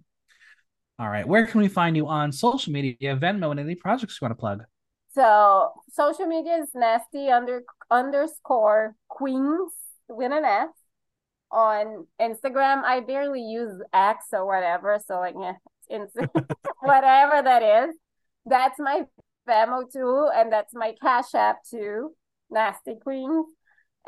[0.99, 4.25] All right, where can we find you on social media, Venmo, and any projects you
[4.25, 4.63] want to plug?
[5.13, 9.71] So social media is nasty under underscore queens
[10.07, 10.69] with an S.
[11.51, 14.99] On Instagram, I barely use X or whatever.
[15.05, 15.53] So like yeah,
[16.81, 17.95] whatever that is.
[18.45, 19.03] That's my
[19.47, 22.13] Venmo too, and that's my Cash App too.
[22.49, 23.45] Nasty Queens.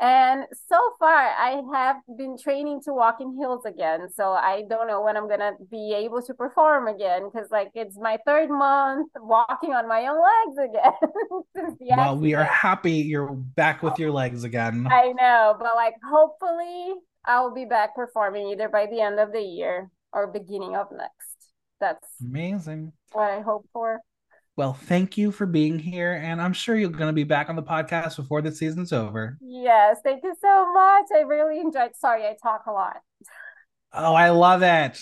[0.00, 4.08] And so far, I have been training to walk in heels again.
[4.14, 7.70] So I don't know when I'm going to be able to perform again because, like,
[7.74, 11.76] it's my third month walking on my own legs again.
[11.96, 14.86] well, we are happy you're back with your legs again.
[14.90, 16.94] I know, but like, hopefully,
[17.26, 21.52] I'll be back performing either by the end of the year or beginning of next.
[21.78, 22.92] That's amazing.
[23.12, 24.00] What I hope for.
[24.60, 26.20] Well, thank you for being here.
[26.22, 29.38] And I'm sure you're going to be back on the podcast before the season's over.
[29.40, 30.00] Yes.
[30.04, 31.06] Thank you so much.
[31.16, 31.96] I really enjoyed.
[31.96, 32.98] Sorry, I talk a lot.
[33.94, 35.00] Oh, I love it.